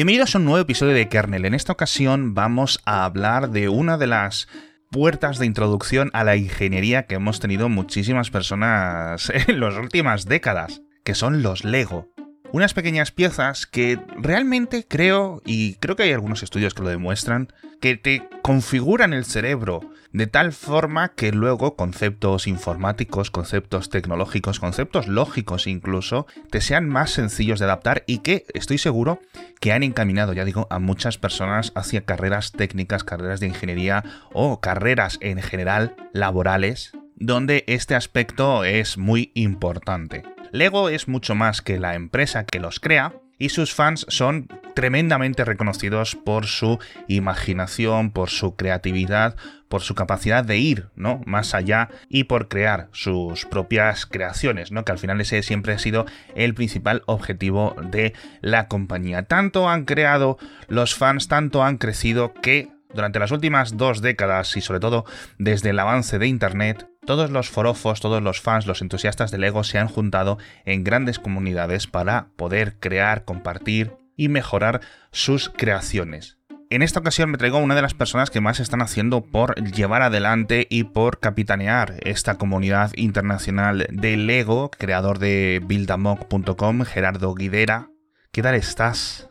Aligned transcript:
Bienvenidos 0.00 0.34
a 0.34 0.38
un 0.38 0.46
nuevo 0.46 0.62
episodio 0.62 0.94
de 0.94 1.10
Kernel. 1.10 1.44
En 1.44 1.52
esta 1.52 1.74
ocasión 1.74 2.32
vamos 2.32 2.80
a 2.86 3.04
hablar 3.04 3.50
de 3.50 3.68
una 3.68 3.98
de 3.98 4.06
las 4.06 4.48
puertas 4.90 5.38
de 5.38 5.44
introducción 5.44 6.08
a 6.14 6.24
la 6.24 6.36
ingeniería 6.36 7.02
que 7.02 7.16
hemos 7.16 7.38
tenido 7.38 7.68
muchísimas 7.68 8.30
personas 8.30 9.30
en 9.46 9.60
las 9.60 9.74
últimas 9.74 10.24
décadas, 10.24 10.80
que 11.04 11.14
son 11.14 11.42
los 11.42 11.64
Lego. 11.64 12.09
Unas 12.52 12.74
pequeñas 12.74 13.12
piezas 13.12 13.66
que 13.66 14.00
realmente 14.16 14.84
creo, 14.88 15.40
y 15.44 15.74
creo 15.74 15.94
que 15.94 16.02
hay 16.02 16.12
algunos 16.12 16.42
estudios 16.42 16.74
que 16.74 16.82
lo 16.82 16.88
demuestran, 16.88 17.52
que 17.80 17.96
te 17.96 18.28
configuran 18.42 19.12
el 19.12 19.24
cerebro 19.24 19.80
de 20.12 20.26
tal 20.26 20.52
forma 20.52 21.10
que 21.10 21.30
luego 21.30 21.76
conceptos 21.76 22.48
informáticos, 22.48 23.30
conceptos 23.30 23.88
tecnológicos, 23.88 24.58
conceptos 24.58 25.06
lógicos 25.06 25.68
incluso, 25.68 26.26
te 26.50 26.60
sean 26.60 26.88
más 26.88 27.12
sencillos 27.12 27.60
de 27.60 27.66
adaptar 27.66 28.02
y 28.08 28.18
que 28.18 28.44
estoy 28.52 28.78
seguro 28.78 29.20
que 29.60 29.72
han 29.72 29.84
encaminado, 29.84 30.32
ya 30.32 30.44
digo, 30.44 30.66
a 30.70 30.80
muchas 30.80 31.18
personas 31.18 31.70
hacia 31.76 32.04
carreras 32.04 32.50
técnicas, 32.50 33.04
carreras 33.04 33.38
de 33.38 33.46
ingeniería 33.46 34.02
o 34.32 34.60
carreras 34.60 35.18
en 35.20 35.40
general 35.40 35.94
laborales, 36.12 36.90
donde 37.14 37.62
este 37.68 37.94
aspecto 37.94 38.64
es 38.64 38.98
muy 38.98 39.30
importante. 39.34 40.24
Lego 40.52 40.88
es 40.88 41.08
mucho 41.08 41.34
más 41.34 41.62
que 41.62 41.78
la 41.78 41.94
empresa 41.94 42.44
que 42.44 42.60
los 42.60 42.80
crea, 42.80 43.14
y 43.40 43.48
sus 43.48 43.74
fans 43.74 44.04
son 44.08 44.48
tremendamente 44.74 45.46
reconocidos 45.46 46.14
por 46.14 46.46
su 46.46 46.78
imaginación, 47.08 48.10
por 48.10 48.28
su 48.28 48.54
creatividad, 48.54 49.34
por 49.68 49.80
su 49.80 49.94
capacidad 49.94 50.44
de 50.44 50.58
ir, 50.58 50.90
¿no? 50.94 51.22
Más 51.24 51.54
allá 51.54 51.88
y 52.10 52.24
por 52.24 52.48
crear 52.48 52.88
sus 52.92 53.46
propias 53.46 54.04
creaciones, 54.04 54.72
¿no? 54.72 54.84
Que 54.84 54.92
al 54.92 54.98
final 54.98 55.22
ese 55.22 55.42
siempre 55.42 55.72
ha 55.72 55.78
sido 55.78 56.04
el 56.34 56.52
principal 56.52 57.02
objetivo 57.06 57.74
de 57.90 58.12
la 58.42 58.68
compañía. 58.68 59.22
Tanto 59.22 59.70
han 59.70 59.86
creado 59.86 60.36
los 60.68 60.94
fans, 60.94 61.26
tanto 61.26 61.64
han 61.64 61.78
crecido 61.78 62.34
que 62.34 62.68
durante 62.92 63.20
las 63.20 63.30
últimas 63.30 63.78
dos 63.78 64.02
décadas 64.02 64.54
y 64.56 64.60
sobre 64.60 64.80
todo 64.80 65.06
desde 65.38 65.70
el 65.70 65.78
avance 65.78 66.18
de 66.18 66.26
Internet, 66.26 66.89
todos 67.04 67.30
los 67.30 67.48
forofos, 67.48 68.00
todos 68.00 68.22
los 68.22 68.40
fans, 68.40 68.66
los 68.66 68.82
entusiastas 68.82 69.30
de 69.30 69.38
Lego 69.38 69.64
se 69.64 69.78
han 69.78 69.88
juntado 69.88 70.38
en 70.64 70.84
grandes 70.84 71.18
comunidades 71.18 71.86
para 71.86 72.28
poder 72.36 72.78
crear, 72.78 73.24
compartir 73.24 73.92
y 74.16 74.28
mejorar 74.28 74.80
sus 75.10 75.48
creaciones. 75.48 76.38
En 76.68 76.82
esta 76.82 77.00
ocasión 77.00 77.30
me 77.30 77.38
traigo 77.38 77.58
a 77.58 77.62
una 77.62 77.74
de 77.74 77.82
las 77.82 77.94
personas 77.94 78.30
que 78.30 78.40
más 78.40 78.60
están 78.60 78.80
haciendo 78.80 79.22
por 79.22 79.56
llevar 79.72 80.02
adelante 80.02 80.68
y 80.70 80.84
por 80.84 81.18
capitanear 81.18 81.96
esta 82.02 82.36
comunidad 82.36 82.92
internacional 82.94 83.88
de 83.90 84.16
Lego, 84.16 84.70
creador 84.70 85.18
de 85.18 85.60
buildamog.com, 85.64 86.84
Gerardo 86.84 87.34
Guidera. 87.34 87.90
¿Qué 88.30 88.42
tal 88.42 88.54
estás? 88.54 89.28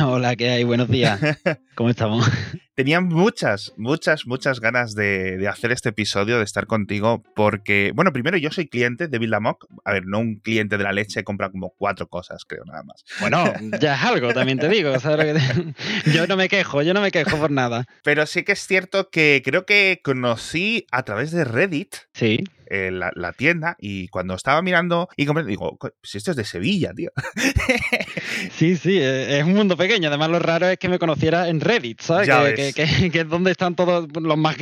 Hola, 0.00 0.36
¿qué 0.36 0.50
hay? 0.50 0.62
Buenos 0.62 0.88
días. 0.88 1.20
¿Cómo 1.74 1.90
estamos? 1.90 2.30
Tenía 2.78 3.00
muchas, 3.00 3.72
muchas, 3.76 4.24
muchas 4.24 4.60
ganas 4.60 4.94
de, 4.94 5.44
hacer 5.50 5.72
este 5.72 5.88
episodio, 5.88 6.38
de 6.38 6.44
estar 6.44 6.68
contigo, 6.68 7.24
porque, 7.34 7.90
bueno, 7.92 8.12
primero 8.12 8.36
yo 8.36 8.52
soy 8.52 8.68
cliente 8.68 9.08
de 9.08 9.18
Buildamok. 9.18 9.66
A 9.84 9.94
ver, 9.94 10.06
no 10.06 10.20
un 10.20 10.36
cliente 10.36 10.78
de 10.78 10.84
la 10.84 10.92
leche, 10.92 11.24
compra 11.24 11.50
como 11.50 11.74
cuatro 11.76 12.06
cosas, 12.06 12.44
creo, 12.46 12.62
nada 12.64 12.84
más. 12.84 13.02
Bueno, 13.18 13.52
ya 13.80 13.96
es 13.96 14.02
algo, 14.04 14.32
también 14.32 14.60
te 14.60 14.68
digo. 14.68 14.92
Yo 16.14 16.28
no 16.28 16.36
me 16.36 16.48
quejo, 16.48 16.80
yo 16.82 16.94
no 16.94 17.00
me 17.00 17.10
quejo 17.10 17.36
por 17.36 17.50
nada. 17.50 17.84
Pero 18.04 18.26
sí 18.26 18.44
que 18.44 18.52
es 18.52 18.64
cierto 18.64 19.10
que 19.10 19.42
creo 19.44 19.66
que 19.66 20.00
conocí 20.04 20.86
a 20.92 21.02
través 21.02 21.32
de 21.32 21.42
Reddit. 21.42 21.96
Sí. 22.12 22.44
Eh, 22.70 22.90
la, 22.90 23.32
tienda 23.32 23.76
y 23.78 24.08
cuando 24.08 24.34
estaba 24.34 24.60
mirando 24.60 25.08
y 25.16 25.24
digo, 25.44 25.78
si 26.02 26.18
esto 26.18 26.32
es 26.32 26.36
de 26.36 26.44
Sevilla, 26.44 26.92
tío. 26.92 27.10
sí, 28.52 28.76
sí, 28.76 28.98
e, 28.98 29.38
es 29.38 29.44
un 29.44 29.54
mundo 29.54 29.76
pequeño. 29.76 30.08
Además, 30.08 30.28
lo 30.28 30.38
raro 30.38 30.68
es 30.68 30.78
que 30.78 30.88
me 30.88 30.98
conociera 30.98 31.48
en 31.48 31.60
Reddit, 31.60 32.00
¿sabes? 32.00 32.28
Que, 32.28 32.72
que, 33.12 33.20
es 33.20 33.28
donde 33.28 33.52
están 33.52 33.74
todos 33.74 34.08
los 34.20 34.36
más 34.36 34.56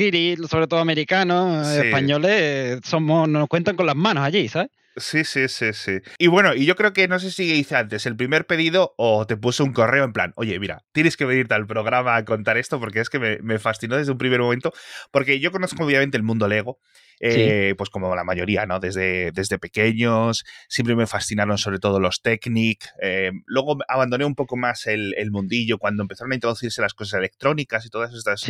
sobre 0.48 0.66
todo 0.68 0.78
americanos, 0.78 1.66
españoles, 1.68 2.80
somos, 2.84 3.28
nos 3.28 3.48
cuentan 3.48 3.74
con 3.74 3.86
las 3.86 3.96
manos 3.96 4.24
allí, 4.24 4.48
¿sabes? 4.48 4.70
Sí, 4.96 5.24
sí, 5.24 5.48
sí, 5.48 5.72
sí. 5.72 5.98
Y 6.18 6.28
bueno, 6.28 6.54
y 6.54 6.64
yo 6.64 6.76
creo 6.76 6.92
que 6.92 7.08
no 7.08 7.18
sé 7.18 7.30
si 7.30 7.52
hice 7.52 7.76
antes 7.76 8.06
el 8.06 8.16
primer 8.16 8.46
pedido 8.46 8.94
o 8.96 9.26
te 9.26 9.36
puse 9.36 9.62
un 9.62 9.72
correo 9.72 10.04
en 10.04 10.12
plan, 10.12 10.32
oye, 10.36 10.58
mira, 10.58 10.84
tienes 10.92 11.16
que 11.16 11.26
venirte 11.26 11.54
al 11.54 11.66
programa 11.66 12.16
a 12.16 12.24
contar 12.24 12.56
esto 12.56 12.78
porque 12.80 13.00
es 13.00 13.10
que 13.10 13.18
me, 13.18 13.38
me 13.38 13.58
fascinó 13.58 13.96
desde 13.96 14.12
un 14.12 14.18
primer 14.18 14.40
momento, 14.40 14.72
porque 15.10 15.38
yo 15.38 15.50
conozco 15.50 15.84
obviamente 15.84 16.16
el 16.16 16.22
mundo 16.22 16.48
Lego 16.48 16.78
eh, 17.20 17.74
pues 17.76 17.90
como 17.90 18.14
la 18.14 18.24
mayoría, 18.24 18.66
¿no? 18.66 18.80
Desde, 18.80 19.32
desde 19.32 19.58
pequeños, 19.58 20.44
siempre 20.68 20.96
me 20.96 21.06
fascinaron 21.06 21.58
sobre 21.58 21.78
todo 21.78 22.00
los 22.00 22.20
Technic. 22.20 22.84
Eh, 23.02 23.30
luego 23.46 23.78
abandoné 23.88 24.24
un 24.24 24.34
poco 24.34 24.56
más 24.56 24.86
el, 24.86 25.14
mundillo 25.30 25.78
cuando 25.78 26.02
empezaron 26.02 26.32
a 26.32 26.34
introducirse 26.36 26.80
las 26.80 26.94
cosas 26.94 27.18
electrónicas 27.18 27.84
y 27.84 27.90
todas 27.90 28.14
estas 28.14 28.48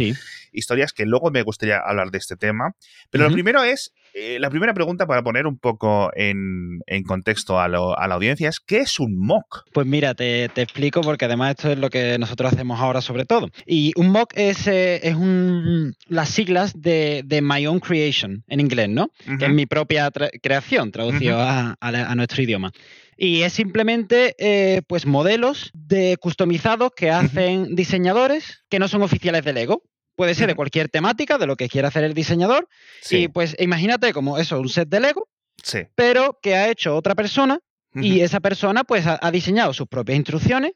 historias 0.53 0.93
que 0.93 1.07
luego 1.07 1.31
me 1.31 1.43
gustaría 1.43 1.79
hablar 1.79 2.11
de 2.11 2.19
este 2.19 2.37
tema. 2.37 2.73
Pero 3.11 3.29
lo 3.29 3.33
primero 3.33 3.65
es, 3.65 3.93
eh, 4.15 4.39
la 4.39 4.51
primera 4.51 4.75
pregunta 4.75 5.07
para 5.07 5.23
poner 5.23 5.47
un 5.47 5.59
poco 5.59 6.11
en, 6.15 6.81
contexto 7.07 7.59
a, 7.59 7.69
la 7.69 8.15
audiencia 8.15 8.49
es, 8.49 8.61
¿qué 8.61 8.79
es 8.79 9.01
un 9.01 9.19
mock? 9.19 9.65
Pues 9.73 9.87
mira, 9.87 10.15
te, 10.15 10.45
explico 10.45 11.01
porque 11.01 11.25
además 11.25 11.51
esto 11.51 11.73
es 11.73 11.79
lo 11.79 11.89
que 11.89 12.19
nosotros 12.19 12.53
hacemos 12.53 12.81
ahora 12.81 13.01
sobre 13.01 13.25
todo. 13.25 13.49
Y 13.65 13.93
un 13.97 14.11
mock 14.11 14.33
es, 14.35 14.67
es 14.67 15.15
un, 15.15 15.95
las 16.09 16.29
siglas 16.29 16.81
de, 16.81 17.23
de 17.25 17.43
My 17.43 17.67
Own 17.67 17.81
Creation 17.81 18.45
en 18.57 18.61
inglés, 18.61 18.89
¿no? 18.89 19.11
Que 19.39 19.47
es 19.47 19.51
mi 19.53 19.67
propia 19.67 20.11
creación, 20.43 20.91
traducido 20.91 21.41
a, 21.41 22.15
nuestro 22.17 22.43
idioma. 22.43 22.73
Y 23.17 23.43
es 23.43 23.53
simplemente 23.53 24.35
eh, 24.39 24.83
pues 24.87 25.07
modelos 25.07 25.71
de 25.73 26.17
customizados 26.19 26.91
que 26.95 27.11
hacen 27.11 27.75
diseñadores 27.75 28.65
que 28.69 28.79
no 28.79 28.89
son 28.89 29.03
oficiales 29.03 29.45
de 29.45 29.53
Lego. 29.53 29.83
Puede 30.17 30.35
ser 30.35 30.49
de 30.49 30.55
cualquier 30.55 30.89
temática, 30.89 31.37
de 31.37 31.47
lo 31.47 31.57
que 31.57 31.69
quiera 31.69 31.89
hacer 31.89 32.05
el 32.05 32.15
diseñador. 32.15 32.69
Y 33.11 33.29
pues 33.29 33.55
imagínate 33.59 34.13
como 34.13 34.39
eso, 34.39 34.59
un 34.59 34.69
set 34.69 34.89
de 34.89 35.01
Lego, 35.01 35.29
pero 35.95 36.39
que 36.43 36.57
ha 36.57 36.71
hecho 36.71 36.97
otra 36.97 37.15
persona 37.15 37.61
y 38.03 38.21
esa 38.21 38.41
persona 38.41 38.85
pues 38.85 39.07
ha, 39.07 39.31
diseñado 39.31 39.73
sus 39.73 39.87
propias 39.87 40.17
instrucciones 40.17 40.73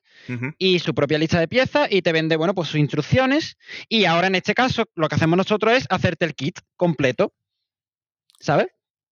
y 0.59 0.79
su 0.79 0.95
propia 0.95 1.19
lista 1.19 1.39
de 1.39 1.49
piezas 1.49 1.89
y 1.91 2.03
te 2.03 2.13
vende, 2.13 2.37
bueno, 2.37 2.55
pues 2.55 2.69
sus 2.69 2.81
instrucciones. 2.81 3.57
Y 3.89 4.05
ahora 4.05 4.29
en 4.29 4.37
este 4.37 4.55
caso 4.55 4.85
lo 4.95 5.09
que 5.09 5.17
hacemos 5.17 5.37
nosotros 5.37 5.75
es 5.75 5.87
hacerte 5.91 6.25
el 6.25 6.35
kit 6.35 6.61
completo. 6.77 7.35
¿Sabes? 8.41 8.69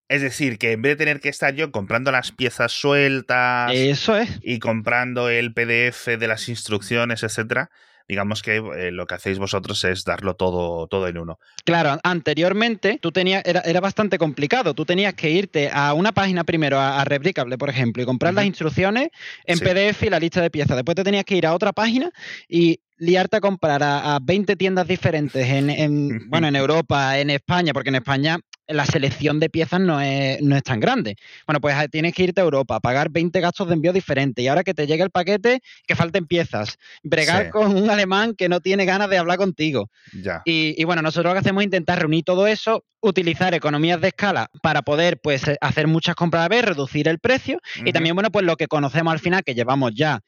Es 0.08 0.22
decir, 0.22 0.58
que 0.58 0.72
en 0.72 0.82
vez 0.82 0.92
de 0.92 1.04
tener 1.04 1.20
que 1.20 1.28
estar 1.28 1.54
yo 1.54 1.70
comprando 1.70 2.10
las 2.10 2.32
piezas 2.32 2.72
sueltas. 2.72 3.70
Eso 3.74 4.16
es. 4.16 4.40
Y 4.42 4.58
comprando 4.58 5.28
el 5.28 5.52
PDF 5.52 6.06
de 6.18 6.26
las 6.26 6.48
instrucciones, 6.48 7.22
etcétera, 7.22 7.70
digamos 8.08 8.42
que 8.42 8.56
eh, 8.56 8.90
lo 8.90 9.06
que 9.06 9.16
hacéis 9.16 9.38
vosotros 9.38 9.84
es 9.84 10.04
darlo 10.04 10.34
todo, 10.34 10.86
todo 10.86 11.08
en 11.08 11.18
uno. 11.18 11.38
Claro, 11.64 11.98
anteriormente 12.02 12.98
tú 13.02 13.12
tenías, 13.12 13.42
era, 13.44 13.60
era 13.60 13.80
bastante 13.80 14.16
complicado. 14.16 14.72
Tú 14.72 14.86
tenías 14.86 15.12
que 15.12 15.30
irte 15.30 15.70
a 15.70 15.92
una 15.92 16.12
página 16.12 16.42
primero, 16.44 16.80
a, 16.80 17.04
Replicable, 17.04 17.58
por 17.58 17.68
ejemplo, 17.68 18.02
y 18.02 18.06
comprar 18.06 18.32
las 18.32 18.46
instrucciones 18.46 19.10
en 19.44 19.58
PDF 19.58 20.04
y 20.04 20.10
la 20.10 20.18
lista 20.18 20.40
de 20.40 20.50
piezas. 20.50 20.74
Después 20.74 20.96
te 20.96 21.04
tenías 21.04 21.24
que 21.26 21.36
ir 21.36 21.46
a 21.46 21.54
otra 21.54 21.72
página 21.72 22.10
y 22.48 22.80
liarte 22.96 23.36
a 23.36 23.40
comprar 23.40 23.82
a, 23.82 24.16
a 24.16 24.18
20 24.20 24.56
tiendas 24.56 24.88
diferentes 24.88 25.46
en, 25.46 25.68
en, 25.68 26.28
bueno, 26.30 26.48
en 26.48 26.56
Europa, 26.56 27.18
en 27.18 27.28
España, 27.28 27.74
porque 27.74 27.90
en 27.90 27.96
España 27.96 28.38
la 28.68 28.84
selección 28.84 29.40
de 29.40 29.48
piezas 29.50 29.80
no 29.80 30.00
es, 30.00 30.40
no 30.42 30.56
es 30.56 30.62
tan 30.62 30.78
grande. 30.78 31.16
Bueno, 31.46 31.60
pues 31.60 31.74
ah, 31.76 31.88
tienes 31.88 32.14
que 32.14 32.24
irte 32.24 32.40
a 32.40 32.44
Europa, 32.44 32.80
pagar 32.80 33.10
20 33.10 33.40
gastos 33.40 33.68
de 33.68 33.74
envío 33.74 33.92
diferentes 33.92 34.44
y 34.44 34.48
ahora 34.48 34.62
que 34.62 34.74
te 34.74 34.86
llegue 34.86 35.02
el 35.02 35.10
paquete, 35.10 35.60
que 35.86 35.96
falten 35.96 36.26
piezas. 36.26 36.78
Bregar 37.02 37.50
con 37.50 37.76
un 37.76 37.90
alemán 37.90 38.34
que 38.34 38.48
no 38.48 38.60
tiene 38.60 38.84
ganas 38.84 39.08
de 39.10 39.18
hablar 39.18 39.38
contigo. 39.38 39.90
Ya. 40.12 40.42
Y, 40.44 40.82
bueno, 40.84 41.02
nosotros 41.02 41.30
lo 41.30 41.34
que 41.34 41.40
hacemos 41.40 41.62
es 41.62 41.66
intentar 41.66 41.98
reunir 41.98 42.24
todo 42.24 42.46
eso, 42.46 42.84
utilizar 43.00 43.54
economías 43.54 44.00
de 44.00 44.08
escala 44.08 44.50
para 44.62 44.82
poder 44.82 45.20
pues 45.20 45.42
hacer 45.60 45.86
muchas 45.86 46.14
compras 46.14 46.44
a 46.44 46.48
vez, 46.48 46.64
reducir 46.64 47.08
el 47.08 47.18
precio 47.18 47.60
y 47.84 47.92
también, 47.92 48.14
bueno, 48.14 48.31
pues 48.31 48.44
lo 48.44 48.56
que 48.56 48.66
conocemos 48.66 49.12
al 49.12 49.20
final, 49.20 49.43
que 49.44 49.54
llevamos 49.54 49.93
ya 49.94 50.20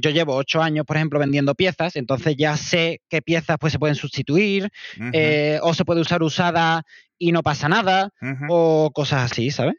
yo 0.00 0.10
llevo 0.10 0.34
ocho 0.34 0.62
años, 0.62 0.84
por 0.86 0.96
ejemplo, 0.96 1.18
vendiendo 1.18 1.54
piezas, 1.54 1.96
entonces 1.96 2.36
ya 2.36 2.56
sé 2.56 3.00
qué 3.08 3.22
piezas 3.22 3.56
pues, 3.58 3.72
se 3.72 3.78
pueden 3.78 3.96
sustituir 3.96 4.70
eh, 5.12 5.58
o 5.62 5.74
se 5.74 5.84
puede 5.84 6.00
usar 6.00 6.22
usada 6.22 6.82
y 7.18 7.32
no 7.32 7.42
pasa 7.42 7.68
nada 7.68 8.10
o 8.48 8.90
cosas 8.94 9.30
así, 9.30 9.50
¿sabes? 9.50 9.76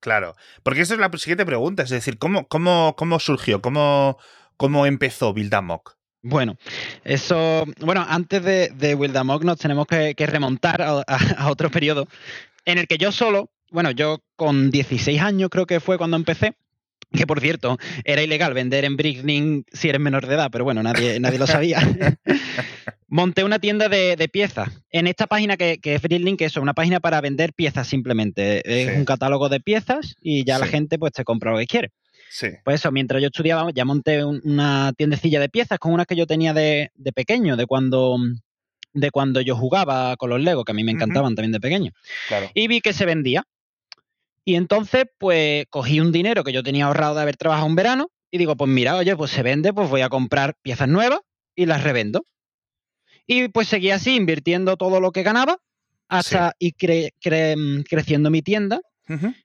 Claro, 0.00 0.36
porque 0.62 0.82
esa 0.82 0.94
es 0.94 1.00
la 1.00 1.10
siguiente 1.16 1.44
pregunta, 1.44 1.82
es 1.82 1.90
decir, 1.90 2.18
¿cómo, 2.18 2.46
cómo, 2.46 2.94
cómo 2.96 3.18
surgió? 3.18 3.60
¿Cómo, 3.60 4.18
cómo 4.56 4.86
empezó 4.86 5.34
Buildamok? 5.34 5.98
Bueno, 6.22 6.56
eso, 7.04 7.64
bueno, 7.80 8.04
antes 8.08 8.42
de, 8.42 8.68
de 8.70 8.94
Buildamok 8.94 9.44
nos 9.44 9.58
tenemos 9.58 9.86
que, 9.86 10.14
remontar 10.26 10.82
a, 10.82 11.48
otro 11.48 11.70
periodo 11.70 12.06
en 12.64 12.78
el 12.78 12.86
que 12.86 12.98
yo 12.98 13.12
solo, 13.12 13.50
bueno, 13.70 13.90
yo 13.90 14.22
con 14.36 14.70
16 14.70 15.20
años 15.20 15.48
creo 15.50 15.66
que 15.66 15.80
fue 15.80 15.98
cuando 15.98 16.16
empecé, 16.16 16.56
que 17.12 17.26
por 17.26 17.40
cierto, 17.40 17.78
era 18.04 18.22
ilegal 18.22 18.54
vender 18.54 18.84
en 18.84 18.96
Bricklink 18.96 19.66
si 19.72 19.88
eres 19.88 20.00
menor 20.00 20.26
de 20.26 20.34
edad, 20.34 20.50
pero 20.50 20.64
bueno, 20.64 20.82
nadie, 20.82 21.18
nadie 21.20 21.38
lo 21.38 21.46
sabía. 21.46 21.80
Monté 23.10 23.42
una 23.42 23.58
tienda 23.58 23.88
de, 23.88 24.28
piezas. 24.30 24.68
En 24.90 25.06
esta 25.06 25.26
página 25.26 25.56
que, 25.56 25.80
es 25.82 26.02
Bricklink, 26.02 26.42
eso, 26.42 26.60
una 26.60 26.74
página 26.74 27.00
para 27.00 27.20
vender 27.22 27.54
piezas 27.54 27.86
simplemente. 27.88 28.60
Es 28.64 28.94
un 28.96 29.06
catálogo 29.06 29.48
de 29.48 29.60
piezas 29.60 30.14
y 30.20 30.44
ya 30.44 30.58
la 30.58 30.66
gente 30.66 30.98
pues 30.98 31.12
te 31.12 31.24
compra 31.24 31.52
lo 31.52 31.58
que 31.58 31.66
quiere. 31.66 31.92
Sí. 32.30 32.48
Pues 32.64 32.80
eso, 32.80 32.92
mientras 32.92 33.22
yo 33.22 33.28
estudiaba, 33.28 33.70
ya 33.74 33.86
monté 33.86 34.22
una 34.24 34.92
tiendecilla 34.96 35.40
de 35.40 35.48
piezas 35.48 35.78
con 35.78 35.92
unas 35.92 36.06
que 36.06 36.16
yo 36.16 36.26
tenía 36.26 36.52
de, 36.52 36.90
pequeño, 37.14 37.56
de 37.56 37.64
cuando 37.64 38.18
de 38.92 39.10
cuando 39.10 39.40
yo 39.40 39.54
jugaba 39.54 40.16
con 40.16 40.30
los 40.30 40.40
Legos, 40.40 40.64
que 40.64 40.72
a 40.72 40.74
mí 40.74 40.84
me 40.84 40.92
encantaban 40.92 41.34
también 41.34 41.52
de 41.52 41.60
pequeño. 41.60 41.92
Y 42.52 42.68
vi 42.68 42.80
que 42.80 42.92
se 42.92 43.06
vendía. 43.06 43.44
Y 44.48 44.54
entonces, 44.54 45.04
pues 45.18 45.66
cogí 45.68 46.00
un 46.00 46.10
dinero 46.10 46.42
que 46.42 46.54
yo 46.54 46.62
tenía 46.62 46.86
ahorrado 46.86 47.14
de 47.14 47.20
haber 47.20 47.36
trabajado 47.36 47.66
un 47.66 47.76
verano 47.76 48.08
y 48.30 48.38
digo, 48.38 48.56
pues 48.56 48.70
mira, 48.70 48.96
oye, 48.96 49.14
pues 49.14 49.30
se 49.30 49.42
vende, 49.42 49.74
pues 49.74 49.90
voy 49.90 50.00
a 50.00 50.08
comprar 50.08 50.54
piezas 50.62 50.88
nuevas 50.88 51.20
y 51.54 51.66
las 51.66 51.84
revendo. 51.84 52.24
Y 53.26 53.48
pues 53.48 53.68
seguí 53.68 53.90
así, 53.90 54.16
invirtiendo 54.16 54.78
todo 54.78 55.00
lo 55.00 55.12
que 55.12 55.22
ganaba 55.22 55.58
hasta 56.08 56.54
ir 56.60 56.72
creciendo 57.90 58.30
mi 58.30 58.40
tienda. 58.40 58.80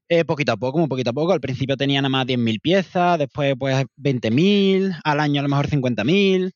Eh, 0.08 0.24
poquito 0.24 0.54
a 0.54 0.58
poco, 0.58 0.80
muy 0.80 0.88
poquito 0.88 1.10
a 1.10 1.14
poco. 1.14 1.34
Al 1.34 1.42
principio 1.42 1.76
tenía 1.76 2.02
nada 2.02 2.08
más 2.08 2.26
10.000 2.26 2.62
piezas, 2.62 3.20
después 3.20 3.56
pues 3.60 3.84
20.000, 3.98 5.02
al 5.04 5.20
año 5.20 5.42
a 5.42 5.44
lo 5.44 5.50
mejor 5.50 5.68
50.000, 5.68 6.54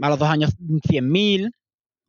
a 0.00 0.08
los 0.08 0.18
dos 0.18 0.28
años 0.30 0.56
100.000. 0.58 1.50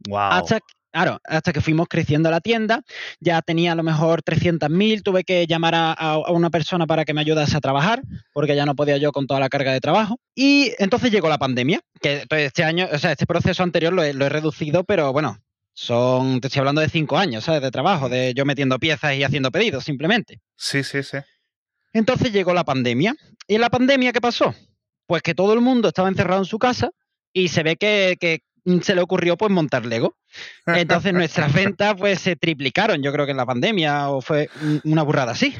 Wow. 0.07 0.19
Hasta, 0.19 0.60
Claro, 0.96 1.20
hasta 1.26 1.52
que 1.52 1.60
fuimos 1.60 1.90
creciendo 1.90 2.32
la 2.32 2.40
tienda, 2.40 2.82
ya 3.20 3.42
tenía 3.42 3.74
a 3.74 3.76
lo 3.76 3.84
mejor 3.84 4.22
300.000, 4.24 5.04
tuve 5.04 5.26
que 5.26 5.46
llamar 5.46 5.74
a, 5.76 6.20
una 6.30 6.50
persona 6.50 6.88
para 6.88 7.04
que 7.04 7.14
me 7.14 7.20
ayudase 7.20 7.58
a 7.58 7.60
trabajar, 7.60 8.02
porque 8.32 8.56
ya 8.56 8.66
no 8.66 8.78
podía 8.78 8.96
yo 8.96 9.12
con 9.12 9.28
toda 9.28 9.42
la 9.42 9.50
carga 9.50 9.74
de 9.74 9.82
trabajo. 9.82 10.22
Y 10.36 10.72
entonces 10.80 11.12
llegó 11.12 11.28
la 11.28 11.38
pandemia, 11.38 11.82
que 12.00 12.24
este 12.30 12.64
año, 12.64 12.88
o 12.90 12.98
sea, 12.98 13.12
este 13.12 13.26
proceso 13.26 13.62
anterior 13.62 13.92
lo 13.92 14.04
he, 14.04 14.30
reducido, 14.30 14.86
pero 14.86 15.12
bueno, 15.12 15.38
son, 15.74 16.40
te 16.40 16.48
estoy 16.48 16.62
hablando 16.62 16.80
de 16.80 16.88
cinco 16.88 17.18
años, 17.18 17.44
¿sabes? 17.44 17.62
De 17.62 17.72
trabajo, 17.72 18.08
de 18.08 18.34
yo 18.34 18.46
metiendo 18.46 18.80
piezas 18.80 19.16
y 19.16 19.24
haciendo 19.26 19.52
pedidos, 19.52 19.84
simplemente. 19.84 20.40
Sí, 20.56 20.82
sí, 20.82 21.04
sí. 21.04 21.18
Entonces 21.92 22.32
llegó 22.32 22.54
la 22.54 22.64
pandemia. 22.64 23.14
¿Y 23.50 23.56
en 23.56 23.62
la 23.62 23.70
pandemia 23.70 24.14
qué 24.14 24.22
pasó? 24.22 24.56
Pues 25.08 25.22
que 25.22 25.36
todo 25.36 25.56
el 25.56 25.60
mundo 25.60 25.90
estaba 25.90 26.08
encerrado 26.08 26.40
en 26.40 26.46
su 26.46 26.58
casa 26.58 26.92
y 27.34 27.50
se 27.50 27.64
ve 27.64 27.76
que, 27.76 28.16
que 28.18 28.40
se 28.82 28.96
le 28.96 29.02
ocurrió 29.02 29.38
pues 29.38 29.52
montar 29.52 29.86
Lego. 29.86 30.18
Entonces 30.66 31.14
nuestras 31.14 31.54
ventas 31.54 31.96
pues 31.98 32.20
se 32.20 32.36
triplicaron, 32.36 33.02
yo 33.02 33.12
creo 33.12 33.26
que 33.26 33.32
en 33.32 33.38
la 33.38 33.46
pandemia 33.46 34.10
o 34.10 34.22
fue 34.22 34.50
una 34.84 35.04
burrada 35.04 35.34
así. 35.34 35.56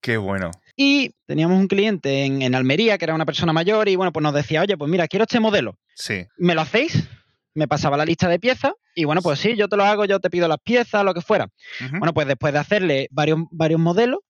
Qué 0.00 0.16
bueno. 0.16 0.50
Y 0.76 1.10
teníamos 1.26 1.58
un 1.58 1.68
cliente 1.68 2.24
en, 2.24 2.54
Almería 2.54 2.96
que 2.96 3.04
era 3.04 3.14
una 3.14 3.26
persona 3.26 3.52
mayor 3.52 3.88
y 3.88 3.96
bueno, 3.96 4.12
pues 4.12 4.22
nos 4.22 4.32
decía, 4.32 4.62
oye, 4.62 4.78
pues 4.78 4.90
mira, 4.90 5.08
quiero 5.08 5.24
este 5.24 5.40
modelo. 5.40 5.76
Sí. 5.94 6.26
¿Me 6.38 6.54
lo 6.54 6.62
hacéis? 6.62 7.06
Me 7.54 7.68
pasaba 7.68 7.96
la 7.98 8.06
lista 8.06 8.28
de 8.28 8.38
piezas 8.38 8.72
y 8.94 9.04
bueno, 9.04 9.20
pues 9.20 9.38
sí, 9.38 9.56
yo 9.56 9.68
te 9.68 9.76
lo 9.76 9.84
hago, 9.84 10.04
yo 10.06 10.20
te 10.20 10.30
pido 10.30 10.48
las 10.48 10.58
piezas, 10.62 11.04
lo 11.04 11.12
que 11.12 11.20
fuera. 11.20 11.48
Bueno, 11.90 12.14
pues 12.14 12.26
después 12.26 12.52
de 12.52 12.60
hacerle 12.60 13.08
varios, 13.10 13.40
varios 13.50 13.80
modelos, 13.80 14.20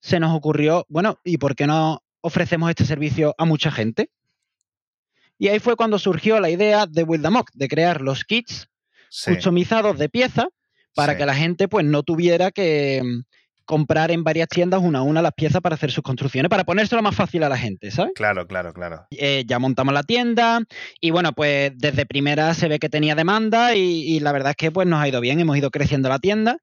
se 0.00 0.18
nos 0.18 0.34
ocurrió, 0.36 0.84
bueno, 0.88 1.18
¿y 1.24 1.38
por 1.38 1.54
qué 1.54 1.66
no 1.66 2.02
ofrecemos 2.22 2.70
este 2.70 2.84
servicio 2.84 3.34
a 3.38 3.44
mucha 3.44 3.70
gente? 3.70 4.10
Y 5.40 5.48
ahí 5.48 5.58
fue 5.58 5.74
cuando 5.74 5.98
surgió 5.98 6.38
la 6.38 6.50
idea 6.50 6.84
de 6.86 7.02
Wildamock, 7.02 7.50
de 7.54 7.66
crear 7.66 8.02
los 8.02 8.24
kits 8.24 8.68
customizados 9.24 9.98
de 9.98 10.10
pieza 10.10 10.48
para 10.94 11.16
que 11.16 11.24
la 11.24 11.34
gente 11.34 11.66
pues 11.66 11.86
no 11.86 12.02
tuviera 12.02 12.50
que 12.50 13.00
mm, 13.02 13.22
comprar 13.64 14.10
en 14.10 14.22
varias 14.22 14.48
tiendas 14.48 14.82
una 14.82 14.98
a 14.98 15.02
una 15.02 15.22
las 15.22 15.32
piezas 15.32 15.62
para 15.62 15.76
hacer 15.76 15.90
sus 15.90 16.04
construcciones, 16.04 16.50
para 16.50 16.64
ponérselo 16.64 17.00
más 17.00 17.16
fácil 17.16 17.42
a 17.42 17.48
la 17.48 17.56
gente, 17.56 17.90
¿sabes? 17.90 18.12
Claro, 18.14 18.46
claro, 18.46 18.74
claro. 18.74 19.06
Eh, 19.12 19.44
ya 19.46 19.58
montamos 19.58 19.94
la 19.94 20.02
tienda 20.02 20.60
y 21.00 21.10
bueno, 21.10 21.32
pues 21.32 21.72
desde 21.74 22.04
primera 22.04 22.52
se 22.52 22.68
ve 22.68 22.78
que 22.78 22.90
tenía 22.90 23.14
demanda 23.14 23.74
y, 23.74 24.02
y, 24.02 24.20
la 24.20 24.32
verdad 24.32 24.50
es 24.50 24.56
que 24.56 24.70
pues 24.70 24.86
nos 24.86 25.00
ha 25.00 25.08
ido 25.08 25.22
bien, 25.22 25.40
hemos 25.40 25.56
ido 25.56 25.70
creciendo 25.70 26.10
la 26.10 26.18
tienda 26.18 26.58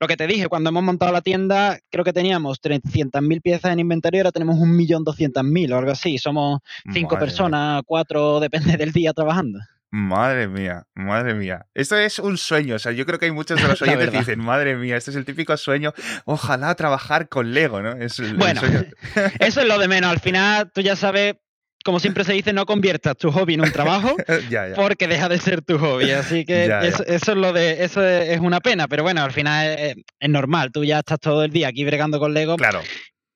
lo 0.00 0.06
que 0.06 0.16
te 0.16 0.26
dije, 0.26 0.48
cuando 0.48 0.70
hemos 0.70 0.82
montado 0.82 1.12
la 1.12 1.20
tienda, 1.20 1.78
creo 1.90 2.04
que 2.04 2.12
teníamos 2.12 2.60
300.000 2.62 3.42
piezas 3.42 3.72
en 3.72 3.80
inventario, 3.80 4.20
ahora 4.20 4.32
tenemos 4.32 4.56
1.200.000 4.56 5.72
o 5.72 5.78
algo 5.78 5.90
así. 5.90 6.18
Somos 6.18 6.60
cinco 6.92 7.18
personas, 7.18 7.82
cuatro, 7.84 8.40
depende 8.40 8.76
del 8.76 8.92
día 8.92 9.12
trabajando. 9.12 9.58
Madre 9.90 10.48
mía, 10.48 10.84
madre 10.94 11.34
mía. 11.34 11.66
Esto 11.72 11.96
es 11.96 12.18
un 12.18 12.36
sueño. 12.36 12.74
O 12.74 12.78
sea, 12.78 12.92
yo 12.92 13.06
creo 13.06 13.18
que 13.18 13.24
hay 13.24 13.32
muchos 13.32 13.60
de 13.60 13.66
los 13.66 13.80
oyentes 13.82 14.10
que 14.10 14.18
dicen, 14.18 14.38
madre 14.38 14.76
mía, 14.76 14.96
este 14.96 15.10
es 15.10 15.16
el 15.16 15.24
típico 15.24 15.56
sueño. 15.56 15.94
Ojalá 16.26 16.74
trabajar 16.74 17.28
con 17.28 17.52
Lego, 17.54 17.80
¿no? 17.80 17.92
Es 17.92 18.20
bueno, 18.36 18.60
eso 19.40 19.60
es 19.60 19.66
lo 19.66 19.78
de 19.78 19.88
menos. 19.88 20.10
Al 20.10 20.20
final, 20.20 20.70
tú 20.72 20.82
ya 20.82 20.94
sabes 20.94 21.36
como 21.84 22.00
siempre 22.00 22.24
se 22.24 22.32
dice, 22.32 22.52
no 22.52 22.66
conviertas 22.66 23.16
tu 23.16 23.30
hobby 23.30 23.54
en 23.54 23.62
un 23.62 23.72
trabajo 23.72 24.16
porque 24.76 25.06
deja 25.06 25.28
de 25.28 25.38
ser 25.38 25.62
tu 25.62 25.78
hobby. 25.78 26.10
Así 26.10 26.44
que 26.44 26.66
eso, 26.66 27.04
es 27.06 27.26
lo 27.28 27.52
de, 27.52 27.84
eso 27.84 28.04
es 28.06 28.40
una 28.40 28.60
pena, 28.60 28.88
pero 28.88 29.02
bueno, 29.02 29.22
al 29.22 29.32
final 29.32 29.78
es, 29.78 30.28
normal. 30.28 30.70
Tú 30.72 30.84
ya 30.84 30.98
estás 30.98 31.20
todo 31.20 31.44
el 31.44 31.50
día 31.50 31.68
aquí 31.68 31.84
bregando 31.84 32.18
con 32.18 32.34
Lego. 32.34 32.56
Claro. 32.56 32.82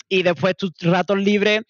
Y 0.09 0.23
después 0.23 0.57
tus 0.57 0.73
ratos 0.81 1.19
libres 1.19 1.63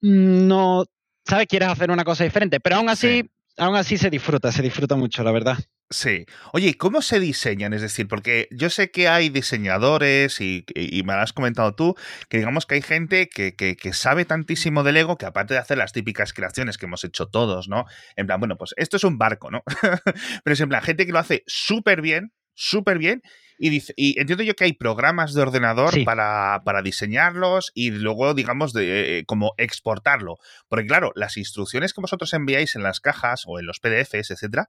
mm, 0.00 0.46
no, 0.46 0.84
¿sabes? 1.24 1.46
Quieres 1.46 1.68
hacer 1.68 1.90
una 1.90 2.04
cosa 2.04 2.24
diferente. 2.24 2.60
Pero 2.60 2.76
aún 2.76 2.88
así, 2.88 3.28
aún 3.56 3.76
así 3.76 3.96
se 3.96 4.10
disfruta, 4.10 4.52
se 4.52 4.62
disfruta 4.62 4.96
mucho, 4.96 5.22
la 5.24 5.32
verdad. 5.32 5.58
Sí. 5.90 6.26
Oye, 6.52 6.76
¿cómo 6.76 7.00
se 7.00 7.18
diseñan? 7.18 7.72
Es 7.72 7.80
decir, 7.80 8.08
porque 8.08 8.46
yo 8.50 8.68
sé 8.68 8.90
que 8.90 9.08
hay 9.08 9.30
diseñadores 9.30 10.38
y, 10.40 10.66
me 11.06 11.14
lo 11.14 11.20
has 11.20 11.32
comentado 11.32 11.74
tú, 11.74 11.94
que 12.28 12.36
digamos 12.36 12.66
que 12.66 12.74
hay 12.74 12.82
gente 12.82 13.30
que, 13.30 13.54
que, 13.54 13.92
sabe 13.94 14.26
tantísimo 14.26 14.82
del 14.82 14.94
Lego 14.94 15.16
que 15.16 15.24
aparte 15.24 15.54
de 15.54 15.60
hacer 15.60 15.78
las 15.78 15.92
típicas 15.92 16.34
creaciones 16.34 16.76
que 16.76 16.84
hemos 16.84 17.04
hecho 17.04 17.28
todos, 17.28 17.68
¿no? 17.68 17.86
En 18.16 18.26
plan, 18.26 18.38
bueno, 18.38 18.58
pues 18.58 18.74
esto 18.76 18.98
es 18.98 19.04
un 19.04 19.16
barco, 19.16 19.50
¿no? 19.50 19.62
Pero 20.44 20.52
es 20.52 20.60
en 20.60 20.68
plan, 20.68 20.82
gente 20.82 21.06
que 21.06 21.12
lo 21.12 21.20
hace 21.20 21.42
súper 21.46 22.02
bien, 22.02 22.32
súper 22.54 22.98
bien. 22.98 23.22
Y, 23.58 23.70
dice, 23.70 23.94
y 23.96 24.20
entiendo 24.20 24.44
yo 24.44 24.54
que 24.54 24.64
hay 24.64 24.74
programas 24.74 25.32
de 25.32 25.40
ordenador 25.40 26.04
para, 26.04 26.60
para, 26.64 26.82
diseñarlos 26.82 27.72
y 27.74 27.90
luego, 27.90 28.34
digamos, 28.34 28.72
de, 28.72 29.18
eh, 29.18 29.24
como 29.24 29.54
exportarlo. 29.56 30.36
Porque 30.68 30.86
claro, 30.86 31.12
las 31.16 31.36
instrucciones 31.38 31.92
que 31.94 32.00
vosotros 32.00 32.32
enviáis 32.34 32.76
en 32.76 32.82
las 32.82 33.00
cajas 33.00 33.44
o 33.46 33.58
en 33.58 33.66
los 33.66 33.80
PDFs, 33.80 34.30
etcétera, 34.30 34.68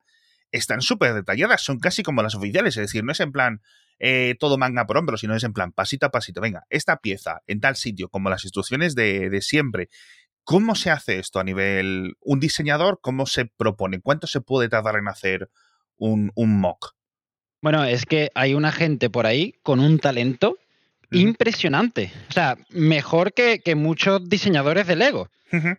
están 0.51 0.81
súper 0.81 1.13
detalladas, 1.13 1.61
son 1.61 1.79
casi 1.79 2.03
como 2.03 2.23
las 2.23 2.35
oficiales, 2.35 2.77
es 2.77 2.83
decir, 2.83 3.03
no 3.03 3.11
es 3.11 3.19
en 3.19 3.31
plan 3.31 3.61
eh, 3.99 4.35
todo 4.39 4.57
manga 4.57 4.85
por 4.85 4.97
hombro, 4.97 5.17
sino 5.17 5.35
es 5.35 5.43
en 5.43 5.53
plan 5.53 5.71
pasito 5.71 6.05
a 6.05 6.11
pasito, 6.11 6.41
venga, 6.41 6.65
esta 6.69 6.97
pieza 6.97 7.41
en 7.47 7.59
tal 7.59 7.75
sitio, 7.75 8.09
como 8.09 8.29
las 8.29 8.43
instrucciones 8.43 8.95
de, 8.95 9.29
de 9.29 9.41
siempre. 9.41 9.89
¿Cómo 10.43 10.73
se 10.73 10.89
hace 10.89 11.19
esto 11.19 11.39
a 11.39 11.43
nivel 11.43 12.15
un 12.21 12.39
diseñador? 12.39 12.99
¿Cómo 13.01 13.25
se 13.25 13.45
propone? 13.45 14.01
¿Cuánto 14.01 14.25
se 14.25 14.41
puede 14.41 14.67
tardar 14.69 14.95
en 14.95 15.07
hacer 15.07 15.49
un, 15.97 16.31
un 16.33 16.59
mock? 16.59 16.95
Bueno, 17.61 17.83
es 17.83 18.05
que 18.05 18.31
hay 18.35 18.53
una 18.53 18.71
gente 18.71 19.09
por 19.09 19.27
ahí 19.27 19.53
con 19.63 19.79
un 19.79 19.99
talento 19.99 20.57
impresionante. 21.11 22.11
O 22.29 22.33
sea, 22.33 22.57
mejor 22.69 23.33
que, 23.33 23.61
muchos 23.75 24.27
diseñadores 24.29 24.87
de 24.87 24.95
Lego. 24.95 25.29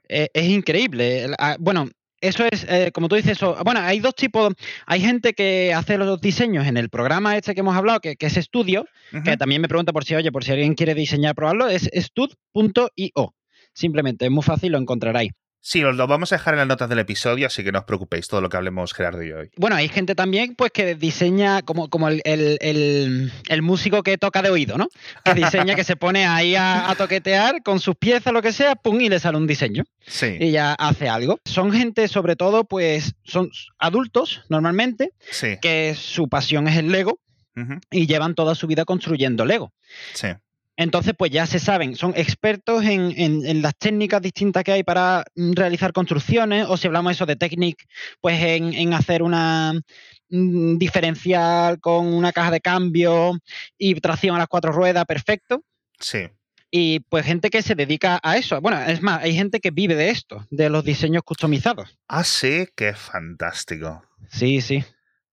Eh, 0.08 0.28
es 0.34 0.44
increíble. 0.48 1.30
Ah, 1.38 1.56
bueno, 1.58 1.88
eso 2.20 2.44
es, 2.50 2.66
eh, 2.68 2.90
como 2.92 3.08
tú 3.08 3.16
dices, 3.16 3.32
eso, 3.32 3.56
bueno, 3.64 3.80
hay 3.80 4.00
dos 4.00 4.14
tipos, 4.14 4.52
hay 4.86 5.00
gente 5.00 5.32
que 5.32 5.72
hace 5.74 5.96
los 5.98 6.20
diseños 6.20 6.66
en 6.66 6.76
el 6.76 6.90
programa 6.90 7.36
este 7.36 7.54
que 7.54 7.60
hemos 7.60 7.76
hablado, 7.76 8.00
que, 8.00 8.16
es 8.18 8.34
Studio, 8.34 8.84
que 9.24 9.36
también 9.36 9.62
me 9.62 9.68
pregunta 9.68 9.92
por 9.92 10.04
si, 10.04 10.14
oye, 10.14 10.30
por 10.30 10.44
si 10.44 10.52
alguien 10.52 10.74
quiere 10.74 10.94
diseñar, 10.94 11.34
probarlo, 11.34 11.68
es 11.68 11.90
stud.io. 11.92 13.34
Simplemente, 13.72 14.24
es 14.26 14.30
muy 14.30 14.42
fácil, 14.42 14.72
lo 14.72 14.78
encontraréis. 14.78 15.32
Sí, 15.62 15.84
os 15.84 15.94
lo 15.94 16.06
vamos 16.06 16.32
a 16.32 16.36
dejar 16.36 16.54
en 16.54 16.58
las 16.58 16.68
notas 16.68 16.88
del 16.88 17.00
episodio, 17.00 17.46
así 17.46 17.62
que 17.62 17.70
no 17.70 17.80
os 17.80 17.84
preocupéis 17.84 18.28
todo 18.28 18.40
lo 18.40 18.48
que 18.48 18.56
hablemos 18.56 18.94
Gerardo 18.94 19.22
y 19.22 19.32
hoy. 19.32 19.50
Bueno, 19.56 19.76
hay 19.76 19.88
gente 19.88 20.14
también 20.14 20.54
pues 20.54 20.70
que 20.70 20.94
diseña 20.94 21.60
como, 21.62 21.90
como 21.90 22.08
el, 22.08 22.22
el, 22.24 23.62
músico 23.62 24.02
que 24.02 24.16
toca 24.16 24.40
de 24.40 24.48
oído, 24.48 24.78
¿no? 24.78 24.88
Que 25.22 25.34
diseña, 25.34 25.74
que 25.74 25.84
se 25.84 25.96
pone 25.96 26.26
ahí 26.26 26.54
a, 26.56 26.94
toquetear 26.96 27.62
con 27.62 27.78
sus 27.78 27.94
piezas, 27.96 28.32
lo 28.32 28.40
que 28.40 28.52
sea, 28.52 28.74
pum, 28.74 29.00
y 29.00 29.10
le 29.10 29.20
sale 29.20 29.36
un 29.36 29.46
diseño. 29.46 29.84
Sí. 30.06 30.36
Y 30.40 30.50
ya 30.50 30.72
hace 30.72 31.08
algo. 31.10 31.40
Son 31.44 31.72
gente, 31.72 32.08
sobre 32.08 32.36
todo, 32.36 32.64
pues, 32.64 33.14
son 33.24 33.50
adultos 33.78 34.42
normalmente, 34.48 35.12
sí. 35.30 35.58
que 35.60 35.94
su 35.94 36.28
pasión 36.28 36.68
es 36.68 36.78
el 36.78 36.90
Lego 36.90 37.20
y 37.90 38.06
llevan 38.06 38.34
toda 38.34 38.54
su 38.54 38.66
vida 38.66 38.86
construyendo 38.86 39.44
Lego. 39.44 39.74
Sí. 40.14 40.28
Entonces, 40.80 41.12
pues 41.14 41.30
ya 41.30 41.44
se 41.44 41.58
saben, 41.58 41.94
son 41.94 42.14
expertos 42.16 42.82
en, 42.86 43.60
las 43.60 43.76
técnicas 43.76 44.22
distintas 44.22 44.64
que 44.64 44.72
hay 44.72 44.82
para 44.82 45.24
mm, 45.34 45.52
realizar 45.52 45.92
construcciones, 45.92 46.64
o 46.66 46.78
si 46.78 46.86
hablamos 46.86 47.12
eso 47.12 47.26
de 47.26 47.36
técnica, 47.36 47.84
pues 48.22 48.40
en, 48.42 48.94
hacer 48.94 49.22
una 49.22 49.74
mm, 50.30 50.78
diferencial 50.78 51.80
con 51.80 52.06
una 52.06 52.32
caja 52.32 52.50
de 52.50 52.62
cambio 52.62 53.38
y 53.76 53.94
tracción 53.96 54.36
a 54.36 54.38
las 54.38 54.48
cuatro 54.48 54.72
ruedas, 54.72 55.04
perfecto. 55.04 55.62
Sí. 55.98 56.30
Y 56.70 57.00
pues 57.00 57.26
gente 57.26 57.50
que 57.50 57.60
se 57.60 57.74
dedica 57.74 58.18
a 58.22 58.38
eso. 58.38 58.58
Bueno, 58.62 58.80
es 58.80 59.02
más, 59.02 59.22
hay 59.22 59.34
gente 59.34 59.60
que 59.60 59.72
vive 59.72 59.96
de 59.96 60.08
esto, 60.08 60.46
de 60.48 60.70
los 60.70 60.82
diseños 60.82 61.24
customizados. 61.24 61.98
Ah, 62.08 62.24
sí, 62.24 62.66
qué 62.74 62.94
fantástico. 62.94 64.02
Sí, 64.30 64.62
sí. 64.62 64.82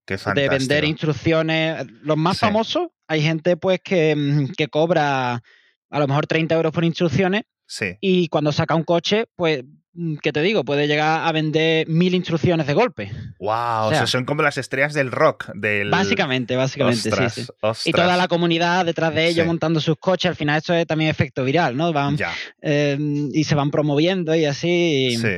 Qué 0.04 0.18
fantástico. 0.18 0.52
De 0.52 0.58
vender 0.58 0.84
instrucciones. 0.84 1.86
Los 2.02 2.18
más 2.18 2.38
famosos 2.38 2.88
hay 3.08 3.22
gente 3.22 3.56
pues 3.56 3.80
mm, 3.80 4.52
que, 4.56 4.68
cobra 4.68 5.42
a 5.90 5.98
lo 5.98 6.06
mejor 6.06 6.26
30 6.26 6.54
euros 6.54 6.72
por 6.72 6.84
instrucciones 6.84 7.42
sí. 7.66 7.96
y 8.00 8.28
cuando 8.28 8.52
saca 8.52 8.74
un 8.74 8.84
coche, 8.84 9.24
pues 9.34 9.64
mm, 9.94 10.16
¿qué 10.22 10.32
te 10.32 10.42
digo? 10.42 10.64
Puede 10.64 10.86
llegar 10.86 11.26
a 11.26 11.32
vender 11.32 11.88
mil 11.88 12.14
instrucciones 12.14 12.66
de 12.66 12.74
golpe. 12.74 13.10
¡Wow! 13.40 13.86
O 13.86 13.90
sea, 13.90 14.06
son 14.06 14.26
como 14.26 14.42
las 14.42 14.58
estrellas 14.58 14.92
del 14.92 15.10
rock. 15.10 15.50
Del... 15.54 15.90
Básicamente, 15.90 16.54
básicamente, 16.54 17.10
sí, 17.30 17.42
sí. 17.46 17.46
Y 17.86 17.92
toda 17.92 18.16
la 18.16 18.28
comunidad 18.28 18.84
detrás 18.84 19.14
de 19.14 19.26
ellos 19.26 19.46
montando 19.46 19.80
sus 19.80 19.96
coches, 19.96 20.28
al 20.28 20.36
final 20.36 20.58
esto 20.58 20.74
es 20.74 20.86
también 20.86 21.10
efecto 21.10 21.42
viral, 21.44 21.76
¿no? 21.76 21.92
Van, 21.92 22.18
em, 22.60 23.30
y 23.32 23.44
se 23.44 23.54
van 23.54 23.70
promoviendo 23.70 24.34
y 24.34 24.44
así. 24.44 25.16
Sí. 25.20 25.28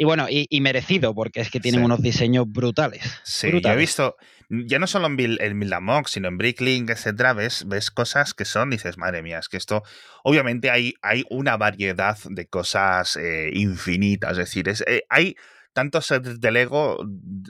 Y 0.00 0.04
bueno, 0.04 0.26
y, 0.30 0.60
merecido, 0.60 1.12
porque 1.12 1.40
es 1.40 1.50
que 1.50 1.58
tienen 1.58 1.82
unos 1.82 2.00
diseños 2.00 2.46
brutales. 2.48 3.02
Sí, 3.24 3.50
yo 3.60 3.72
he 3.72 3.76
visto, 3.76 4.14
ya 4.48 4.78
no 4.78 4.86
solo 4.86 5.08
en, 5.08 5.36
en 5.40 5.58
Milamog, 5.58 6.08
sino 6.08 6.28
en 6.28 6.38
Bricklink, 6.38 6.88
etcétera, 6.88 7.32
ves, 7.32 7.64
ves 7.66 7.90
cosas 7.90 8.32
que 8.32 8.44
son, 8.44 8.70
dices, 8.70 8.96
madre 8.96 9.22
mía, 9.24 9.40
es 9.40 9.48
que 9.48 9.56
esto, 9.56 9.82
obviamente 10.22 10.70
hay, 10.70 10.94
hay 11.02 11.24
una 11.30 11.56
variedad 11.56 12.16
de 12.30 12.46
cosas 12.46 13.16
eh, 13.16 13.50
infinitas, 13.52 14.30
es 14.32 14.38
decir, 14.38 14.68
es, 14.68 14.84
eh, 14.86 15.02
hay 15.08 15.34
tantos 15.72 16.06
sets 16.06 16.40
de 16.40 16.52
Lego 16.52 17.04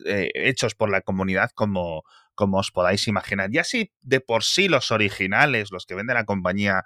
eh, 0.06 0.30
hechos 0.32 0.74
por 0.74 0.88
la 0.88 1.02
comunidad 1.02 1.50
como, 1.54 2.04
como 2.34 2.60
os 2.60 2.70
podáis 2.70 3.06
imaginar. 3.08 3.50
Y 3.52 3.58
así 3.58 3.92
de 4.00 4.22
por 4.22 4.42
sí 4.42 4.68
los 4.68 4.90
originales, 4.90 5.70
los 5.70 5.84
que 5.84 5.94
vende 5.94 6.14
la 6.14 6.24
compañía, 6.24 6.84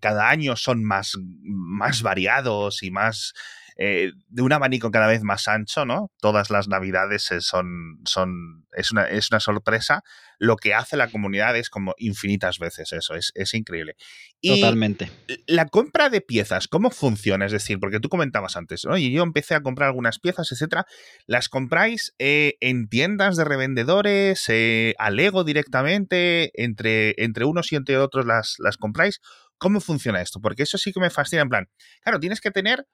cada 0.00 0.30
año 0.30 0.54
son 0.54 0.84
más, 0.84 1.18
más 1.42 2.02
variados 2.02 2.84
y 2.84 2.92
más 2.92 3.34
eh, 3.78 4.12
de 4.28 4.42
un 4.42 4.52
abanico 4.52 4.90
cada 4.90 5.06
vez 5.06 5.22
más 5.22 5.48
ancho, 5.48 5.84
¿no? 5.84 6.10
Todas 6.18 6.50
las 6.50 6.66
navidades 6.66 7.30
son, 7.40 8.00
son 8.04 8.66
es, 8.72 8.90
una, 8.90 9.04
es 9.04 9.30
una 9.30 9.40
sorpresa. 9.40 10.02
Lo 10.38 10.56
que 10.56 10.74
hace 10.74 10.96
la 10.96 11.10
comunidad 11.10 11.56
es 11.56 11.68
como 11.68 11.94
infinitas 11.98 12.58
veces 12.58 12.92
eso, 12.92 13.14
es, 13.14 13.32
es 13.34 13.54
increíble. 13.54 13.96
Totalmente. 14.42 15.10
La 15.46 15.66
compra 15.66 16.08
de 16.08 16.20
piezas, 16.20 16.68
¿cómo 16.68 16.90
funciona? 16.90 17.46
Es 17.46 17.52
decir, 17.52 17.78
porque 17.78 18.00
tú 18.00 18.08
comentabas 18.08 18.56
antes, 18.56 18.84
¿no? 18.84 18.96
Y 18.96 19.12
yo 19.12 19.22
empecé 19.22 19.54
a 19.54 19.60
comprar 19.60 19.88
algunas 19.88 20.18
piezas, 20.18 20.50
etcétera. 20.52 20.86
¿Las 21.26 21.48
compráis 21.48 22.14
eh, 22.18 22.54
en 22.60 22.88
tiendas 22.88 23.36
de 23.36 23.44
revendedores, 23.44 24.44
eh, 24.48 24.94
a 24.98 25.10
Lego 25.10 25.44
directamente, 25.44 26.50
entre, 26.62 27.14
entre 27.18 27.44
unos 27.44 27.72
y 27.72 27.76
entre 27.76 27.98
otros 27.98 28.24
las, 28.24 28.56
las 28.58 28.76
compráis? 28.76 29.20
¿Cómo 29.58 29.80
funciona 29.80 30.20
esto? 30.20 30.40
Porque 30.40 30.62
eso 30.62 30.78
sí 30.78 30.92
que 30.92 31.00
me 31.00 31.10
fascina. 31.10 31.42
En 31.42 31.48
plan, 31.48 31.68
claro, 32.02 32.20
tienes 32.20 32.40
que 32.40 32.50
tener 32.50 32.86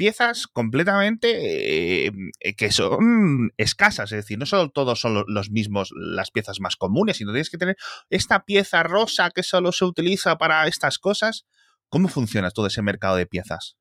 piezas 0.00 0.46
completamente 0.46 2.06
eh, 2.06 2.12
que 2.56 2.72
son 2.72 3.52
escasas, 3.58 4.10
es 4.12 4.24
decir, 4.24 4.38
no 4.38 4.46
solo 4.46 4.70
todos 4.70 4.98
son 4.98 5.26
los 5.28 5.50
mismos, 5.50 5.90
las 5.94 6.30
piezas 6.30 6.58
más 6.58 6.76
comunes, 6.76 7.18
sino 7.18 7.32
tienes 7.32 7.50
que 7.50 7.58
tener 7.58 7.76
esta 8.08 8.46
pieza 8.46 8.82
rosa 8.82 9.28
que 9.28 9.42
solo 9.42 9.72
se 9.72 9.84
utiliza 9.84 10.38
para 10.38 10.66
estas 10.66 10.98
cosas. 10.98 11.44
¿Cómo 11.90 12.08
funciona 12.08 12.50
todo 12.50 12.68
ese 12.68 12.80
mercado 12.80 13.16
de 13.16 13.26
piezas? 13.26 13.76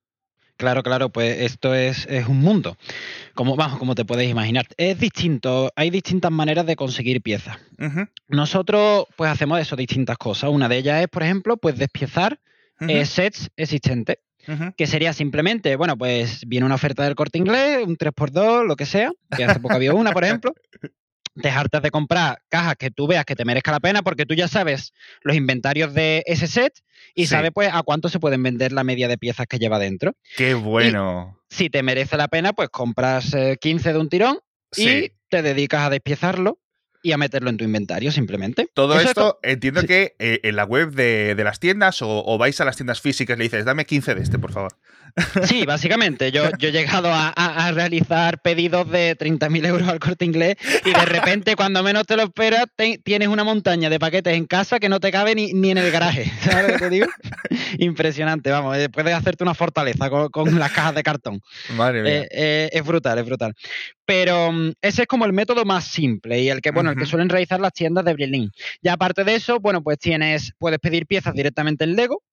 Claro, 0.58 0.84
claro, 0.84 1.10
pues 1.10 1.40
esto 1.40 1.74
es, 1.74 2.06
un 2.28 2.42
mundo. 2.42 2.76
Como, 3.34 3.56
vamos, 3.56 3.80
como 3.80 3.96
te 3.96 4.04
puedes 4.04 4.30
imaginar. 4.30 4.68
Es 4.76 5.00
distinto, 5.00 5.72
hay 5.78 5.90
distintas 5.90 6.32
maneras 6.32 6.66
de 6.66 6.76
conseguir 6.76 7.22
piezas. 7.22 7.58
Nosotros, 8.28 9.06
pues, 9.16 9.32
hacemos 9.32 9.62
eso, 9.62 9.78
distintas 9.78 10.18
cosas. 10.18 10.50
Una 10.50 10.68
de 10.68 10.80
ellas 10.80 11.02
es, 11.02 11.08
por 11.08 11.24
ejemplo, 11.24 11.56
pues 11.56 11.78
despiezar 11.78 12.42
eh, 12.82 13.06
sets 13.06 13.50
existentes 13.56 14.18
que 14.78 14.88
sería 14.88 15.14
simplemente, 15.14 15.76
bueno, 15.76 15.98
pues 15.98 16.44
viene 16.48 16.66
una 16.66 16.76
oferta 16.76 17.04
del 17.04 17.16
corte 17.16 17.38
inglés, 17.38 17.86
un 17.86 17.98
3x2, 17.98 18.66
lo 18.66 18.76
que 18.76 18.86
sea, 18.86 19.12
que 19.36 19.44
hace 19.44 19.60
poco 19.60 19.76
había 19.76 19.94
una, 19.94 20.12
por 20.12 20.24
ejemplo. 20.24 20.54
Dejarte 21.36 21.80
de 21.80 21.92
comprar 21.92 22.42
cajas 22.50 22.76
que 22.76 22.92
tú 22.92 23.08
veas 23.08 23.24
que 23.24 23.36
te 23.36 23.46
merezca 23.46 23.72
la 23.72 23.80
pena, 23.80 24.02
porque 24.02 24.26
tú 24.26 24.34
ya 24.34 24.48
sabes 24.48 24.94
los 25.22 25.36
inventarios 25.38 25.94
de 25.94 26.24
ese 26.26 26.48
set 26.48 26.74
y 27.16 27.28
sabes 27.28 27.52
pues 27.54 27.70
a 27.72 27.82
cuánto 27.84 28.10
se 28.10 28.20
pueden 28.20 28.44
vender 28.44 28.74
la 28.74 28.84
media 28.84 29.08
de 29.08 29.18
piezas 29.18 29.46
que 29.48 29.58
lleva 29.58 29.80
dentro. 29.80 30.14
¡Qué 30.36 30.54
bueno! 30.54 31.40
si 31.50 31.70
te 31.70 31.84
merece 31.84 32.18
la 32.18 32.28
pena, 32.28 32.54
pues 32.54 32.70
compras 32.70 33.36
15 33.60 33.90
eh, 33.90 33.94
de 33.94 34.00
un 34.00 34.10
tirón 34.10 34.40
y 34.76 35.12
te 35.30 35.42
dedicas 35.42 35.82
a 35.82 35.90
despiezarlo 35.90 36.60
y 37.02 37.12
a 37.12 37.18
meterlo 37.18 37.50
en 37.50 37.58
tu 37.58 37.64
inventario 37.64 38.12
simplemente. 38.12 38.70
Todo 38.74 39.00
esto 39.00 39.40
entiendo 39.44 39.84
que 39.84 40.16
eh, 40.20 40.40
en 40.44 40.56
la 40.56 40.66
web 40.66 40.92
de, 40.92 41.36
las 41.44 41.60
tiendas 41.60 42.00
o, 42.02 42.38
vais 42.38 42.60
a 42.60 42.66
las 42.66 42.76
tiendas 42.76 43.02
físicas 43.02 43.36
y 43.36 43.40
le 43.40 43.44
dices, 43.46 43.66
dame 43.66 43.86
15 43.86 44.16
de 44.16 44.22
este, 44.22 44.40
por 44.40 44.52
favor. 44.52 44.76
Sí, 45.44 45.66
básicamente. 45.66 46.32
Yo, 46.32 46.50
yo 46.60 46.70
he 46.70 46.72
llegado 46.72 47.10
a, 47.12 47.72
realizar 47.74 48.42
pedidos 48.42 48.90
de 48.90 49.18
30.000 49.18 49.66
euros 49.68 49.88
al 49.88 50.00
corte 50.00 50.26
inglés 50.26 50.56
y 50.86 50.92
de 50.92 51.06
repente, 51.06 51.56
cuando 51.56 51.84
menos 51.84 52.06
te 52.06 52.16
lo 52.16 52.24
esperas, 52.24 52.66
tienes 53.04 53.28
una 53.28 53.44
montaña 53.44 53.90
de 53.90 54.00
paquetes 54.00 54.36
en 54.36 54.46
casa 54.46 54.80
que 54.80 54.90
no 54.90 55.00
te 55.00 55.12
cabe 55.12 55.36
ni, 55.36 55.50
en 55.72 55.78
el 55.78 55.92
garaje. 55.92 56.32
¿Sabes 56.42 56.68
lo 56.68 56.74
que 56.74 56.80
te 56.80 56.90
digo? 56.90 57.08
Impresionante, 57.80 58.52
vamos. 58.52 58.78
Eh, 58.78 58.90
puedes 58.90 59.14
hacerte 59.14 59.44
una 59.44 59.54
fortaleza 59.54 60.10
con, 60.10 60.60
las 60.60 60.72
cajas 60.72 60.96
de 60.96 61.04
cartón. 61.04 61.42
Madre 61.76 62.02
mía. 62.02 62.28
Eh, 62.32 62.70
es 62.72 62.84
brutal, 62.84 63.20
es 63.20 63.26
brutal. 63.26 63.56
Pero 64.10 64.52
mm, 64.52 64.72
ese 64.82 65.04
es 65.04 65.08
como 65.08 65.26
el 65.26 65.34
método 65.34 65.66
más 65.66 65.86
simple 65.86 66.42
y 66.42 66.50
el 66.50 66.62
que, 66.62 66.72
bueno, 66.72 66.90
el 66.90 66.98
que 66.98 67.06
suelen 67.06 67.30
realizar 67.30 67.60
las 67.60 67.74
tiendas 67.74 68.04
de 68.04 68.16
Berlín. 68.16 68.50
Ya 68.82 68.94
aparte 68.94 69.24
de 69.24 69.36
eso, 69.36 69.60
bueno, 69.60 69.84
pues 69.84 70.00
tienes, 70.00 70.52
puedes 70.58 70.80
pedir 70.80 71.06
piezas 71.06 71.36
directamente 71.36 71.84
en 71.84 71.96
Lego, 71.96 72.24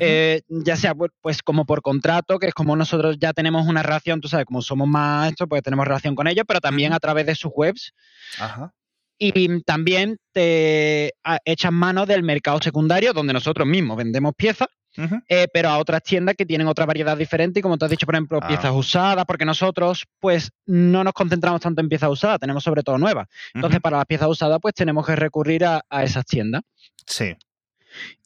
eh, 0.00 0.40
ya 0.48 0.76
sea 0.76 0.94
pues 1.20 1.42
como 1.42 1.66
por 1.66 1.82
contrato, 1.82 2.38
que 2.38 2.46
es 2.46 2.54
como 2.54 2.76
nosotros 2.76 3.18
ya 3.20 3.34
tenemos 3.34 3.66
una 3.66 3.82
relación, 3.82 4.22
tú 4.22 4.28
sabes, 4.28 4.46
como 4.46 4.62
somos 4.62 4.88
más 4.88 5.28
esto, 5.28 5.46
pues 5.46 5.62
tenemos 5.62 5.86
relación 5.86 6.14
con 6.14 6.28
ellos, 6.28 6.46
pero 6.48 6.62
también 6.62 6.94
a 6.94 6.98
través 6.98 7.26
de 7.26 7.34
sus 7.34 7.52
webs. 7.54 7.92
Y 9.18 9.62
también 9.64 10.16
te 10.32 11.12
echan 11.44 11.74
mano 11.74 12.06
del 12.06 12.22
mercado 12.22 12.58
secundario, 12.62 13.12
donde 13.12 13.34
nosotros 13.34 13.68
mismos 13.68 13.98
vendemos 13.98 14.32
piezas 14.34 14.68
eh, 15.28 15.46
pero 15.52 15.68
a 15.68 15.78
otras 15.78 16.02
tiendas 16.02 16.34
que 16.36 16.44
tienen 16.44 16.66
otra 16.66 16.86
variedad 16.86 17.16
diferente 17.16 17.60
y 17.60 17.62
como 17.62 17.78
te 17.78 17.84
has 17.84 17.90
dicho, 17.90 18.06
por 18.06 18.14
ejemplo, 18.14 18.40
piezas 18.40 18.66
ah. 18.66 18.72
usadas, 18.72 19.24
porque 19.26 19.44
nosotros 19.44 20.04
pues 20.18 20.50
no 20.66 21.04
nos 21.04 21.12
concentramos 21.12 21.60
tanto 21.60 21.80
en 21.80 21.88
piezas 21.88 22.10
usadas, 22.10 22.40
tenemos 22.40 22.64
sobre 22.64 22.82
todo 22.82 22.98
nuevas. 22.98 23.28
Entonces, 23.54 23.80
para 23.80 23.98
las 23.98 24.06
piezas 24.06 24.28
usadas 24.28 24.58
pues 24.60 24.74
tenemos 24.74 25.06
que 25.06 25.16
recurrir 25.16 25.64
a, 25.64 25.82
esas 26.02 26.24
tiendas. 26.24 26.62
Sí. 27.06 27.36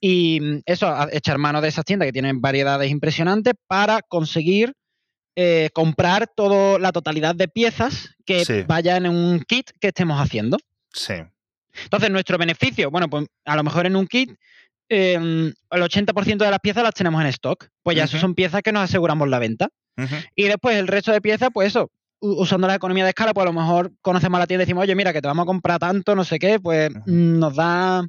Y 0.01 0.41
mm, 0.41 0.63
eso, 0.67 0.95
echar 1.13 1.39
mano 1.39 1.61
de 1.61 1.69
esas 1.69 1.85
tiendas 1.85 2.07
que 2.07 2.13
tienen 2.13 2.41
variedades 2.41 2.91
impresionantes 2.91 3.55
para 3.67 4.01
conseguir 4.03 4.73
eh, 5.37 5.71
comprar 5.73 6.27
toda 6.35 6.79
la 6.79 6.93
totalidad 6.93 7.35
de 7.35 7.49
piezas 7.49 8.15
que 8.25 8.65
vayan 8.67 9.07
en 9.07 9.13
un 9.13 9.41
kit 9.41 9.71
que 9.81 9.89
estemos 9.89 10.21
haciendo. 10.21 10.59
Sí. 10.93 11.15
Entonces, 11.85 12.11
nuestro 12.11 12.39
beneficio, 12.39 12.91
bueno, 12.91 13.09
pues 13.09 13.27
a 13.45 13.57
lo 13.57 13.63
mejor 13.63 13.87
en 13.87 13.97
un 13.97 14.07
kit 14.07 14.31
Em, 14.89 15.53
el 15.71 15.83
80% 15.83 16.45
de 16.45 16.51
las 16.51 16.61
piezas 16.61 16.83
las 16.83 16.95
tenemos 16.95 17.21
en 17.21 17.29
stock. 17.29 17.69
Pues 17.83 17.97
ya 17.97 18.05
eso 18.05 18.19
son 18.19 18.35
piezas 18.35 18.63
que 18.63 18.73
nos 18.73 18.83
aseguramos 18.83 19.29
la 19.29 19.39
venta. 19.39 19.69
Y 20.35 20.45
después 20.45 20.77
el 20.77 20.89
resto 20.89 21.13
de 21.13 21.21
piezas, 21.21 21.51
pues 21.53 21.69
eso, 21.69 21.91
usando 22.21 22.67
la 22.67 22.75
economía 22.75 23.05
de 23.05 23.11
escala, 23.11 23.35
pues 23.35 23.43
a 23.43 23.53
lo 23.53 23.61
mejor 23.61 23.93
conocemos 24.01 24.39
a 24.39 24.41
la 24.41 24.47
tienda 24.47 24.63
y 24.63 24.67
decimos, 24.67 24.83
oye, 24.83 24.95
mira, 24.95 25.13
que 25.13 25.21
te 25.21 25.29
vamos 25.29 25.45
a 25.45 25.47
comprar 25.47 25.79
tanto, 25.79 26.15
no 26.15 26.25
sé 26.25 26.39
qué, 26.39 26.59
pues 26.59 26.91
nos 27.07 27.55
da 27.55 28.03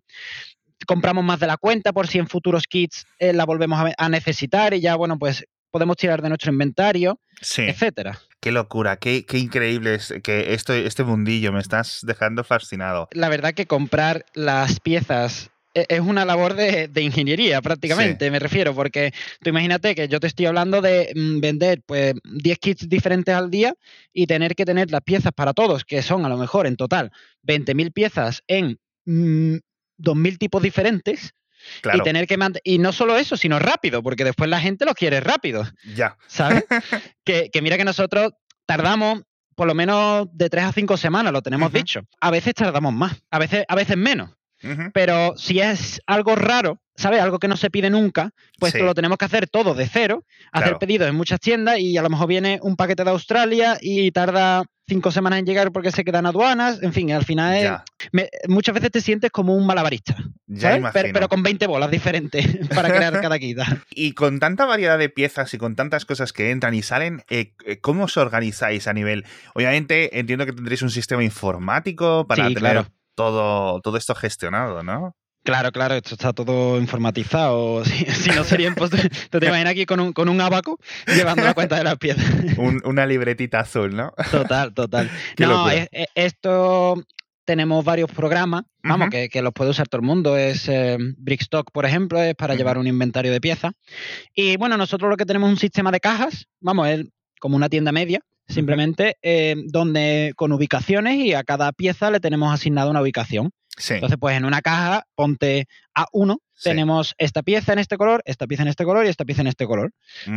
compramos 0.86 1.24
más 1.24 1.40
de 1.40 1.48
la 1.48 1.58
cuenta 1.58 1.94
por 1.94 2.08
si 2.08 2.20
en 2.20 2.28
futuros 2.28 2.68
kits 2.68 3.06
eh, 3.20 3.34
la 3.34 3.46
volvemos 3.46 3.80
a, 3.98 4.10
necesitar 4.10 4.74
y 4.74 4.82
ya, 4.82 4.96
bueno, 4.96 5.18
pues 5.18 5.46
podemos 5.72 5.98
tirar 5.98 6.22
de 6.22 6.30
nuestro 6.30 6.52
inventario, 6.52 7.20
etcétera. 7.58 8.20
Qué 8.40 8.52
locura, 8.52 8.98
qué, 8.98 9.26
qué 9.26 9.40
increíble 9.40 9.96
es 9.96 10.14
que 10.24 10.54
esto, 10.54 10.74
este 10.74 11.04
mundillo 11.04 11.52
me 11.52 11.60
estás 11.60 12.02
dejando 12.04 12.44
fascinado. 12.44 13.08
La 13.12 13.30
verdad 13.30 13.54
que 13.54 13.66
comprar 13.66 14.26
las 14.34 14.80
piezas 14.80 15.50
es 15.74 16.00
una 16.00 16.26
labor 16.26 16.54
de, 16.56 16.90
ingeniería 17.02 17.62
prácticamente, 17.62 18.30
me 18.30 18.40
refiero, 18.40 18.74
porque 18.76 19.14
tú 19.42 19.50
imagínate 19.50 19.96
que 19.96 20.08
yo 20.08 20.20
te 20.20 20.28
estoy 20.28 20.46
hablando 20.46 20.82
de 20.82 21.12
mm, 21.16 21.40
vender 21.40 21.82
pues 21.86 22.14
10 22.24 22.60
kits 22.60 22.90
diferentes 22.90 23.34
al 23.34 23.50
día 23.50 23.74
y 24.14 24.28
tener 24.28 24.56
que 24.56 24.66
tener 24.66 24.92
las 24.92 25.02
piezas 25.02 25.32
para 25.34 25.54
todos, 25.54 25.84
que 25.84 26.02
son 26.02 26.26
a 26.26 26.30
lo 26.30 26.38
mejor 26.38 26.68
en 26.68 26.76
total 26.76 27.12
20.000 27.48 27.92
piezas 27.92 28.44
en 28.48 28.80
2.000 29.06 29.62
mm, 29.98 30.36
tipos 30.38 30.62
diferentes. 30.62 31.34
Y 31.94 32.02
tener 32.02 32.28
que 32.28 32.38
y 32.66 32.78
no 32.78 32.92
solo 32.92 33.18
eso, 33.18 33.38
sino 33.38 33.58
rápido, 33.58 34.04
porque 34.04 34.26
después 34.26 34.50
la 34.50 34.60
gente 34.60 34.84
lo 34.84 34.94
quiere 34.94 35.22
rápido. 35.22 35.66
Ya. 35.96 36.18
¿Sabes? 36.28 36.66
que, 37.24 37.50
mira 37.62 37.78
que 37.78 37.86
nosotros 37.86 38.34
tardamos 38.66 39.22
por 39.56 39.68
lo 39.68 39.74
menos 39.74 40.28
de 40.34 40.50
3 40.50 40.66
a 40.66 40.74
5 40.74 40.98
semanas, 40.98 41.32
lo 41.32 41.42
tenemos 41.42 41.72
dicho. 41.72 42.02
A 42.20 42.32
veces 42.32 42.54
tardamos 42.54 42.92
más, 42.92 43.24
a 43.32 43.40
veces, 43.40 43.64
a 43.70 43.76
veces 43.76 43.96
menos. 43.96 44.32
Pero 44.94 45.34
si 45.38 45.60
es 45.60 46.02
algo 46.08 46.36
raro, 46.36 46.80
¿sabes? 46.96 47.22
Algo 47.22 47.40
que 47.40 47.48
no 47.48 47.58
se 47.58 47.70
pide 47.70 47.90
nunca, 47.90 48.32
pues 48.60 48.76
lo 48.76 48.94
tenemos 48.94 49.18
que 49.18 49.26
hacer 49.26 49.48
todo 49.48 49.74
de 49.74 49.88
cero, 49.88 50.24
hacer 50.52 50.78
pedidos 50.78 51.10
en 51.10 51.16
muchas 51.16 51.40
tiendas 51.40 51.80
y 51.80 51.98
a 51.98 52.02
lo 52.02 52.10
mejor 52.10 52.28
viene 52.28 52.60
un 52.62 52.76
paquete 52.76 53.04
de 53.04 53.10
Australia 53.10 53.78
y 53.82 54.12
tarda 54.12 54.64
cinco 54.88 55.12
semanas 55.12 55.40
en 55.40 55.46
llegar 55.46 55.72
porque 55.72 55.92
se 55.92 56.04
quedan 56.04 56.26
aduanas, 56.26 56.82
en 56.84 56.94
fin, 56.94 57.12
al 57.12 57.24
final 57.24 57.84
muchas 58.48 58.76
veces 58.76 58.92
te 58.92 59.02
sientes 59.02 59.32
como 59.32 59.56
un 59.56 59.66
malabarista, 59.66 60.16
pero, 60.94 61.30
con 61.30 61.42
20 61.42 61.68
bolas 61.68 61.90
diferentes 61.90 62.46
para 62.76 62.90
crear 62.90 63.22
cada 63.22 63.40
quita. 63.40 63.66
Y 63.96 64.14
con 64.14 64.40
tanta 64.40 64.66
variedad 64.66 64.98
de 64.98 65.10
piezas 65.10 65.54
y 65.54 65.58
con 65.58 65.76
tantas 65.76 66.06
cosas 66.06 66.34
que 66.34 66.52
entran 66.52 66.74
y 66.74 66.82
salen, 66.82 67.24
eh, 67.30 67.54
eh, 67.66 67.80
¿cómo 67.80 68.06
os 68.06 68.18
organizáis 68.18 68.88
a 68.88 68.94
nivel? 68.94 69.26
Obviamente 69.54 70.20
entiendo 70.20 70.46
que 70.46 70.54
tendréis 70.54 70.82
un 70.82 70.90
sistema 70.90 71.24
informático 71.24 72.28
para 72.28 72.52
tener 72.54 72.86
todo, 73.16 73.80
todo 73.82 73.98
esto 73.98 74.16
gestionado, 74.16 74.84
¿no? 74.84 75.16
Claro, 75.44 75.74
claro, 75.74 75.96
esto 75.96 76.16
está 76.16 76.32
todo 76.32 76.80
informatizado. 76.80 77.84
Si, 78.14 78.30
no 78.32 78.44
sería 78.44 78.68
imposible. 78.68 79.10
te 79.30 79.46
imaginas 79.46 79.72
aquí 79.72 79.86
con 79.86 80.00
un, 80.00 80.14
con 80.14 80.30
un 80.30 80.40
abaco 80.40 80.80
llevando 81.08 81.44
la 81.44 81.54
cuenta 81.54 81.78
de 81.78 81.84
las 81.84 81.98
piezas. 81.98 82.26
una 82.58 83.06
libretita 83.06 83.60
azul, 83.60 83.96
¿no? 83.96 84.14
Total, 84.32 84.74
total. 84.74 85.10
no, 85.40 85.68
esto 86.16 87.04
tenemos 87.46 87.84
varios 87.84 88.10
programas, 88.10 88.64
vamos, 88.84 89.10
que, 89.10 89.42
los 89.42 89.54
puede 89.54 89.72
usar 89.72 89.88
todo 89.90 90.00
el 90.00 90.08
mundo. 90.08 90.38
Es 90.38 90.70
eh, 90.70 90.98
Brickstock, 91.18 91.72
por 91.72 91.86
ejemplo, 91.86 92.22
es 92.22 92.36
para 92.36 92.56
llevar 92.56 92.78
un 92.78 92.88
inventario 92.88 93.32
de 93.32 93.42
piezas. 93.42 93.74
Y 94.34 94.56
bueno, 94.58 94.78
nosotros 94.78 95.10
lo 95.10 95.18
que 95.18 95.26
tenemos 95.26 95.50
es 95.50 95.54
un 95.54 95.60
sistema 95.60 95.92
de 95.92 96.00
cajas, 96.00 96.48
vamos, 96.62 96.88
es 96.88 97.06
como 97.40 97.58
una 97.58 97.68
tienda 97.68 97.92
media, 97.92 98.22
simplemente, 98.48 99.18
eh, 99.22 99.56
donde 99.66 100.34
con 100.36 100.52
ubicaciones 100.52 101.18
y 101.18 101.34
a 101.34 101.44
cada 101.44 101.72
pieza 101.72 102.12
le 102.12 102.20
tenemos 102.20 102.54
asignada 102.54 102.90
una 102.90 103.02
ubicación. 103.02 103.52
Entonces, 103.90 104.20
pues 104.20 104.38
en 104.38 104.46
una 104.46 104.62
caja, 104.62 105.04
ponte 105.16 105.68
a 105.96 106.06
uno, 106.12 106.38
tenemos 106.64 107.16
esta 107.18 107.42
pieza 107.42 107.74
en 107.74 107.80
este 107.80 107.98
color, 107.98 108.22
esta 108.26 108.46
pieza 108.46 108.62
en 108.62 108.70
este 108.70 108.86
color 108.86 109.06
y 109.06 109.10
esta 109.10 109.26
pieza 109.26 109.42
en 109.42 109.48
este 109.48 109.66
color. 109.66 109.92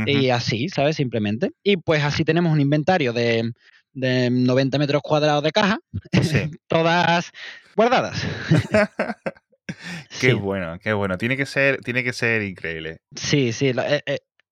Y 0.06 0.30
así, 0.30 0.68
¿sabes? 0.68 0.96
Simplemente. 0.96 1.50
Y 1.62 1.76
pues 1.76 2.02
así 2.02 2.24
tenemos 2.24 2.52
un 2.52 2.60
inventario 2.60 3.12
de, 3.12 3.52
de 3.92 4.30
90 4.30 4.78
metros 4.78 5.02
cuadrados 5.02 5.42
de 5.42 5.52
caja, 5.52 5.78
todas 6.68 7.30
guardadas. 7.74 8.26
qué 10.20 10.32
bueno, 10.32 10.78
qué 10.78 10.92
bueno. 10.92 11.18
Tiene 11.18 11.36
que 11.36 11.46
ser, 11.46 11.80
tiene 11.80 12.02
que 12.02 12.12
ser 12.12 12.42
increíble. 12.42 12.98
Sí, 13.14 13.52
sí. 13.52 13.72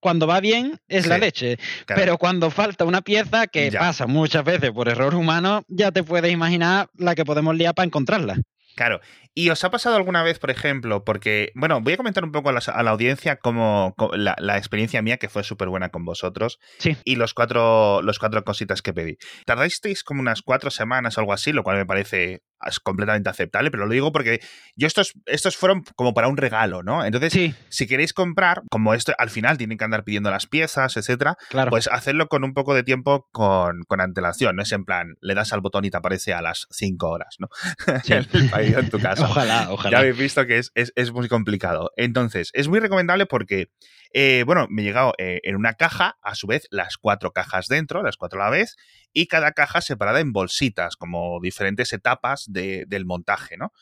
Cuando 0.04 0.26
va 0.26 0.40
bien 0.40 0.78
es 0.86 1.06
la 1.06 1.16
leche, 1.16 1.56
pero 1.86 2.18
cuando 2.18 2.50
falta 2.50 2.84
una 2.84 3.00
pieza 3.00 3.46
que 3.46 3.72
pasa 3.72 4.06
muchas 4.06 4.44
veces 4.44 4.70
por 4.70 4.86
error 4.86 5.14
humano, 5.14 5.64
ya 5.66 5.92
te 5.92 6.02
puedes 6.02 6.30
imaginar 6.30 6.90
la 6.98 7.14
que 7.14 7.24
podemos 7.24 7.56
liar 7.56 7.74
para 7.74 7.86
encontrarla. 7.86 8.36
Claro. 8.74 9.00
¿Y 9.34 9.50
os 9.50 9.64
ha 9.64 9.70
pasado 9.70 9.96
alguna 9.96 10.22
vez, 10.22 10.38
por 10.38 10.50
ejemplo, 10.50 11.04
porque, 11.04 11.50
bueno, 11.54 11.80
voy 11.80 11.94
a 11.94 11.96
comentar 11.96 12.24
un 12.24 12.32
poco 12.32 12.50
a 12.50 12.52
la, 12.52 12.90
audiencia 12.90 13.36
como, 13.36 13.94
la, 14.12 14.56
experiencia 14.56 15.02
mía, 15.02 15.16
que 15.16 15.28
fue 15.28 15.42
súper 15.42 15.68
buena 15.68 15.88
con 15.88 16.04
vosotros, 16.04 16.60
sí. 16.78 16.96
y 17.04 17.16
los 17.16 17.34
cuatro, 17.34 18.00
los 18.02 18.18
cuatro 18.18 18.44
cositas 18.44 18.80
que 18.80 18.92
pedí. 18.92 19.18
Tardasteis 19.44 20.04
como 20.04 20.20
unas 20.20 20.42
cuatro 20.42 20.70
semanas 20.70 21.18
o 21.18 21.20
algo 21.20 21.32
así, 21.32 21.52
lo 21.52 21.64
cual 21.64 21.78
me 21.78 21.86
parece 21.86 22.42
es 22.66 22.80
completamente 22.80 23.30
aceptable, 23.30 23.70
pero 23.70 23.86
lo 23.86 23.92
digo 23.92 24.12
porque 24.12 24.40
yo 24.76 24.86
estos, 24.86 25.12
estos 25.26 25.56
fueron 25.56 25.84
como 25.96 26.14
para 26.14 26.28
un 26.28 26.36
regalo, 26.36 26.82
¿no? 26.82 27.04
Entonces, 27.04 27.54
si 27.68 27.86
queréis 27.86 28.12
comprar, 28.12 28.62
como 28.70 28.94
esto 28.94 29.12
al 29.18 29.30
final 29.30 29.58
tienen 29.58 29.78
que 29.78 29.84
andar 29.84 30.04
pidiendo 30.04 30.30
las 30.30 30.46
piezas, 30.46 30.96
etcétera, 30.96 31.36
pues 31.68 31.88
hacerlo 31.88 32.28
con 32.28 32.44
un 32.44 32.54
poco 32.54 32.74
de 32.74 32.82
tiempo 32.82 33.28
con, 33.32 33.84
antelación, 33.98 34.56
no 34.56 34.62
es 34.62 34.72
en 34.72 34.84
plan, 34.84 35.14
le 35.20 35.34
das 35.34 35.52
al 35.52 35.60
botón 35.60 35.84
y 35.84 35.90
te 35.90 35.96
aparece 35.96 36.34
a 36.34 36.42
las 36.42 36.66
5 36.70 37.08
horas, 37.08 37.36
¿no? 37.38 37.48
en 38.08 38.90
tu 38.90 38.98
casa. 38.98 39.23
Ojalá, 39.30 39.68
ojalá. 39.70 39.90
Ya 39.90 39.98
habéis 40.00 40.16
visto 40.16 40.46
que 40.46 40.58
es, 40.58 41.12
muy 41.12 41.28
complicado. 41.28 41.92
Entonces, 41.96 42.50
es 42.52 42.68
muy 42.68 42.80
recomendable 42.80 43.26
porque, 43.26 43.70
eh, 44.12 44.44
bueno, 44.46 44.66
me 44.70 44.82
he 44.82 44.84
llegado 44.84 45.14
eh, 45.18 45.40
en 45.44 45.56
una 45.56 45.74
caja, 45.74 46.18
a 46.22 46.34
su 46.34 46.46
vez, 46.46 46.66
las 46.70 46.96
cuatro 46.96 47.32
cajas 47.32 47.66
dentro, 47.68 48.02
las 48.02 48.16
cuatro 48.16 48.40
a 48.40 48.44
la 48.44 48.50
vez, 48.50 48.76
y 49.12 49.26
cada 49.26 49.52
caja 49.52 49.80
separada 49.80 50.20
en 50.20 50.32
bolsitas, 50.32 50.96
como 50.96 51.40
diferentes 51.40 51.92
etapas 51.92 52.44
del 52.48 53.06
montaje, 53.06 53.56
¿no? 53.56 53.72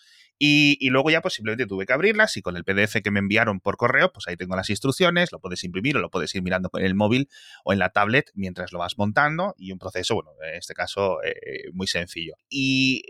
Y, 0.45 0.91
luego 0.91 1.09
ya 1.09 1.21
pues 1.21 1.35
simplemente 1.35 1.67
tuve 1.67 1.87
que 1.87 1.93
abrirlas 1.93 2.37
y 2.37 2.43
con 2.43 2.57
el 2.57 2.65
PDF 2.65 3.01
que 3.01 3.13
me 3.13 3.21
enviaron 3.21 3.61
por 3.61 3.77
correo, 3.77 4.13
pues 4.13 4.27
ahí 4.27 4.37
tengo 4.37 4.57
las 4.57 4.71
instrucciones, 4.71 5.31
lo 5.31 5.39
puedes 5.39 5.63
imprimir 5.63 5.97
o 5.97 6.01
lo 6.01 6.11
puedes 6.11 6.35
ir 6.35 6.43
mirando 6.43 6.69
con 6.69 6.83
el 6.83 6.97
móvil 6.97 7.29
o 7.65 7.73
en 7.73 7.79
la 7.79 7.91
tablet 7.91 8.33
mientras 8.35 8.73
lo 8.73 8.81
vas 8.81 8.99
montando 8.99 9.55
y 9.57 9.71
un 9.71 9.79
proceso, 9.79 10.17
bueno, 10.17 10.31
en 10.43 10.57
este 10.57 10.75
caso 10.75 11.23
eh, 11.23 11.71
muy 11.73 11.87
sencillo. 11.87 12.35
Y 12.49 13.05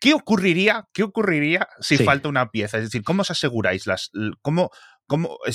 ¿qué 0.00 0.14
ocurriría, 0.14 0.84
qué 0.92 1.02
ocurriría 1.02 1.68
si 1.80 1.98
falta 1.98 2.28
una 2.28 2.50
pieza? 2.50 2.78
Es 2.78 2.84
decir, 2.84 3.02
¿cómo 3.02 3.22
os 3.22 3.30
aseguráis 3.30 3.86
las, 3.86 4.10
cómo, 4.42 4.70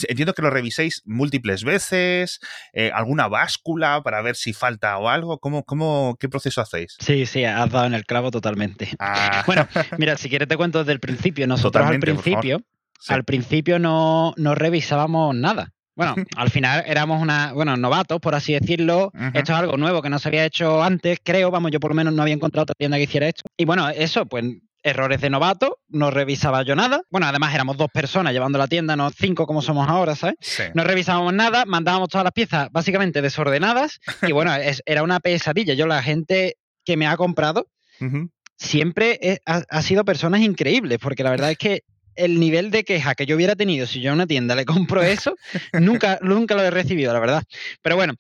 entiendo 0.08 0.34
que 0.34 0.42
lo 0.42 0.50
reviséis 0.50 1.02
múltiples 1.06 1.64
veces, 1.64 2.40
eh, 2.74 2.92
alguna 2.94 3.28
báscula 3.28 4.02
para 4.04 4.22
ver 4.22 4.36
si 4.36 4.54
falta 4.54 4.98
o 4.98 5.10
algo. 5.10 5.40
¿Cómo, 5.40 5.64
cómo, 5.64 6.18
¿Qué 6.20 6.30
proceso 6.30 6.62
hacéis? 6.62 6.96
Sí, 7.00 7.26
sí, 7.26 7.44
has 7.44 7.70
dado 7.70 7.86
en 7.86 7.94
el 7.94 8.06
clavo 8.06 8.32
totalmente. 8.32 8.90
Ah. 9.00 9.44
Bueno, 9.54 9.68
mira, 9.98 10.18
si 10.18 10.30
quieres 10.30 10.48
te 10.48 10.58
cuento 10.58 10.80
desde 10.80 10.94
el 10.94 11.00
principio. 11.00 11.46
Nosotros 11.54 11.86
al 11.86 12.00
principio, 12.00 12.62
al 13.08 13.24
principio 13.24 13.78
no, 13.78 14.34
no 14.38 14.56
revisábamos 14.56 15.36
nada. 15.36 15.74
Bueno, 15.96 16.16
al 16.38 16.50
final 16.50 16.84
éramos 16.88 17.22
una, 17.22 17.54
bueno, 17.54 17.78
novatos, 17.78 18.20
por 18.20 18.36
así 18.36 18.54
decirlo. 18.54 19.12
Esto 19.34 19.54
es 19.54 19.60
algo 19.60 19.78
nuevo 19.78 20.02
que 20.02 20.10
no 20.10 20.20
se 20.20 20.30
había 20.30 20.46
hecho 20.46 20.84
antes, 20.84 21.20
creo. 21.24 21.52
Vamos, 21.52 21.72
yo 21.72 21.80
por 21.80 21.92
lo 21.92 21.96
menos 21.96 22.14
no 22.14 22.22
había 22.22 22.34
encontrado 22.34 22.64
otra 22.64 22.76
tienda 22.78 22.98
que 22.98 23.04
hiciera 23.04 23.28
esto. 23.28 23.44
Y 23.58 23.66
bueno, 23.66 23.90
eso, 23.90 24.26
pues 24.26 24.46
errores 24.84 25.22
de 25.22 25.30
novato, 25.30 25.80
no 25.88 26.12
revisaba 26.12 26.64
yo 26.64 26.76
nada. 26.76 27.02
Bueno, 27.10 27.26
además 27.28 27.56
éramos 27.56 27.78
dos 27.78 27.90
personas 27.92 28.34
llevando 28.34 28.58
la 28.58 28.68
tienda, 28.68 28.96
no 28.96 29.10
cinco 29.12 29.48
como 29.48 29.62
somos 29.62 29.88
ahora, 29.88 30.16
¿sabes? 30.16 30.36
No 30.74 30.84
revisábamos 30.84 31.34
nada, 31.34 31.64
mandábamos 31.66 32.10
todas 32.10 32.26
las 32.26 32.34
piezas 32.34 32.70
básicamente 32.72 33.22
desordenadas 33.22 34.00
y 34.22 34.34
bueno, 34.34 34.52
era 34.86 35.04
una 35.04 35.20
pesadilla. 35.22 35.74
Yo 35.74 35.88
la 35.88 36.04
gente 36.04 36.58
que 36.84 36.98
me 36.98 37.08
ha 37.08 37.16
comprado 37.16 37.68
siempre 38.58 39.40
ha, 39.46 39.82
sido 39.82 40.04
personas 40.04 40.42
increíbles, 40.42 41.00
porque 41.02 41.24
la 41.24 41.32
verdad 41.32 41.52
es 41.52 41.58
que 41.58 41.84
el 42.16 42.40
nivel 42.40 42.72
de 42.72 42.84
queja 42.84 43.16
que 43.16 43.26
yo 43.26 43.36
hubiera 43.36 43.56
tenido 43.56 43.86
si 43.88 44.02
yo 44.02 44.12
a 44.12 44.14
una 44.14 44.28
tienda 44.28 44.56
le 44.56 44.66
compro 44.66 45.02
eso, 45.04 45.36
nunca, 45.74 46.20
nunca 46.22 46.56
lo 46.56 46.62
he 46.64 46.72
recibido, 46.72 47.14
la 47.14 47.20
verdad. 47.20 47.44
Pero 47.82 47.96
bueno, 47.96 48.14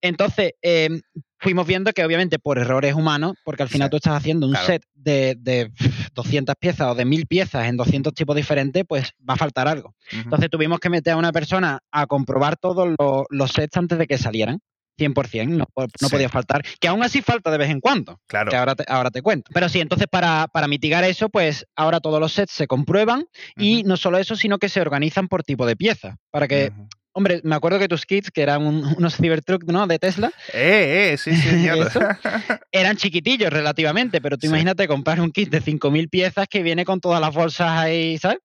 entonces, 0.00 0.52
em, 0.62 1.00
fuimos 1.38 1.66
viendo 1.66 1.92
que 1.92 2.04
obviamente 2.04 2.38
por 2.38 2.58
errores 2.58 2.94
humanos, 2.94 3.36
porque 3.44 3.62
al 3.62 3.68
final 3.68 3.90
tú 3.90 3.96
estás 3.96 4.14
haciendo 4.14 4.46
un 4.46 4.56
set 4.56 4.82
de, 4.94 5.36
de, 5.38 5.70
200 6.14 6.54
piezas 6.56 6.88
o 6.88 6.94
de 6.94 7.04
1000 7.04 7.26
piezas 7.26 7.66
en 7.66 7.76
200 7.76 8.14
tipos 8.14 8.36
diferentes, 8.36 8.84
pues 8.86 9.12
va 9.28 9.34
a 9.34 9.36
faltar 9.38 9.68
algo. 9.68 9.94
Entonces 10.10 10.50
tuvimos 10.50 10.80
que 10.80 10.90
meter 10.90 11.14
a 11.14 11.16
una 11.16 11.32
persona 11.32 11.80
a 11.90 12.06
comprobar 12.06 12.56
todos 12.56 12.94
los, 13.30 13.50
sets 13.52 13.76
antes 13.76 13.98
de 13.98 14.06
que 14.06 14.18
salieran. 14.18 14.60
100%, 14.98 15.48
no, 15.48 15.66
no 15.76 16.08
podía 16.08 16.28
faltar. 16.28 16.62
Que 16.80 16.88
aún 16.88 17.02
así 17.02 17.22
falta 17.22 17.50
de 17.50 17.58
vez 17.58 17.70
en 17.70 17.80
cuando. 17.80 18.20
Claro. 18.26 18.50
Que 18.50 18.56
ahora 18.56 18.74
te, 18.74 18.84
ahora 18.88 19.10
te 19.10 19.22
cuento. 19.22 19.50
Pero 19.54 19.68
sí, 19.68 19.80
entonces 19.80 20.08
para, 20.10 20.48
mitigar 20.68 21.04
eso, 21.04 21.28
pues 21.28 21.66
ahora 21.76 22.00
todos 22.00 22.20
los 22.20 22.32
sets 22.32 22.52
se 22.52 22.66
comprueban 22.66 23.24
y 23.56 23.84
no 23.84 23.96
solo 23.96 24.18
eso, 24.18 24.36
sino 24.36 24.58
que 24.58 24.68
se 24.68 24.80
organizan 24.80 25.28
por 25.28 25.42
tipo 25.44 25.64
de 25.64 25.76
pieza. 25.76 26.16
Para 26.30 26.46
que 26.48 26.72
Hombre, 27.18 27.40
me 27.42 27.56
acuerdo 27.56 27.80
que 27.80 27.88
tus 27.88 28.06
kits, 28.06 28.30
que 28.30 28.42
eran 28.42 28.64
unos 28.64 29.16
Cybertruck, 29.16 29.64
¿no? 29.64 29.88
De 29.88 29.98
Tesla. 29.98 30.30
Eh, 30.52 31.10
eh, 31.12 31.16
sí, 31.18 31.34
sí, 31.34 31.66
eran 32.72 32.96
chiquitillos 32.96 33.52
relativamente, 33.52 34.20
pero 34.20 34.38
tú 34.38 34.46
imagínate 34.46 34.86
comprar 34.86 35.20
un 35.20 35.32
kit 35.32 35.50
de 35.50 35.60
5.000 35.60 36.08
piezas 36.08 36.46
que 36.48 36.62
viene 36.62 36.84
con 36.84 37.00
todas 37.00 37.20
las 37.20 37.34
bolsas 37.34 37.70
ahí, 37.70 38.18
¿sabes? 38.18 38.38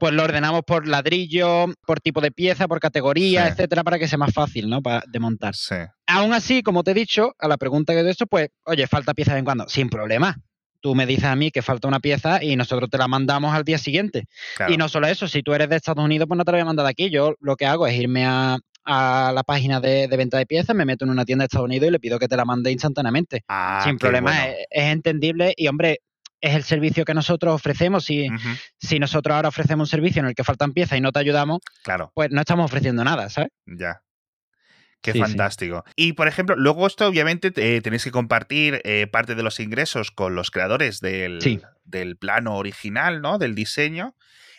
Pues 0.00 0.12
lo 0.12 0.24
ordenamos 0.24 0.62
por 0.66 0.88
ladrillo, 0.88 1.66
por 1.86 2.00
tipo 2.00 2.20
de 2.20 2.30
pieza, 2.30 2.66
por 2.66 2.80
categoría, 2.80 3.48
etcétera, 3.48 3.84
para 3.84 3.98
que 3.98 4.08
sea 4.08 4.18
más 4.18 4.32
fácil, 4.32 4.68
¿no? 4.68 4.82
Para 4.82 5.02
de 5.06 5.20
montar. 5.20 5.54
Sí. 5.54 5.74
Aún 6.06 6.32
así, 6.32 6.62
como 6.62 6.82
te 6.82 6.92
he 6.92 6.94
dicho, 6.94 7.34
a 7.38 7.48
la 7.48 7.58
pregunta 7.58 7.92
que 7.92 8.00
he 8.00 8.10
hecho, 8.10 8.26
pues, 8.26 8.48
oye, 8.64 8.86
falta 8.86 9.14
pieza 9.14 9.32
de 9.32 9.40
en 9.40 9.44
cuando, 9.44 9.68
sin 9.68 9.88
problema 9.88 10.36
tú 10.80 10.94
me 10.94 11.06
dices 11.06 11.24
a 11.24 11.36
mí 11.36 11.50
que 11.50 11.62
falta 11.62 11.88
una 11.88 12.00
pieza 12.00 12.42
y 12.42 12.56
nosotros 12.56 12.90
te 12.90 12.98
la 12.98 13.08
mandamos 13.08 13.54
al 13.54 13.64
día 13.64 13.78
siguiente. 13.78 14.26
Y 14.68 14.76
no 14.76 14.88
solo 14.88 15.06
eso, 15.06 15.28
si 15.28 15.42
tú 15.42 15.52
eres 15.52 15.68
de 15.68 15.76
Estados 15.76 16.04
Unidos, 16.04 16.26
pues 16.26 16.38
no 16.38 16.44
te 16.44 16.52
la 16.52 16.56
voy 16.56 16.62
a 16.62 16.66
mandar 16.66 16.84
de 16.84 16.90
aquí. 16.90 17.10
Yo 17.10 17.34
lo 17.40 17.56
que 17.56 17.66
hago 17.66 17.86
es 17.86 17.94
irme 17.94 18.24
a, 18.26 18.58
la 18.86 19.42
página 19.46 19.78
de, 19.78 20.08
venta 20.08 20.38
de 20.38 20.46
piezas, 20.46 20.74
me 20.74 20.84
meto 20.84 21.04
en 21.04 21.10
una 21.10 21.24
tienda 21.24 21.42
de 21.42 21.46
Estados 21.46 21.66
Unidos 21.66 21.88
y 21.88 21.90
le 21.92 22.00
pido 22.00 22.18
que 22.18 22.26
te 22.26 22.36
la 22.36 22.44
mande 22.44 22.72
instantáneamente. 22.72 23.44
Ah, 23.46 23.82
Sin 23.84 23.98
problema, 23.98 24.48
es, 24.48 24.66
entendible 24.70 25.52
y 25.56 25.68
hombre, 25.68 26.00
es 26.40 26.54
el 26.54 26.62
servicio 26.64 27.04
que 27.04 27.14
nosotros 27.14 27.54
ofrecemos. 27.54 28.04
Si, 28.04 28.28
si 28.78 28.98
nosotros 28.98 29.34
ahora 29.34 29.48
ofrecemos 29.48 29.88
un 29.88 29.90
servicio 29.90 30.20
en 30.20 30.26
el 30.26 30.34
que 30.34 30.44
faltan 30.44 30.72
piezas 30.72 30.98
y 30.98 31.00
no 31.00 31.12
te 31.12 31.20
ayudamos, 31.20 31.60
claro. 31.82 32.12
pues 32.14 32.30
no 32.30 32.40
estamos 32.40 32.64
ofreciendo 32.64 33.04
nada, 33.04 33.28
¿sabes? 33.28 33.50
Ya. 33.66 34.02
Qué 35.02 35.14
fantástico. 35.14 35.84
Y 35.96 36.12
por 36.12 36.28
ejemplo, 36.28 36.56
luego 36.56 36.86
esto 36.86 37.06
obviamente 37.06 37.52
eh, 37.56 37.80
tenéis 37.80 38.04
que 38.04 38.10
compartir 38.10 38.82
eh, 38.84 39.06
parte 39.06 39.34
de 39.34 39.42
los 39.42 39.58
ingresos 39.58 40.10
con 40.10 40.34
los 40.34 40.50
creadores 40.50 41.00
del, 41.00 41.62
del 41.84 42.16
plano 42.18 42.56
original, 42.56 43.22
¿no? 43.22 43.38
Del 43.38 43.54
diseño. 43.54 44.14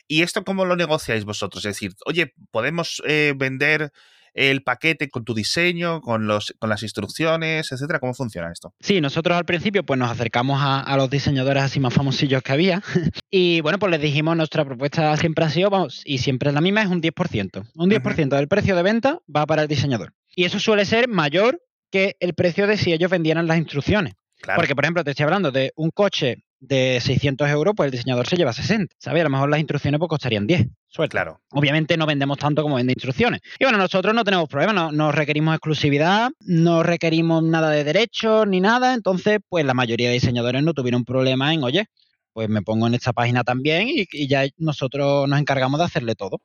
¿Y 0.08 0.24
esto 0.24 0.44
cómo 0.44 0.66
lo 0.66 0.76
negociáis 0.76 1.26
vosotros? 1.26 1.64
Es 1.66 1.76
decir, 1.76 1.94
oye, 2.06 2.34
podemos 2.50 3.04
eh, 3.06 3.34
vender 3.36 3.92
el 4.34 4.64
paquete 4.64 5.10
con 5.10 5.24
tu 5.24 5.34
diseño, 5.34 6.02
con, 6.02 6.28
los, 6.28 6.54
con 6.60 6.70
las 6.70 6.84
instrucciones, 6.84 7.72
etcétera? 7.72 8.00
¿Cómo 8.00 8.14
funciona 8.14 8.52
esto? 8.52 8.74
Sí, 8.80 9.02
nosotros 9.02 9.38
al 9.38 9.46
principio 9.46 9.86
pues 9.86 10.00
nos 10.00 10.12
acercamos 10.12 10.60
a, 10.62 10.96
los 10.98 11.10
diseñadores 11.10 11.64
así 11.64 11.80
más 11.80 11.94
famosillos 11.94 12.44
que 12.44 12.52
había 12.52 12.82
y 13.32 13.62
bueno, 13.62 13.80
pues 13.80 13.92
les 13.92 14.02
dijimos 14.02 14.36
nuestra 14.36 14.66
propuesta 14.66 15.16
siempre 15.18 15.46
ha 15.46 15.50
sido, 15.50 15.70
vamos, 15.70 16.02
y 16.06 16.20
siempre 16.20 16.50
es 16.50 16.56
la 16.56 16.62
misma, 16.62 16.84
es 16.84 16.90
un 16.90 17.02
10%. 17.02 17.72
Un 17.76 17.90
10% 17.90 18.30
del 18.30 18.48
precio 18.48 18.76
de 18.76 18.84
venta 18.84 19.20
va 19.34 19.46
para 19.46 19.64
el 19.64 19.68
diseñador. 19.68 20.14
Y 20.36 20.46
eso 20.46 20.60
suele 20.60 20.86
ser 20.86 21.08
mayor 21.08 21.62
que 21.92 22.16
el 22.20 22.34
precio 22.34 22.68
de 22.68 22.78
si 22.78 22.94
ellos 22.94 23.12
vendieran 23.12 23.48
las 23.48 23.58
instrucciones. 23.58 24.14
Porque, 24.56 24.76
por 24.76 24.86
ejemplo, 24.86 25.04
te 25.04 25.12
estoy 25.12 25.26
hablando 25.26 25.52
de 25.52 25.72
un 25.76 25.92
coche 25.92 26.44
de 26.62 27.00
600 27.02 27.50
euros, 27.50 27.74
pues 27.76 27.88
el 27.88 27.92
diseñador 27.92 28.28
se 28.28 28.38
lleva 28.38 28.54
60. 28.54 28.96
¿Sabes? 28.98 29.22
A 29.22 29.24
lo 29.26 29.30
mejor 29.32 29.50
las 29.50 29.60
instrucciones 29.60 30.00
pues 30.00 30.08
costarían 30.08 30.48
10. 30.48 30.68
Suerte. 30.88 31.12
Claro. 31.12 31.42
Obviamente 31.50 31.98
no 31.98 32.06
vendemos 32.06 32.38
tanto 32.38 32.62
como 32.62 32.76
vende 32.76 32.94
instrucciones. 32.94 33.42
Y 33.60 33.66
bueno, 33.66 33.78
nosotros 33.78 34.14
no 34.14 34.24
tenemos 34.24 34.48
problema, 34.48 34.92
no, 34.92 35.12
requerimos 35.12 35.56
exclusividad, 35.56 36.30
no 36.42 36.84
requerimos 36.84 37.44
nada 37.44 37.72
de 37.72 37.84
derechos 37.84 38.48
ni 38.48 38.62
nada. 38.62 38.94
Entonces, 38.94 39.40
pues 39.50 39.66
la 39.66 39.74
mayoría 39.74 40.10
de 40.10 40.14
diseñadores 40.14 40.64
no 40.64 40.74
tuvieron 40.74 41.04
problema 41.04 41.54
en, 41.54 41.64
oye, 41.64 41.88
pues 42.32 42.48
me 42.48 42.62
pongo 42.62 42.88
en 42.88 42.94
esta 42.94 43.12
página 43.12 43.44
también 43.44 43.88
y, 43.90 44.28
ya 44.28 44.46
nosotros 44.58 45.28
nos 45.28 45.40
encargamos 45.40 45.80
de 45.80 45.86
hacerle 45.86 46.16
todo. 46.16 46.40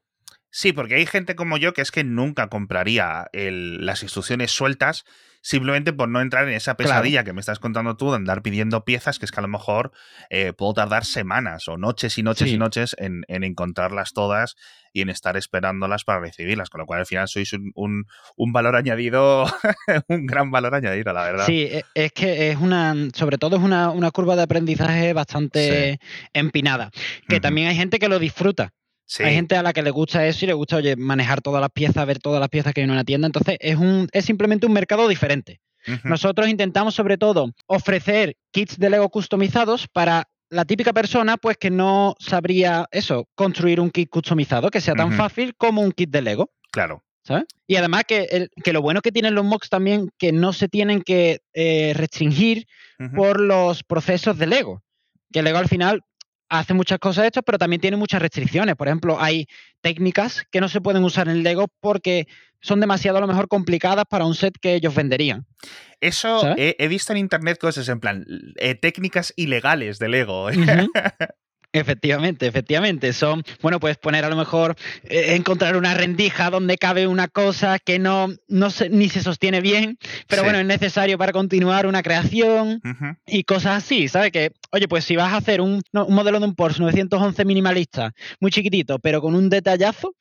Sí, 0.51 0.73
porque 0.73 0.95
hay 0.95 1.05
gente 1.05 1.37
como 1.37 1.59
yo 1.59 1.75
que 1.75 1.83
es 1.83 1.91
que 1.91 2.03
nunca 2.03 2.49
compraría 2.49 3.27
las 3.33 4.03
instrucciones 4.03 4.51
sueltas 4.51 5.05
simplemente 5.47 5.93
por 5.93 6.09
no 6.09 6.21
entrar 6.21 6.49
en 6.49 6.55
esa 6.55 6.77
pesadilla 6.77 7.23
que 7.23 7.33
me 7.33 7.39
estás 7.39 7.61
contando 7.61 7.97
tú 7.97 8.11
de 8.11 8.17
andar 8.17 8.43
pidiendo 8.43 8.85
piezas, 8.85 9.21
que 9.21 9.27
es 9.27 9.31
que 9.31 9.39
a 9.39 9.43
lo 9.43 9.49
mejor 9.49 9.93
eh, 10.29 10.53
puedo 10.53 10.75
tardar 10.75 11.05
semanas 11.05 11.69
o 11.69 11.77
noches 11.77 12.19
y 12.19 12.25
noches 12.25 12.51
y 12.51 12.59
noches 12.59 12.97
en, 12.99 13.25
encontrarlas 13.29 14.13
todas 14.13 14.57
y 14.93 15.03
en 15.03 15.09
estar 15.09 15.37
esperándolas 15.37 16.03
para 16.03 16.19
recibirlas, 16.19 16.69
con 16.69 16.81
lo 16.81 16.87
cual 16.87 16.99
al 16.99 17.07
final 17.07 17.29
sois 17.29 17.53
un, 17.53 18.07
valor 18.37 18.75
añadido, 18.75 19.45
un 20.09 20.27
gran 20.27 20.51
valor 20.51 20.75
añadido, 20.75 21.13
la 21.13 21.23
verdad. 21.23 21.47
Sí, 21.47 21.63
e, 21.63 21.85
es 21.95 22.11
que 22.11 22.51
es 22.51 22.57
una, 22.59 22.97
sobre 23.15 23.39
todo 23.39 23.57
es 23.57 23.63
una, 23.63 24.11
curva 24.11 24.35
de 24.35 24.43
aprendizaje 24.43 25.13
bastante 25.13 26.01
empinada, 26.33 26.91
que 27.29 27.39
también 27.39 27.69
hay 27.69 27.77
gente 27.77 28.01
que 28.01 28.09
lo 28.09 28.19
disfruta. 28.19 28.73
Hay 29.19 29.35
gente 29.35 29.57
a 29.57 29.63
la 29.63 29.73
que 29.73 29.83
le 29.83 29.91
gusta 29.91 30.27
eso 30.27 30.45
y 30.45 30.49
le 30.49 30.55
gusta, 30.55 30.77
oye, 30.77 30.97
manejar 30.97 31.41
todas 31.41 31.61
las 31.61 31.71
piezas, 31.71 32.07
ver 32.07 32.19
todas 32.19 32.41
las 32.41 32.49
piezas 32.49 32.75
que 32.75 32.81
hay 32.81 32.85
en 32.85 32.91
una 32.91 33.05
tienda. 33.05 33.27
Entonces, 33.27 33.57
es, 33.61 33.77
un, 33.77 34.09
es 34.13 34.25
simplemente 34.25 34.67
un 34.67 34.73
mercado 34.73 35.09
diferente. 35.09 35.61
Nosotros 36.03 36.49
intentamos, 36.49 36.97
sobre 36.97 37.17
todo, 37.17 37.53
ofrecer 37.67 38.37
kits 38.51 38.77
de 38.77 38.91
Lego 38.91 39.09
customizados 39.09 39.87
para 39.87 40.29
la 40.51 40.65
típica 40.65 40.93
persona, 40.93 41.37
pues 41.37 41.59
que 41.59 41.71
no 41.71 42.17
sabría 42.19 42.87
eso, 42.91 43.29
construir 43.37 43.81
un 43.81 43.91
kit 43.91 44.11
customizado 44.11 44.71
que 44.71 44.81
sea 44.81 44.95
tan 44.95 45.13
fácil 45.13 45.55
como 45.57 45.83
un 45.83 45.93
kit 45.93 46.11
de 46.11 46.23
Lego. 46.23 46.51
Claro. 46.73 47.05
¿sabes? 47.23 47.45
Y 47.67 47.77
además 47.77 48.05
que, 48.07 48.49
que, 48.63 48.73
lo 48.73 48.83
bueno 48.83 49.01
que 49.01 49.11
tienen 49.11 49.35
los 49.35 49.45
mocks 49.45 49.69
también, 49.69 50.11
que 50.17 50.33
no 50.33 50.53
se 50.53 50.69
tienen 50.69 51.03
que 51.03 51.41
eh, 51.55 51.93
restringir 51.97 52.67
por 53.15 53.41
los 53.41 53.83
procesos 53.83 54.39
de 54.39 54.47
Lego. 54.47 54.83
Que 55.33 55.43
Lego 55.43 55.59
al 55.59 55.69
final 55.69 56.03
hace 56.49 56.75
muchas 56.75 56.99
cosas 56.99 57.27
hechas, 57.27 57.43
pero 57.45 57.59
también 57.59 57.81
tiene 57.81 57.97
muchas 57.97 58.23
restricciones. 58.23 58.77
Por 58.77 58.89
ejemplo, 58.89 59.21
hay 59.21 59.47
técnicas 59.81 60.45
que 60.51 60.61
no 60.61 60.69
se 60.69 60.81
pueden 60.81 61.05
usar 61.05 61.29
en 61.29 61.43
Lego 61.43 61.69
porque 61.81 62.27
son 62.61 62.81
demasiado 62.81 63.19
a 63.19 63.21
lo 63.21 63.27
mejor 63.27 63.49
complicadas 63.49 64.05
para 64.09 64.25
un 64.25 64.35
set 64.35 64.55
que 64.61 64.75
ellos 64.75 64.95
venderían. 64.95 65.47
Eso 66.01 66.55
he, 66.57 66.89
visto 66.89 67.13
en 67.13 67.19
internet 67.19 67.59
cosas 67.59 67.89
en 67.89 68.01
plan 68.01 68.27
eh, 68.57 68.75
técnicas 68.75 69.33
ilegales 69.37 69.99
de 69.99 70.09
Lego. 70.09 70.49
Efectivamente, 71.73 72.47
efectivamente. 72.47 73.13
Son, 73.13 73.43
bueno, 73.61 73.81
puedes 73.81 73.99
poner 73.99 74.25
a 74.25 74.31
lo 74.31 74.37
mejor, 74.37 74.77
eh, 75.05 75.35
encontrar 75.35 75.77
una 75.77 75.95
rendija 75.95 76.51
donde 76.51 76.79
cabe 76.79 77.07
una 77.07 77.29
cosa 77.29 77.79
que 77.79 77.99
no, 77.99 78.29
no 78.49 78.71
se, 78.71 78.89
ni 78.89 79.09
se 79.09 79.23
sostiene 79.23 79.61
bien, 79.61 79.99
pero 80.27 80.43
bueno, 80.43 80.59
es 80.59 80.67
necesario 80.67 81.19
para 81.19 81.33
continuar 81.33 81.87
una 81.87 82.03
creación 82.03 82.81
y 83.27 83.45
cosas 83.45 83.85
así, 83.85 84.09
¿sabes? 84.09 84.33
Que, 84.33 84.53
oye, 84.73 84.89
pues 84.89 85.05
si 85.05 85.17
vas 85.17 85.33
a 85.33 85.37
hacer 85.37 85.61
un, 85.61 85.83
modelo 85.93 86.41
de 86.41 86.47
un 86.47 86.55
Porsche 86.55 86.83
911 86.83 87.45
minimalista, 87.45 88.13
muy 88.41 88.51
chiquitito, 88.51 88.99
pero 88.99 89.21
con 89.21 89.35
un 89.35 89.49
detallazo, 89.49 90.15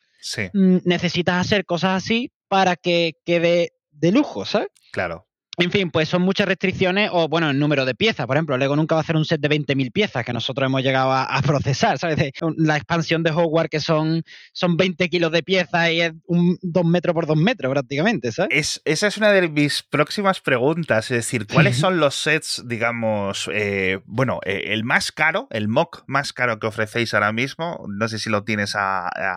mm, 0.54 0.78
necesitas 0.84 1.46
hacer 1.46 1.66
cosas 1.66 2.04
así 2.04 2.32
para 2.48 2.76
que 2.76 3.14
quede 3.26 3.74
de 3.92 4.12
lujo, 4.12 4.46
¿sabes? 4.46 4.70
Claro. 4.92 5.25
En 5.58 5.72
fin, 5.72 5.90
pues 5.90 6.10
son 6.10 6.22
muchas 6.22 6.48
restricciones 6.48 7.10
o, 7.14 7.28
bueno, 7.28 7.50
el 7.50 7.60
número 7.60 7.86
de 7.86 7.96
piezas. 7.96 8.26
Por 8.26 8.36
ejemplo, 8.36 8.58
Lego 8.58 8.76
nunca 8.76 8.96
va 8.96 9.02
a 9.02 9.04
hacer 9.04 9.16
un 9.16 9.26
set 9.26 9.40
de 9.40 9.50
20.000 9.50 9.92
piezas 9.92 10.26
que 10.26 10.34
nosotros 10.34 10.68
hemos 10.68 10.84
llegado 10.84 11.14
a, 11.14 11.42
procesar, 11.46 11.98
¿sabes? 12.00 12.32
La 12.58 12.76
expansión 12.76 13.24
de 13.24 13.32
Hogwarts 13.32 13.70
que 13.70 13.80
son, 13.80 14.24
son 14.52 14.78
20 14.78 15.10
kilos 15.10 15.32
de 15.32 15.44
piezas 15.44 15.92
y 15.92 16.02
es 16.02 16.14
un 16.26 16.58
2 16.62 16.86
metros 16.86 17.14
por 17.14 17.28
2 17.28 17.38
metros 17.38 17.72
prácticamente, 17.72 18.32
¿sabes? 18.32 18.82
esa 18.86 19.08
es 19.08 19.18
una 19.18 19.32
de 19.32 19.48
mis 19.48 19.84
próximas 19.84 20.42
preguntas. 20.42 21.12
Es 21.12 21.18
decir, 21.18 21.48
¿cuáles 21.48 21.78
son 21.78 22.00
los 22.00 22.16
sets, 22.16 22.64
digamos, 22.66 23.50
eh, 23.54 24.00
bueno, 24.06 24.40
eh, 24.46 24.64
el 24.68 24.84
más 24.84 25.12
caro, 25.12 25.48
el 25.52 25.68
mock 25.68 26.04
más 26.08 26.34
caro 26.34 26.60
que 26.60 26.68
ofrecéis 26.68 27.14
ahora 27.14 27.32
mismo? 27.32 27.86
No 27.88 28.08
sé 28.08 28.20
si 28.20 28.30
lo 28.30 28.44
tienes 28.44 28.76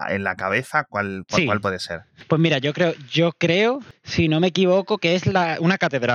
en 0.08 0.24
la 0.24 0.34
cabeza. 0.36 0.84
¿Cuál, 0.84 1.24
¿Cuál 1.28 1.60
puede 1.60 1.78
ser? 1.78 2.02
Pues 2.26 2.40
mira, 2.40 2.58
yo 2.58 2.72
creo, 2.72 2.94
yo 3.10 3.32
creo, 3.32 3.80
si 4.02 4.28
no 4.28 4.40
me 4.40 4.48
equivoco, 4.48 4.98
que 4.98 5.14
es 5.14 5.26
la, 5.26 5.58
una 5.60 5.78
catedral 5.78 6.07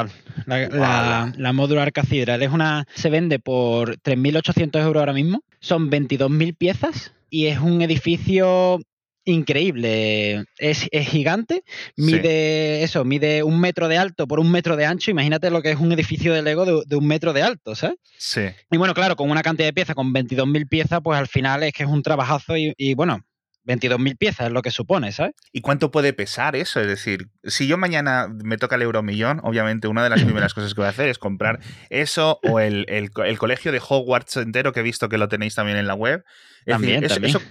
la, 0.45 1.33
la, 1.37 1.53
Modular 1.53 1.91
Cathedral 1.91 2.41
es 2.41 2.51
una, 2.51 2.85
se 2.93 3.09
vende 3.09 3.39
por 3.39 3.97
3.800 3.99 4.81
euros 4.81 5.01
ahora 5.01 5.13
mismo. 5.13 5.43
Son 5.59 5.89
22.000 5.89 6.57
piezas 6.57 7.13
y 7.29 7.47
es 7.47 7.59
un 7.59 7.81
edificio 7.81 8.79
increíble. 9.25 10.43
Es, 10.57 10.89
gigante, 10.91 11.63
mide 11.95 12.83
eso, 12.83 13.05
mide 13.05 13.43
un 13.43 13.59
metro 13.59 13.87
de 13.87 13.97
alto 13.97 14.27
por 14.27 14.39
un 14.39 14.51
metro 14.51 14.75
de 14.75 14.85
ancho. 14.85 15.11
Imagínate 15.11 15.49
lo 15.49 15.61
que 15.61 15.71
es 15.71 15.79
un 15.79 15.91
edificio 15.91 16.33
de 16.33 16.41
Lego 16.41 16.83
de, 16.83 16.95
un 16.95 17.07
metro 17.07 17.33
de 17.33 17.43
alto, 17.43 17.75
¿sabes? 17.75 17.97
Sí. 18.17 18.41
Y 18.71 18.77
bueno, 18.77 18.93
claro, 18.93 19.15
con 19.15 19.29
una 19.29 19.43
cantidad 19.43 19.67
de 19.67 19.73
piezas, 19.73 19.95
con 19.95 20.13
22.000 20.13 20.67
piezas, 20.67 20.99
pues 21.03 21.17
al 21.17 21.27
final 21.27 21.63
es 21.63 21.73
que 21.73 21.83
es 21.83 21.89
un 21.89 22.03
trabajazo 22.03 22.55
y 22.57 22.93
bueno, 22.95 23.23
22.000 23.65 24.17
piezas 24.17 24.47
es 24.47 24.53
lo 24.53 24.61
que 24.61 24.71
supone, 24.71 25.11
¿sabes? 25.11 25.35
¿Y 25.51 25.61
cuánto 25.61 25.91
puede 25.91 26.13
pesar 26.13 26.55
eso? 26.55 26.79
Es 26.79 26.87
decir, 26.87 27.29
si 27.43 27.67
yo 27.67 27.77
mañana 27.77 28.27
me 28.43 28.57
toca 28.57 28.75
el 28.75 28.81
euromillón, 28.81 29.39
obviamente 29.43 29.87
una 29.87 30.03
de 30.03 30.09
las 30.09 30.23
primeras 30.23 30.53
cosas 30.55 30.73
que 30.73 30.81
voy 30.81 30.87
a 30.87 30.91
hacer 30.91 31.09
es 31.09 31.17
comprar 31.17 31.59
eso 31.89 32.39
o 32.43 32.59
el, 32.59 32.85
el 32.87 33.37
colegio 33.37 33.71
de 33.71 33.81
Hogwarts 33.87 34.37
entero 34.37 34.73
que 34.73 34.81
he 34.81 34.83
visto 34.83 35.09
que 35.09 35.17
lo 35.17 35.29
tenéis 35.29 35.55
también 35.55 35.77
en 35.77 35.87
la 35.87 35.93
web 35.93 36.23
también, 36.65 37.03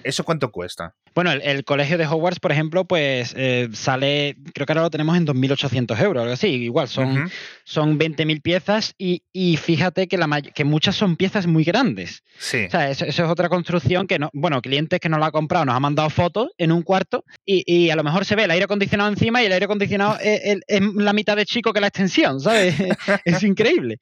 eso, 0.05 0.25
cuánto 0.25 0.51
cuesta? 0.51 0.95
Bueno, 1.15 1.33
el, 1.33 1.65
colegio 1.65 1.99
de 1.99 2.07
Hogwarts, 2.07 2.41
por 2.41 2.53
ejemplo, 2.53 2.87
pues 2.87 3.35
eh, 3.37 3.69
sale, 3.73 4.37
creo 4.55 4.67
que 4.67 4.73
ahora 4.73 4.83
lo 4.83 4.91
tenemos 4.91 5.17
en 5.17 5.27
2.800 5.27 6.01
euros, 6.03 6.23
algo 6.23 6.35
así. 6.35 6.49
Igual, 6.49 6.89
son, 6.89 7.31
son 7.65 7.99
20.000 7.99 8.43
piezas 8.43 8.95
y, 8.99 9.57
fíjate 9.57 10.09
que, 10.09 10.17
la 10.19 10.41
que 10.41 10.65
muchas 10.65 10.97
son 10.97 11.17
piezas 11.17 11.47
muy 11.47 11.65
grandes. 11.65 12.23
Sí. 12.39 12.65
O 12.67 12.71
sea, 12.71 12.91
eso, 12.91 13.05
es 13.05 13.21
otra 13.21 13.49
construcción 13.49 14.07
que, 14.07 14.19
no, 14.19 14.31
bueno, 14.33 14.61
clientes 14.63 15.01
que 15.01 15.09
no 15.09 15.19
la 15.19 15.27
han 15.27 15.33
comprado 15.33 15.65
nos 15.65 15.75
han 15.75 15.83
mandado 15.83 16.11
fotos 16.11 16.51
en 16.59 16.73
un 16.73 16.83
cuarto 16.83 17.25
y, 17.45 17.91
a 17.91 17.97
lo 17.97 18.05
mejor 18.05 18.25
se 18.25 18.37
ve 18.37 18.45
el 18.45 18.51
aire 18.51 18.65
acondicionado 18.65 19.11
encima 19.11 19.43
y 19.43 19.47
el 19.47 19.53
aire 19.53 19.65
acondicionado 19.65 20.19
es, 20.21 20.61
la 20.69 21.13
mitad 21.13 21.37
de 21.37 21.45
chico 21.45 21.73
que 21.73 21.81
la 21.81 21.89
extensión, 21.89 22.41
¿sabes? 22.41 22.75
es 23.25 23.43
increíble. 23.43 23.99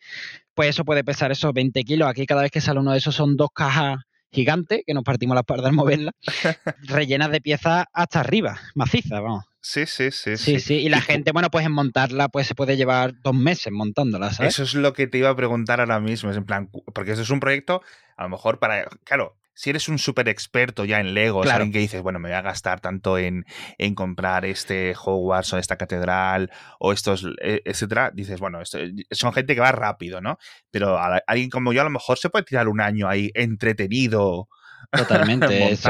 Pues 0.54 0.70
eso 0.70 0.84
puede 0.84 1.04
pesar 1.04 1.32
esos 1.32 1.52
20 1.52 1.82
kilos. 1.84 2.08
Aquí 2.08 2.26
cada 2.26 2.42
vez 2.42 2.50
que 2.50 2.60
sale 2.60 2.80
uno 2.80 2.92
de 2.92 2.98
esos 2.98 3.14
son 3.14 3.36
dos 3.36 3.50
cajas 3.54 3.98
gigante, 4.30 4.84
que 4.86 4.94
nos 4.94 5.04
partimos 5.04 5.34
las 5.34 5.44
pardas 5.44 5.66
al 5.66 5.72
moverla, 5.72 6.12
rellenas 6.82 7.30
de 7.30 7.40
piezas 7.40 7.84
hasta 7.92 8.20
arriba, 8.20 8.58
maciza, 8.74 9.20
vamos. 9.20 9.44
Sí, 9.62 9.84
sí, 9.86 10.10
sí. 10.10 10.36
Sí, 10.36 10.58
sí. 10.58 10.74
Y 10.74 10.88
la 10.88 11.02
gente, 11.02 11.32
bueno, 11.32 11.50
pues 11.50 11.66
en 11.66 11.72
montarla, 11.72 12.28
pues 12.28 12.46
se 12.46 12.54
puede 12.54 12.76
llevar 12.76 13.12
dos 13.22 13.34
meses 13.34 13.72
montándola, 13.72 14.32
¿sabes? 14.32 14.54
Eso 14.54 14.62
es 14.62 14.74
lo 14.74 14.94
que 14.94 15.06
te 15.06 15.18
iba 15.18 15.28
a 15.28 15.36
preguntar 15.36 15.80
ahora 15.80 16.00
mismo. 16.00 16.30
Es 16.30 16.36
en 16.36 16.44
plan, 16.44 16.70
porque 16.94 17.12
eso 17.12 17.22
es 17.22 17.30
un 17.30 17.40
proyecto, 17.40 17.82
a 18.16 18.22
lo 18.22 18.30
mejor 18.30 18.58
para. 18.58 18.88
Claro, 19.04 19.36
si 19.54 19.70
eres 19.70 19.88
un 19.88 19.98
súper 19.98 20.28
experto 20.28 20.84
ya 20.84 21.00
en 21.00 21.14
Lego, 21.14 21.42
claro. 21.42 21.58
alguien 21.58 21.72
que 21.72 21.78
dices, 21.80 22.02
bueno, 22.02 22.18
me 22.18 22.28
voy 22.28 22.36
a 22.36 22.42
gastar 22.42 22.80
tanto 22.80 23.18
en, 23.18 23.44
en, 23.78 23.94
comprar 23.94 24.44
este 24.44 24.94
Hogwarts 24.94 25.52
o 25.52 25.58
esta 25.58 25.76
catedral 25.76 26.50
o 26.78 26.92
estos, 26.92 27.26
e, 27.42 27.62
etcétera, 27.64 28.10
dices, 28.12 28.40
bueno, 28.40 28.60
esto, 28.60 28.78
son 29.10 29.32
gente 29.32 29.54
que 29.54 29.60
va 29.60 29.72
rápido, 29.72 30.20
¿no? 30.20 30.38
Pero 30.70 30.98
alguien 30.98 31.50
como 31.50 31.72
yo 31.72 31.82
a 31.82 31.84
lo 31.84 31.90
mejor 31.90 32.18
se 32.18 32.30
puede 32.30 32.44
tirar 32.44 32.68
un 32.68 32.80
año 32.80 33.08
ahí 33.08 33.30
entretenido. 33.34 34.48
Totalmente, 34.92 35.70
es, 35.70 35.84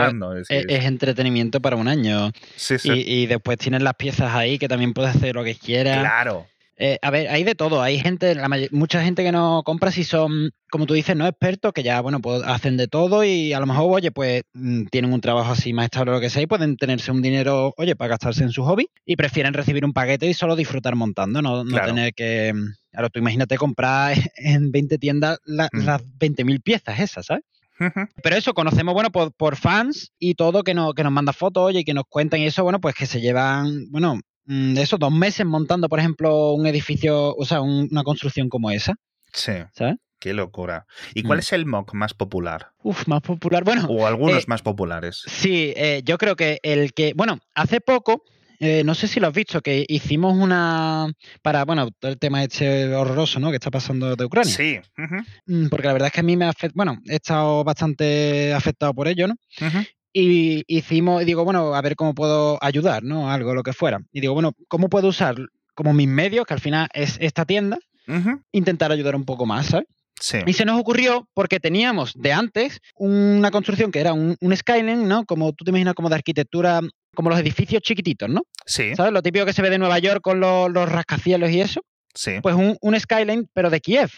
entretenimiento 0.85 1.61
para 1.61 1.77
un 1.77 1.89
año. 1.89 2.33
Sí, 2.57 2.79
sí. 2.79 2.91
Y, 2.91 3.23
y, 3.23 3.27
después 3.27 3.57
tienes 3.57 3.83
las 3.83 3.95
piezas 3.95 4.35
ahí 4.35 4.59
que 4.59 4.69
también 4.69 4.93
puedes 4.93 5.15
hacer 5.15 5.35
lo 5.35 5.45
que 5.45 5.55
quieras. 5.55 6.01
Claro. 6.01 6.47
Eh, 6.83 6.99
a 7.03 7.11
ver, 7.11 7.29
hay 7.29 7.45
de 7.45 7.55
todo. 7.55 7.83
Hay 7.83 7.99
gente, 7.99 8.35
la 8.35 8.49
mucha 8.71 9.03
gente 9.03 9.23
que 9.23 9.33
no 9.33 9.63
compra 9.67 9.93
si 9.93 10.03
son, 10.03 10.51
como 10.71 10.87
tú 10.87 10.95
dices, 10.95 11.15
no 11.15 11.27
expertos, 11.27 11.75
que 11.75 11.83
ya, 11.83 12.01
bueno, 12.01 12.21
pues 12.21 12.43
hacen 12.47 12.79
de 12.79 12.89
todo 12.89 13.23
y 13.23 13.53
a 13.53 13.61
lo 13.61 13.67
mejor, 13.67 13.93
oye, 13.93 14.11
pues 14.11 14.45
mm, 14.55 14.87
tienen 14.87 15.13
un 15.13 15.21
trabajo 15.21 15.53
así 15.53 15.75
más 15.75 15.85
estable 15.85 16.13
o 16.13 16.15
lo 16.15 16.21
que 16.23 16.31
sea 16.31 16.41
y 16.41 16.47
pueden 16.47 16.79
tenerse 16.79 17.13
un 17.13 17.21
dinero, 17.21 17.75
oye, 17.77 17.97
para 17.97 18.09
gastarse 18.09 18.45
en 18.45 18.51
su 18.51 18.65
hobby 18.65 18.89
y 19.05 19.17
prefieren 19.17 19.53
recibir 19.53 19.85
un 19.85 19.93
paquete 19.93 20.27
y 20.27 20.33
solo 20.33 20.57
disfrutar 20.57 20.97
montando, 20.97 21.43
no, 21.43 21.67
tener 21.67 22.15
que... 22.15 22.55
Claro, 22.91 23.11
tú 23.11 23.21
imagínate 23.21 23.59
comprar 23.59 24.17
en 24.37 24.73
20 24.73 24.97
tiendas 24.97 25.39
mm. 25.45 25.85
las 25.85 26.03
20.000 26.03 26.63
piezas 26.63 26.99
esas, 26.99 27.27
¿sabes? 27.27 27.45
Pero 28.23 28.37
eso, 28.37 28.53
conocemos, 28.53 28.93
bueno, 28.93 29.11
por, 29.11 29.57
fans 29.57 30.13
y 30.19 30.35
todo 30.35 30.63
que, 30.63 30.75
no, 30.75 30.93
que 30.93 31.03
nos 31.03 31.13
manda 31.13 31.33
fotos, 31.33 31.65
oye, 31.65 31.81
y 31.81 31.85
que 31.85 31.95
nos 31.95 32.05
cuentan 32.09 32.41
y 32.41 32.47
eso, 32.47 32.63
bueno, 32.63 32.79
pues 32.79 32.95
que 32.95 33.07
se 33.07 33.23
llevan, 33.23 33.87
bueno, 33.91 34.19
Mm, 34.19 34.30
de 34.51 34.83
esos 34.83 34.99
dos 34.99 35.13
meses 35.13 35.47
montando, 35.47 35.89
por 35.89 36.01
ejemplo, 36.01 36.53
un 36.53 36.67
edificio, 36.67 37.35
o 37.37 37.45
sea, 37.45 37.61
una 37.61 38.03
construcción 38.03 38.49
como 38.49 38.71
esa. 38.73 38.97
Sí. 39.33 39.53
¿Sabes? 39.73 39.97
Qué 40.19 40.35
locura. 40.35 40.87
¿Y 41.15 41.23
cuál 41.23 41.39
mm. 41.39 41.41
es 41.41 41.53
el 41.53 41.67
mock 41.67 41.95
más 41.95 42.15
popular? 42.15 42.73
Uf, 42.83 43.07
más 43.07 43.23
popular. 43.23 43.63
Bueno. 43.65 43.87
O 43.89 44.07
algunos 44.07 44.43
eh, 44.43 44.47
más 44.49 44.61
populares. 44.61 45.23
Sí, 45.27 45.73
eh, 45.77 46.03
yo 46.05 46.19
creo 46.19 46.35
que 46.35 46.59
el 46.63 46.93
que. 46.93 47.15
Bueno, 47.15 47.39
hace 47.55 47.81
poco. 47.81 48.25
Eh, 48.63 48.83
no 48.85 48.95
sé 48.95 49.09
si 49.09 49.21
lo 49.21 49.29
has 49.29 49.33
visto, 49.33 49.63
que 49.63 49.87
hicimos 49.89 50.37
una. 50.37 51.11
Para, 51.41 51.65
bueno, 51.65 51.89
el 52.03 52.19
tema 52.19 52.43
este 52.43 52.95
horroroso, 52.95 53.41
¿no? 53.41 53.49
Que 53.51 53.57
está 53.57 53.71
pasando 53.71 54.15
de 54.17 54.25
Ucrania. 54.25 54.53
Sí. 54.53 54.81
Mm, 55.47 55.69
porque 55.69 55.87
la 55.87 55.95
verdad 55.95 56.09
es 56.09 56.13
que 56.13 56.21
a 56.21 56.25
mí 56.25 56.37
me 56.37 56.45
ha 56.45 56.53
Bueno, 56.75 56.99
he 57.07 57.15
estado 57.15 57.65
bastante 57.65 58.53
afectado 58.53 58.93
por 58.93 59.09
ello, 59.09 59.29
¿no? 59.29 59.37
Y 60.13 60.65
hicimos, 60.67 61.25
digo, 61.25 61.45
bueno, 61.45 61.75
a 61.75 61.81
ver 61.83 61.95
cómo 61.97 62.15
puedo 62.15 62.59
ayudar, 62.63 63.03
¿no? 63.03 63.31
Algo, 63.31 63.55
lo 63.55 63.63
que 63.63 63.73
fuera. 63.73 64.01
Y 64.13 64.21
digo, 64.21 64.35
bueno, 64.35 64.53
¿cómo 64.69 64.89
puedo 64.89 65.09
usar 65.09 65.37
como 65.75 65.95
mis 65.95 66.09
medios, 66.09 66.47
que 66.47 66.55
al 66.55 66.61
final 66.61 66.89
es 66.93 67.17
esta 67.21 67.45
tienda, 67.45 67.79
intentar 68.51 68.91
ayudar 68.91 69.15
un 69.15 69.25
poco 69.25 69.47
más, 69.47 69.67
¿sabes? 69.67 69.87
Y 70.47 70.53
se 70.53 70.65
nos 70.65 70.79
ocurrió 70.79 71.27
porque 71.35 71.61
teníamos 71.61 72.13
de 72.15 72.33
antes 72.33 72.81
una 72.95 73.51
construcción 73.51 73.91
que 73.91 74.01
era 74.01 74.13
un, 74.13 74.37
skyline, 74.55 75.09
¿no? 75.09 75.25
Como 75.25 75.53
tú 75.53 75.65
te 75.65 75.71
imaginas 75.71 75.95
como 75.95 76.09
de 76.09 76.17
arquitectura, 76.17 76.81
como 77.15 77.31
los 77.31 77.39
edificios 77.39 77.83
chiquititos, 77.83 78.29
¿no? 78.29 78.43
Sí. 78.67 78.95
¿Sabes? 78.95 79.13
Lo 79.13 79.23
típico 79.23 79.47
que 79.47 79.53
se 79.53 79.63
ve 79.63 79.71
de 79.71 79.79
Nueva 79.79 79.99
York 79.99 80.21
con 80.21 80.41
los, 80.41 80.89
rascacielos 80.89 81.51
y 81.51 81.61
eso. 81.61 81.83
Sí. 82.15 82.33
Pues 82.43 82.55
un, 82.55 83.01
skyline, 83.01 83.49
pero 83.55 83.71
de 83.71 83.81
Kiev. 83.81 84.11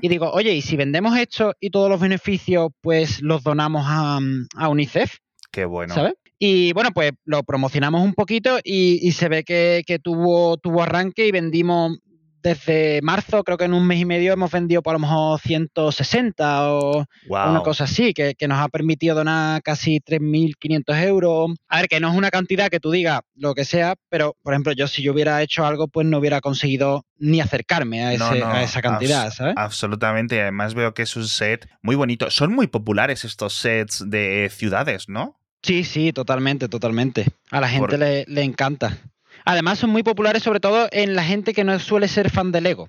Y 0.00 0.08
digo, 0.08 0.30
oye, 0.30 0.54
¿y 0.54 0.62
si 0.62 0.76
vendemos 0.76 1.18
esto 1.18 1.52
y 1.58 1.70
todos 1.70 1.90
los 1.90 2.00
beneficios, 2.00 2.70
pues 2.80 3.20
los 3.20 3.42
donamos 3.42 3.84
a, 3.84 4.68
UNICEF? 4.68 5.16
Qué 5.54 5.64
bueno. 5.64 5.94
¿Sabes? 5.94 6.14
Y 6.36 6.72
bueno, 6.72 6.90
pues 6.92 7.12
lo 7.24 7.44
promocionamos 7.44 8.02
un 8.02 8.12
poquito 8.12 8.58
y, 8.64 9.12
se 9.12 9.28
ve 9.28 9.44
que, 9.44 9.84
que, 9.86 10.00
tuvo, 10.00 10.56
tuvo 10.56 10.82
arranque 10.82 11.28
y 11.28 11.30
vendimos 11.30 11.98
desde 12.42 13.00
marzo, 13.02 13.44
creo 13.44 13.56
que 13.56 13.64
en 13.66 13.72
un 13.72 13.86
mes 13.86 14.00
y 14.00 14.04
medio 14.04 14.32
hemos 14.32 14.50
vendido 14.50 14.82
por 14.82 14.90
a 14.90 14.94
lo 14.94 14.98
mejor 14.98 15.40
160 15.40 16.72
o 16.72 17.06
una 17.28 17.62
cosa 17.62 17.84
así, 17.84 18.12
que, 18.12 18.34
nos 18.46 18.58
ha 18.58 18.68
permitido 18.68 19.14
donar 19.14 19.62
casi 19.62 20.00
3.500 20.00 21.02
euros. 21.04 21.52
A 21.68 21.78
ver, 21.78 21.88
que 21.88 22.00
no 22.00 22.10
es 22.10 22.16
una 22.16 22.30
cantidad 22.30 22.68
que 22.68 22.80
tú 22.80 22.90
digas 22.90 23.20
lo 23.36 23.54
que 23.54 23.64
sea, 23.64 23.94
pero 24.10 24.36
por 24.42 24.52
ejemplo, 24.52 24.72
yo 24.72 24.88
si 24.88 25.02
yo 25.02 25.12
hubiera 25.12 25.40
hecho 25.40 25.64
algo, 25.64 25.86
pues 25.88 26.06
no 26.06 26.18
hubiera 26.18 26.40
conseguido 26.40 27.06
ni 27.16 27.40
acercarme 27.40 28.04
a, 28.04 28.62
esa 28.62 28.82
cantidad, 28.82 29.30
¿sabes? 29.30 29.54
Absolutamente. 29.56 30.42
Además 30.42 30.74
veo 30.74 30.92
que 30.92 31.02
es 31.02 31.16
un 31.16 31.26
set 31.26 31.66
muy 31.80 31.96
bonito. 31.96 32.30
Son 32.30 32.52
muy 32.52 32.66
populares 32.66 33.24
estos 33.24 33.54
sets 33.54 34.04
de 34.10 34.50
ciudades, 34.52 35.08
¿no? 35.08 35.40
Sí, 35.64 35.82
sí, 35.82 36.12
totalmente, 36.12 36.68
totalmente. 36.68 37.26
A 37.50 37.58
la 37.58 37.68
gente 37.68 37.96
le, 37.96 38.26
le 38.28 38.42
encanta. 38.42 38.98
Además 39.46 39.78
son 39.78 39.90
muy 39.90 40.02
populares 40.02 40.42
sobre 40.42 40.60
todo 40.60 40.88
en 40.92 41.14
la 41.14 41.24
gente 41.24 41.54
que 41.54 41.64
no 41.64 41.78
suele 41.78 42.06
ser 42.06 42.30
fan 42.30 42.52
de 42.52 42.60
Lego. 42.60 42.88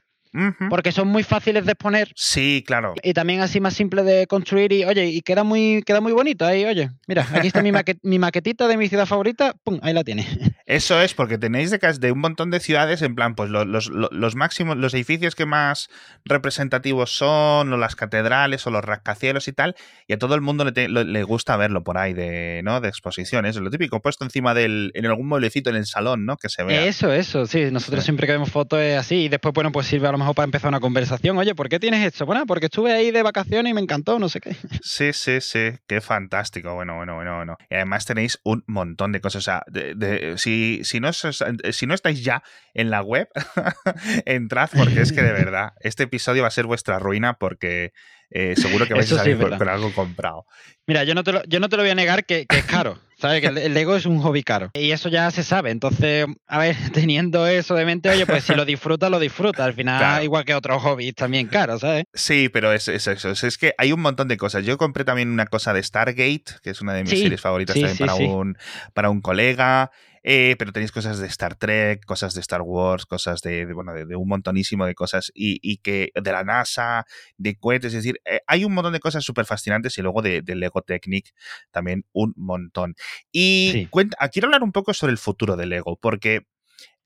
Porque 0.69 0.91
son 0.91 1.07
muy 1.07 1.23
fáciles 1.23 1.65
de 1.65 1.71
exponer. 1.71 2.11
Sí, 2.15 2.63
claro. 2.65 2.93
Y 3.03 3.13
también 3.13 3.41
así 3.41 3.59
más 3.59 3.73
simple 3.73 4.03
de 4.03 4.27
construir 4.27 4.71
y, 4.71 4.83
oye, 4.85 5.05
y 5.07 5.21
queda 5.21 5.43
muy, 5.43 5.83
queda 5.85 6.01
muy 6.01 6.11
bonito 6.11 6.45
ahí, 6.45 6.65
oye. 6.65 6.91
Mira, 7.07 7.27
aquí 7.33 7.47
está 7.47 7.61
mi, 7.61 7.71
mi 8.03 8.19
maquetita 8.19 8.67
de 8.67 8.77
mi 8.77 8.87
ciudad 8.89 9.05
favorita, 9.05 9.53
pum, 9.63 9.79
ahí 9.81 9.93
la 9.93 10.03
tiene. 10.03 10.27
Eso 10.65 10.99
es, 10.99 11.13
porque 11.13 11.37
tenéis 11.37 11.69
de, 11.69 11.77
de 11.77 12.11
un 12.11 12.19
montón 12.19 12.49
de 12.49 12.59
ciudades, 12.59 13.03
en 13.03 13.13
plan, 13.13 13.35
pues 13.35 13.51
los, 13.51 13.87
los, 13.87 14.35
máximos, 14.35 14.77
los 14.77 14.95
edificios 14.95 15.35
que 15.35 15.45
más 15.45 15.89
representativos 16.25 17.15
son, 17.15 17.71
o 17.71 17.77
las 17.77 17.95
catedrales, 17.95 18.65
o 18.65 18.71
los 18.71 18.83
rascacielos 18.83 19.47
y 19.47 19.53
tal, 19.53 19.75
y 20.07 20.13
a 20.13 20.17
todo 20.17 20.33
el 20.33 20.41
mundo 20.41 20.65
le, 20.65 20.87
le 20.87 21.23
gusta 21.23 21.55
verlo 21.55 21.83
por 21.83 21.99
ahí 21.99 22.13
de, 22.13 22.61
¿no? 22.63 22.81
de 22.81 22.89
exposiciones. 22.89 23.55
Lo 23.57 23.69
típico, 23.69 24.01
puesto 24.01 24.23
encima 24.23 24.55
del, 24.55 24.91
en 24.95 25.05
algún 25.05 25.27
mueblecito 25.27 25.69
en 25.69 25.75
el 25.75 25.85
salón, 25.85 26.25
¿no? 26.25 26.35
Que 26.37 26.49
se 26.49 26.63
vea. 26.63 26.83
Eso, 26.85 27.13
eso, 27.13 27.45
sí. 27.45 27.69
Nosotros 27.71 28.03
siempre 28.03 28.25
que 28.25 28.33
vemos 28.33 28.49
fotos 28.49 28.79
es 28.79 28.97
así, 28.97 29.25
y 29.25 29.29
después, 29.29 29.53
bueno, 29.53 29.71
pues 29.71 29.85
sirve 29.85 30.07
a 30.07 30.11
lo 30.11 30.17
mejor 30.17 30.24
para 30.33 30.45
empezar 30.45 30.69
una 30.69 30.79
conversación. 30.79 31.37
Oye, 31.37 31.55
¿por 31.55 31.69
qué 31.69 31.79
tienes 31.79 32.05
esto? 32.05 32.25
Bueno, 32.25 32.45
porque 32.45 32.65
estuve 32.65 32.93
ahí 32.93 33.11
de 33.11 33.23
vacaciones 33.23 33.71
y 33.71 33.73
me 33.73 33.81
encantó, 33.81 34.19
no 34.19 34.29
sé 34.29 34.41
qué. 34.41 34.55
Sí, 34.81 35.13
sí, 35.13 35.41
sí. 35.41 35.71
Qué 35.87 35.99
fantástico. 36.01 36.73
Bueno, 36.73 36.95
bueno, 36.95 37.15
bueno, 37.15 37.35
bueno. 37.37 37.57
Y 37.69 37.75
además 37.75 38.05
tenéis 38.05 38.39
un 38.43 38.63
montón 38.67 39.11
de 39.11 39.21
cosas. 39.21 39.39
O 39.39 39.45
sea, 39.45 39.63
de, 39.67 40.35
si 40.37 40.81
si, 40.83 40.99
no, 40.99 41.11
si 41.13 41.85
no 41.85 41.93
estáis 41.93 42.23
ya 42.23 42.43
en 42.75 42.91
la 42.91 43.01
web, 43.01 43.29
entrad 44.25 44.69
porque 44.75 45.01
es 45.01 45.11
que 45.11 45.23
de 45.23 45.31
verdad, 45.31 45.73
este 45.79 46.03
episodio 46.03 46.43
va 46.43 46.49
a 46.49 46.51
ser 46.51 46.67
vuestra 46.67 46.99
ruina 46.99 47.39
porque 47.39 47.93
eh, 48.29 48.55
seguro 48.57 48.85
que 48.85 48.93
vais 48.93 49.11
a 49.11 49.17
salir 49.17 49.37
con, 49.37 49.69
algo 49.69 49.91
comprado. 49.93 50.45
Mira, 50.85 51.03
yo 51.03 51.15
no 51.15 51.23
te 51.23 51.31
lo, 51.31 51.43
yo 51.45 51.59
no 51.59 51.69
te 51.69 51.77
lo 51.77 51.83
voy 51.83 51.91
a 51.91 51.95
negar 51.95 52.25
que, 52.25 52.45
es 52.47 52.65
caro. 52.65 52.99
¿Sabes? 53.17 53.39
Que 53.39 53.47
el 53.47 53.73
Lego 53.73 53.95
es 53.95 54.05
un 54.05 54.19
hobby 54.19 54.43
caro. 54.43 54.71
Y 54.73 54.91
eso 54.91 55.07
ya 55.07 55.31
se 55.31 55.41
sabe. 55.41 55.71
Entonces, 55.71 56.25
a 56.47 56.59
ver, 56.59 56.75
teniendo 56.93 57.47
eso 57.47 57.73
de 57.75 57.85
mente, 57.85 58.09
oye, 58.09 58.25
pues 58.25 58.43
si 58.43 58.53
lo 58.53 58.65
disfruta, 58.65 59.09
lo 59.09 59.19
disfruta. 59.19 59.63
Al 59.63 59.73
final, 59.73 60.21
igual 60.21 60.43
que 60.43 60.53
otros 60.53 60.83
hobbies 60.83 61.15
también 61.15 61.47
caros, 61.47 61.79
¿sabes? 61.79 62.03
Sí, 62.13 62.49
pero 62.49 62.73
es, 62.73 62.89
eso. 62.89 63.11
Es, 63.11 63.57
que 63.57 63.73
hay 63.77 63.93
un 63.93 64.01
montón 64.01 64.27
de 64.27 64.35
cosas. 64.35 64.65
Yo 64.65 64.77
compré 64.77 65.05
también 65.05 65.29
una 65.29 65.45
cosa 65.45 65.71
de 65.71 65.81
Stargate, 65.81 66.43
que 66.61 66.71
es 66.71 66.81
una 66.81 66.93
de 66.93 67.03
mis 67.03 67.11
series 67.11 67.39
favoritas 67.39 67.73
también 67.73 67.97
para, 67.97 68.15
Un, 68.15 68.57
para 68.93 69.09
un 69.09 69.21
colega. 69.21 69.91
Eh, 70.27 70.55
pero 70.57 70.71
tenéis 70.71 70.91
cosas 70.91 71.19
de 71.19 71.27
Star 71.27 71.55
Trek, 71.55 72.03
cosas 72.03 72.33
de 72.33 72.41
Star 72.41 72.63
Wars, 72.63 73.05
cosas 73.05 73.41
de, 73.41 73.71
bueno, 73.73 73.93
de, 73.93 74.15
un 74.15 74.27
montonísimo 74.27 74.87
de 74.87 74.95
cosas 74.95 75.31
y, 75.35 75.77
que 75.77 76.09
de 76.15 76.31
la 76.31 76.43
NASA, 76.43 77.05
de 77.37 77.55
cohetes, 77.57 77.93
es 77.93 78.03
decir, 78.03 78.19
eh, 78.25 78.39
hay 78.47 78.65
un 78.65 78.73
montón 78.73 78.93
de 78.93 78.99
cosas 78.99 79.23
súper 79.23 79.45
fascinantes 79.45 79.95
y 79.99 80.01
luego 80.01 80.23
de, 80.23 80.41
Lego 80.47 80.81
Technic 80.81 81.31
también 81.69 82.05
un 82.11 82.33
montón. 82.37 82.95
Y 83.31 83.87
ah, 84.17 84.29
quiero 84.29 84.47
hablar 84.47 84.63
un 84.63 84.71
poco 84.71 84.95
sobre 84.95 85.11
el 85.11 85.19
futuro 85.19 85.55
de 85.55 85.67
Lego, 85.67 85.99
porque 86.01 86.47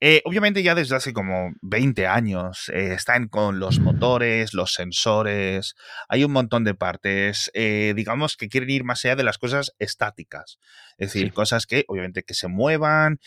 eh, 0.00 0.22
obviamente 0.24 0.62
ya 0.62 0.74
desde 0.74 0.96
hace 0.96 1.12
como 1.12 1.52
20 1.60 2.06
años 2.06 2.70
eh, 2.72 2.94
están 2.94 3.28
con 3.28 3.60
los 3.60 3.80
motores, 3.80 4.54
los 4.54 4.72
sensores, 4.72 5.74
hay 6.08 6.24
un 6.24 6.32
montón 6.32 6.64
de 6.64 6.74
partes, 6.74 7.50
eh, 7.52 7.92
digamos 7.94 8.36
que 8.38 8.48
quieren 8.48 8.70
ir 8.70 8.82
más 8.84 9.04
allá 9.04 9.16
de 9.16 9.24
las 9.24 9.36
cosas 9.36 9.72
estáticas, 9.78 10.58
es 10.96 11.12
decir, 11.12 11.32
cosas 11.34 11.66
que 11.66 11.84
obviamente 11.88 12.22
que 12.22 12.34
se 12.34 12.48
muevan, 12.48 13.20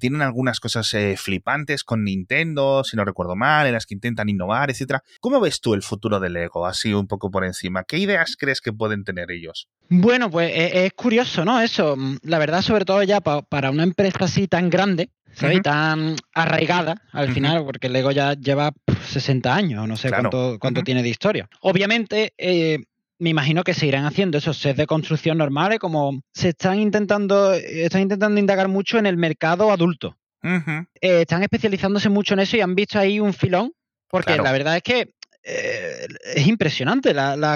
tienen 0.00 0.22
algunas 0.22 0.60
cosas 0.60 0.94
flipantes 1.16 1.84
con 1.84 2.04
Nintendo, 2.04 2.84
si 2.84 2.96
no 2.96 3.04
recuerdo 3.04 3.36
mal, 3.36 3.66
en 3.66 3.72
las 3.72 3.86
que 3.86 3.94
intentan 3.94 4.28
innovar, 4.28 4.70
etc. 4.70 5.00
¿Cómo 5.20 5.40
ves 5.40 5.60
tú 5.60 5.74
el 5.74 5.82
futuro 5.82 6.20
de 6.20 6.30
Lego, 6.30 6.66
así 6.66 6.92
un 6.92 7.06
poco 7.06 7.30
por 7.30 7.44
encima? 7.44 7.84
¿Qué 7.84 7.98
ideas 7.98 8.36
crees 8.38 8.60
que 8.60 8.72
pueden 8.72 9.04
tener 9.04 9.30
ellos? 9.30 9.68
Bueno, 9.88 10.30
pues 10.30 10.52
es 10.54 10.92
curioso, 10.94 11.44
¿no? 11.44 11.60
Eso, 11.60 11.96
mm, 11.96 12.18
la 12.22 12.38
verdad, 12.38 12.62
sobre 12.62 12.84
todo 12.84 13.02
ya 13.02 13.20
para 13.20 13.70
una 13.70 13.82
empresa 13.82 14.24
así 14.24 14.48
tan 14.48 14.70
grande, 14.70 15.10
¿sabes? 15.32 15.62
Tan 15.62 16.16
arraigada 16.32 17.02
al 17.12 17.32
final, 17.32 17.64
porque 17.64 17.88
Lego 17.88 18.10
ya 18.10 18.34
lleva 18.34 18.72
60 19.06 19.54
años, 19.54 19.88
no 19.88 19.96
sé 19.96 20.10
cuánto, 20.10 20.58
cuánto 20.60 20.82
tiene 20.82 21.02
de 21.02 21.08
historia. 21.08 21.48
Obviamente, 21.60 22.32
eh, 22.38 22.78
me 23.18 23.30
imagino 23.30 23.64
que 23.64 23.74
se 23.74 23.86
irán 23.86 24.04
haciendo 24.04 24.38
esos 24.38 24.58
sets 24.58 24.76
de 24.76 24.86
construcción 24.86 25.38
normales, 25.38 25.78
como 25.78 26.22
se 26.32 26.50
están 26.50 26.78
intentando, 26.78 27.52
están 27.52 28.02
intentando 28.02 28.38
indagar 28.38 28.68
mucho 28.68 28.98
en 28.98 29.06
el 29.06 29.16
mercado 29.16 29.70
adulto. 29.70 30.16
Eh, 30.42 30.86
están 31.00 31.42
especializándose 31.42 32.08
mucho 32.08 32.34
en 32.34 32.40
eso 32.40 32.56
y 32.56 32.60
han 32.60 32.74
visto 32.74 32.98
ahí 32.98 33.20
un 33.20 33.34
filón, 33.34 33.72
porque 34.08 34.36
la 34.36 34.52
verdad 34.52 34.76
es 34.76 34.82
que 34.82 35.14
eh, 35.50 36.06
es 36.34 36.46
impresionante. 36.46 37.14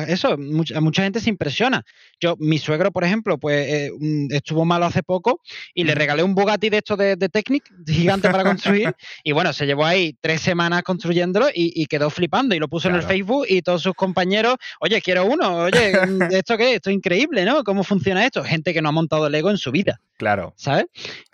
eso, 0.09 0.39
mucha, 0.39 0.81
mucha 0.81 1.03
gente 1.03 1.21
se 1.21 1.29
impresiona. 1.29 1.85
Yo, 2.19 2.37
mi 2.39 2.57
suegro, 2.57 2.91
por 2.91 3.05
ejemplo, 3.05 3.37
pues 3.37 3.69
eh, 3.69 3.91
estuvo 4.31 4.65
malo 4.65 4.87
hace 4.87 5.03
poco 5.03 5.43
y 5.75 5.85
le 5.85 5.95
regalé 5.95 6.23
un 6.23 6.35
Bugatti 6.35 6.71
de 6.71 6.79
estos 6.79 6.97
de, 6.97 7.17
de 7.17 7.29
Technic, 7.29 7.71
gigante 7.87 8.31
para 8.31 8.45
construir. 8.45 8.95
y 9.25 9.33
bueno, 9.33 9.53
se 9.53 9.67
llevó 9.67 9.85
ahí 9.85 10.17
tres 10.23 10.41
semanas 10.41 10.83
construyéndolo 10.85 11.49
y, 11.55 11.85
quedó 11.87 12.09
flipando. 12.09 12.55
Y 12.55 12.59
lo 12.59 12.69
puso 12.69 12.89
en 12.89 12.95
el 12.95 13.03
Facebook 13.03 13.45
y 13.47 13.61
todos 13.61 13.83
sus 13.83 13.95
compañeros, 13.95 14.57
oye, 14.81 15.03
quiero 15.03 15.27
uno, 15.27 15.57
oye, 15.57 15.93
¿esto 16.31 16.57
qué? 16.57 16.77
Esto 16.77 16.89
es 16.89 16.97
increíble, 16.97 17.45
¿no? 17.45 17.63
¿Cómo 17.63 17.85
funciona 17.85 18.25
esto? 18.25 18.43
Gente 18.43 18.73
que 18.73 18.81
no 18.81 18.89
ha 18.89 18.93
montado 18.93 19.29
Lego 19.29 19.51
en 19.51 19.59
su 19.59 19.71
vida. 19.71 20.01
Claro. 20.17 20.55
¿Sabes? 20.57 20.87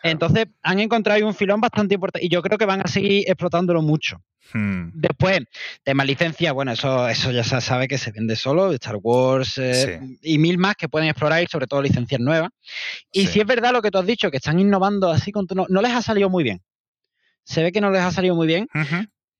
Entonces, 0.02 0.46
han 0.62 0.80
encontrado 0.80 1.18
ahí 1.18 1.22
un 1.22 1.34
filón 1.34 1.60
bastante 1.60 1.94
importante 1.94 2.26
y 2.26 2.28
yo 2.28 2.42
creo 2.42 2.58
que 2.58 2.66
van 2.66 2.80
a 2.80 2.88
seguir 2.88 3.24
explotándolo 3.28 3.80
mucho. 3.80 4.20
Hmm. 4.52 4.90
Después, 4.94 5.40
tema 5.82 6.04
licencia, 6.04 6.47
bueno, 6.52 6.72
eso, 6.72 7.08
eso 7.08 7.30
ya 7.30 7.44
se 7.44 7.60
sabe 7.60 7.88
que 7.88 7.98
se 7.98 8.12
vende 8.12 8.36
solo, 8.36 8.72
Star 8.72 8.96
Wars 9.02 9.58
eh, 9.58 10.00
y 10.22 10.38
mil 10.38 10.58
más 10.58 10.76
que 10.76 10.88
pueden 10.88 11.08
explorar 11.08 11.42
y 11.42 11.46
sobre 11.46 11.66
todo 11.66 11.82
licencias 11.82 12.20
nuevas. 12.20 12.50
Y 13.12 13.26
si 13.26 13.40
es 13.40 13.46
verdad 13.46 13.72
lo 13.72 13.82
que 13.82 13.90
tú 13.90 13.98
has 13.98 14.06
dicho, 14.06 14.30
que 14.30 14.38
están 14.38 14.58
innovando 14.58 15.10
así, 15.10 15.32
con, 15.32 15.46
no, 15.54 15.66
no 15.68 15.82
les 15.82 15.92
ha 15.92 16.02
salido 16.02 16.28
muy 16.30 16.44
bien. 16.44 16.60
Se 17.44 17.62
ve 17.62 17.72
que 17.72 17.80
no 17.80 17.90
les 17.90 18.02
ha 18.02 18.10
salido 18.10 18.34
muy 18.34 18.46
bien. 18.46 18.68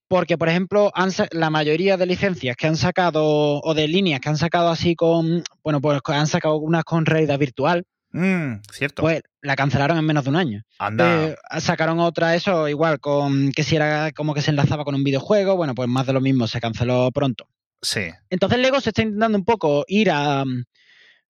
Porque, 0.09 0.39
por 0.39 0.49
ejemplo, 0.49 0.91
la 1.33 1.51
mayoría 1.51 1.99
de 1.99 2.07
licencias 2.07 2.57
que 2.57 2.67
han 2.67 2.77
sacado 2.77 3.61
o 3.61 3.75
de 3.75 3.87
líneas 3.87 4.21
que 4.21 4.31
han 4.31 4.39
sacado 4.39 4.71
así 4.71 4.95
con, 4.95 5.45
bueno, 5.63 5.83
pues 5.83 6.01
han 6.07 6.27
sacado 6.27 6.57
unas 6.57 6.85
con 6.85 7.05
realidad 7.05 7.39
virtual, 7.39 7.85
Mm, 8.13 8.61
cierto. 8.73 9.03
Pues 9.03 9.23
la 9.43 9.57
cancelaron 9.57 9.99
en 9.99 10.05
menos 10.05 10.25
de 10.25 10.31
un 10.31 10.37
año. 10.37 10.65
Anda. 10.79 11.27
Eh, 11.27 11.37
sacaron 11.61 12.01
otra, 12.01 12.35
eso 12.35 12.69
igual, 12.69 13.01
con 13.01 13.53
que 13.53 13.63
si 13.63 13.77
era 13.77 14.13
como 14.13 14.35
que 14.35 14.43
se 14.43 14.51
enlazaba 14.51 14.85
con 14.85 14.95
un 14.95 15.05
videojuego, 15.05 15.57
bueno, 15.57 15.75
pues 15.75 15.89
más 15.89 16.07
de 16.07 16.13
lo 16.13 16.21
mismo, 16.21 16.47
se 16.47 16.61
canceló 16.61 17.11
pronto. 17.13 17.49
Sí. 17.83 18.11
Entonces 18.31 18.59
Lego 18.59 18.81
se 18.81 18.91
está 18.91 19.03
intentando 19.03 19.39
un 19.39 19.45
poco 19.45 19.85
ir 19.89 20.11
a. 20.11 20.45
Mm, 20.45 20.65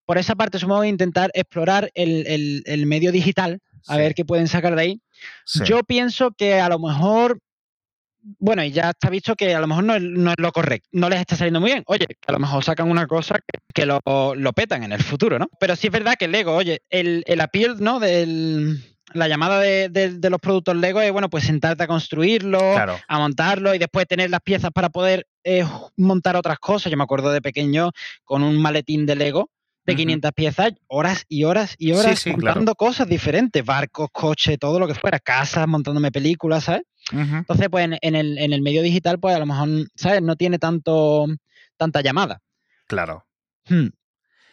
por 0.07 0.17
esa 0.17 0.35
parte, 0.37 0.59
supongo, 0.59 0.85
intentar 0.85 1.31
explorar 1.35 1.91
el, 1.93 2.85
medio 2.87 3.12
digital, 3.12 3.61
a 3.87 3.99
ver 3.99 4.14
qué 4.14 4.25
pueden 4.25 4.49
sacar 4.49 4.75
de 4.75 4.81
ahí. 4.81 5.03
Yo 5.67 5.83
pienso 5.83 6.31
que 6.31 6.61
a 6.61 6.71
lo 6.71 6.79
mejor 6.79 7.41
bueno, 8.38 8.64
y 8.64 8.71
ya 8.71 8.91
está 8.91 9.11
visto 9.11 9.35
que 9.35 9.55
a 9.55 9.61
lo 9.61 9.67
mejor 9.67 9.85
no 9.85 9.95
es, 9.95 10.03
lo 10.38 10.53
correcto, 10.53 10.88
no 10.93 11.09
les 11.09 11.21
está 11.21 11.37
saliendo 11.37 11.61
muy 11.61 11.71
bien. 11.71 11.85
Oye, 11.87 12.07
a 12.27 12.33
lo 12.33 12.38
mejor 12.38 12.64
sacan 12.64 12.91
una 12.91 13.07
cosa 13.07 13.38
que, 13.75 13.87
lo, 13.87 14.01
petan 14.55 14.85
en 14.85 14.93
el 14.93 15.03
futuro, 15.03 15.38
¿no? 15.38 15.49
Pero 15.61 15.77
sí 15.77 15.87
es 15.87 15.93
verdad 15.93 16.14
que 16.19 16.29
Lego, 16.29 16.55
oye, 16.55 16.83
el, 16.91 17.25
el 17.27 17.41
appeal, 17.41 17.77
¿no? 17.81 18.01
Del, 18.01 18.83
la 19.14 19.29
llamada 19.29 19.61
de, 19.61 20.19
los 20.31 20.41
productos 20.41 20.77
Lego 20.77 21.01
es, 21.01 21.12
bueno, 21.12 21.31
pues 21.31 21.45
sentarte 21.45 21.85
a 21.85 21.87
construirlo, 21.87 22.61
a 22.77 23.19
montarlo 23.19 23.75
y 23.75 23.79
después 23.79 24.07
tener 24.07 24.31
las 24.31 24.41
piezas 24.43 24.71
para 24.73 24.91
poder 24.91 25.27
eh, 25.45 25.64
montar 25.97 26.37
otras 26.37 26.59
cosas. 26.59 26.91
Yo 26.91 26.99
me 26.99 27.05
acuerdo 27.05 27.31
de 27.31 27.41
pequeño 27.41 27.91
con 28.25 28.43
un 28.43 28.61
maletín 28.61 29.07
de 29.07 29.17
Lego 29.17 29.51
de 29.88 29.97
500 29.97 30.33
piezas, 30.33 30.73
horas 30.87 31.25
y 31.29 31.45
horas 31.45 31.75
y 31.79 31.93
horas 31.93 32.27
montando 32.27 32.75
cosas 32.75 33.09
diferentes, 33.09 33.64
barcos, 33.64 34.09
coches, 34.12 34.59
todo 34.59 34.79
lo 34.79 34.87
que 34.87 34.95
fuera, 34.95 35.19
casas, 35.19 35.67
montándome 35.67 36.12
películas, 36.12 36.64
¿sabes? 36.64 36.83
Entonces, 37.12 37.68
pues 37.71 37.88
en, 38.01 38.14
el, 38.14 38.38
en 38.38 38.53
el 38.53 38.62
medio 38.62 38.83
digital, 38.83 39.18
pues 39.18 39.35
a 39.35 39.38
lo 39.38 39.47
mejor, 39.47 39.68
¿sabes? 39.94 40.23
No 40.23 40.37
tiene 40.37 40.59
tanto 40.59 41.27
tanta 41.79 42.03
llamada. 42.03 42.42
Claro. 42.87 43.25
Hmm. 43.66 43.88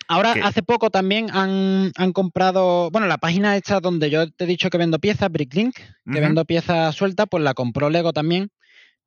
Ahora, 0.08 0.36
hace 0.44 0.62
poco 0.62 0.91
también 0.91 1.30
han, 1.32 1.91
comprado, 2.13 2.91
bueno, 2.91 3.08
la 3.08 3.18
página 3.18 3.58
esta 3.58 3.80
donde 3.80 4.12
yo 4.12 4.30
te 4.30 4.44
he 4.44 4.48
dicho 4.48 4.70
que 4.70 4.78
vendo 4.78 5.00
piezas, 5.00 5.32
Bricklink, 5.32 5.76
que 5.76 6.20
vendo 6.20 6.46
piezas 6.46 6.94
sueltas, 6.96 7.26
pues 7.30 7.44
la 7.44 7.56
compró 7.56 7.89
Lego 7.89 8.13
también. 8.13 8.52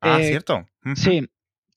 Ah, 0.01 0.19
eh, 0.19 0.27
cierto. 0.27 0.67
Sí, 0.95 1.25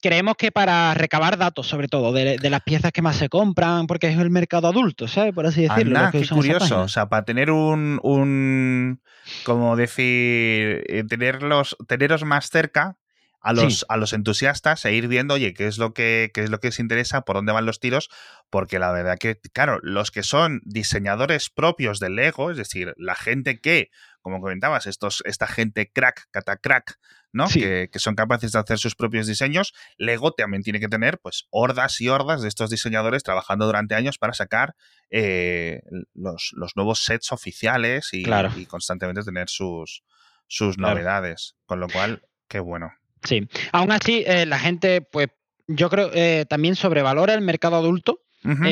creemos 0.03 0.35
que 0.35 0.51
para 0.51 0.93
recabar 0.93 1.37
datos, 1.37 1.65
sobre 1.65 1.87
todo, 1.87 2.11
de, 2.11 2.37
las 2.37 2.61
piezas 2.61 2.91
que 2.91 3.01
más 3.01 3.15
se 3.15 3.29
compran, 3.29 3.87
porque 3.87 4.09
es 4.09 4.19
el 4.19 4.29
mercado 4.29 4.67
adulto, 4.67 5.07
¿sabes? 5.07 5.33
Por 5.33 5.45
así 5.45 5.61
decirlo. 5.61 5.97
Ah, 5.97 6.09
qué 6.11 6.27
curioso. 6.27 6.81
O 6.81 6.87
sea, 6.89 7.07
para 7.07 7.23
tener 7.23 7.49
un, 7.49 7.99
un 8.03 9.01
como 9.45 9.77
decir, 9.77 10.83
eh, 10.89 11.03
tenerlos, 11.07 11.77
teneros 11.87 12.25
más 12.25 12.49
cerca 12.49 12.97
a 13.43 13.53
los, 13.53 13.85
a 13.89 13.97
los 13.97 14.13
entusiastas 14.13 14.83
e 14.85 14.93
ir 14.93 15.07
viendo, 15.07 15.35
oye, 15.35 15.53
qué 15.53 15.67
es 15.67 15.77
lo 15.77 15.93
que, 15.93 16.31
qué 16.33 16.43
es 16.43 16.49
lo 16.49 16.59
que 16.59 16.69
les 16.69 16.79
interesa, 16.79 17.21
por 17.21 17.35
dónde 17.35 17.51
van 17.51 17.65
los 17.65 17.79
tiros, 17.79 18.09
porque 18.49 18.79
la 18.79 18.91
verdad 18.91 19.17
que, 19.19 19.39
claro, 19.53 19.79
los 19.83 20.11
que 20.11 20.23
son 20.23 20.61
diseñadores 20.63 21.49
propios 21.49 21.99
del 21.99 22.15
Lego, 22.15 22.51
es 22.51 22.57
decir, 22.57 22.93
la 22.97 23.15
gente 23.15 23.59
que 23.59 23.91
como 24.23 24.39
comentabas, 24.39 24.87
estos, 24.87 25.21
esta 25.25 25.47
gente 25.47 25.91
crack, 25.91 26.29
catacrack, 26.31 26.97
¿no? 27.33 27.45
Que, 27.49 27.89
son 27.95 28.15
capaces 28.15 28.53
de 28.53 28.59
hacer 28.59 28.79
sus 28.79 28.95
propios 28.95 29.27
diseños. 29.27 29.73
Lego 29.97 30.31
también 30.31 30.63
tiene 30.63 30.79
que 30.79 30.87
tener, 30.87 31.19
pues, 31.19 31.45
hordas 31.49 31.99
y 31.99 32.07
hordas 32.07 32.41
de 32.41 32.47
estos 32.47 32.69
diseñadores 32.69 33.23
trabajando 33.23 33.65
durante 33.65 33.95
años 33.95 34.17
para 34.17 34.33
sacar 34.33 34.75
eh, 35.09 35.81
los, 36.13 36.53
nuevos 36.75 37.03
sets 37.03 37.33
oficiales 37.33 38.09
y, 38.13 38.23
constantemente 38.65 39.23
tener 39.23 39.49
sus, 39.49 40.03
sus 40.47 40.77
novedades. 40.77 41.57
Con 41.65 41.81
lo 41.81 41.89
cual, 41.89 42.25
qué 42.47 42.59
bueno. 42.59 42.93
Sí. 43.23 43.47
Aún 43.71 43.91
así, 43.91 44.23
eh, 44.25 44.45
la 44.45 44.59
gente, 44.59 45.01
pues, 45.01 45.27
yo 45.67 45.89
creo, 45.89 46.11
eh, 46.13 46.45
también 46.49 46.75
sobrevalora 46.75 47.33
el 47.33 47.41
mercado 47.41 47.75
adulto. 47.75 48.19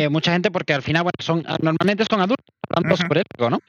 mucha 0.10 0.34
gente, 0.34 0.52
porque 0.52 0.74
al 0.74 0.82
final, 0.82 1.04
bueno, 1.04 1.16
son 1.20 1.44
normalmente 1.62 2.04
son 2.10 2.20
adultos, 2.20 2.46
hablando 2.70 2.98
sobre 2.98 3.24
Lego, 3.38 3.50
¿no? 3.50 3.60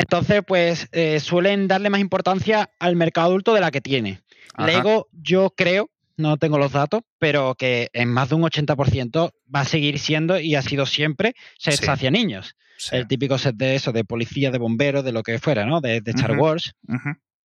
Entonces, 0.00 0.42
pues 0.46 0.88
eh, 0.92 1.20
suelen 1.20 1.68
darle 1.68 1.90
más 1.90 2.00
importancia 2.00 2.70
al 2.78 2.96
mercado 2.96 3.28
adulto 3.28 3.52
de 3.52 3.60
la 3.60 3.70
que 3.70 3.80
tiene. 3.80 4.22
Lego, 4.58 5.08
yo 5.12 5.52
creo, 5.56 5.90
no 6.16 6.36
tengo 6.36 6.58
los 6.58 6.72
datos, 6.72 7.02
pero 7.18 7.54
que 7.54 7.90
en 7.92 8.08
más 8.08 8.28
de 8.28 8.36
un 8.36 8.42
80% 8.42 9.32
va 9.54 9.60
a 9.60 9.64
seguir 9.64 9.98
siendo 9.98 10.38
y 10.38 10.54
ha 10.54 10.62
sido 10.62 10.86
siempre 10.86 11.34
set 11.58 11.86
hacia 11.88 12.10
niños. 12.10 12.56
El 12.92 13.06
típico 13.06 13.36
set 13.36 13.56
de 13.56 13.74
eso, 13.74 13.92
de 13.92 14.04
policía, 14.04 14.50
de 14.50 14.58
bomberos, 14.58 15.04
de 15.04 15.12
lo 15.12 15.22
que 15.22 15.38
fuera, 15.38 15.66
¿no? 15.66 15.80
De, 15.80 16.02
Star 16.06 16.38
Wars. 16.38 16.74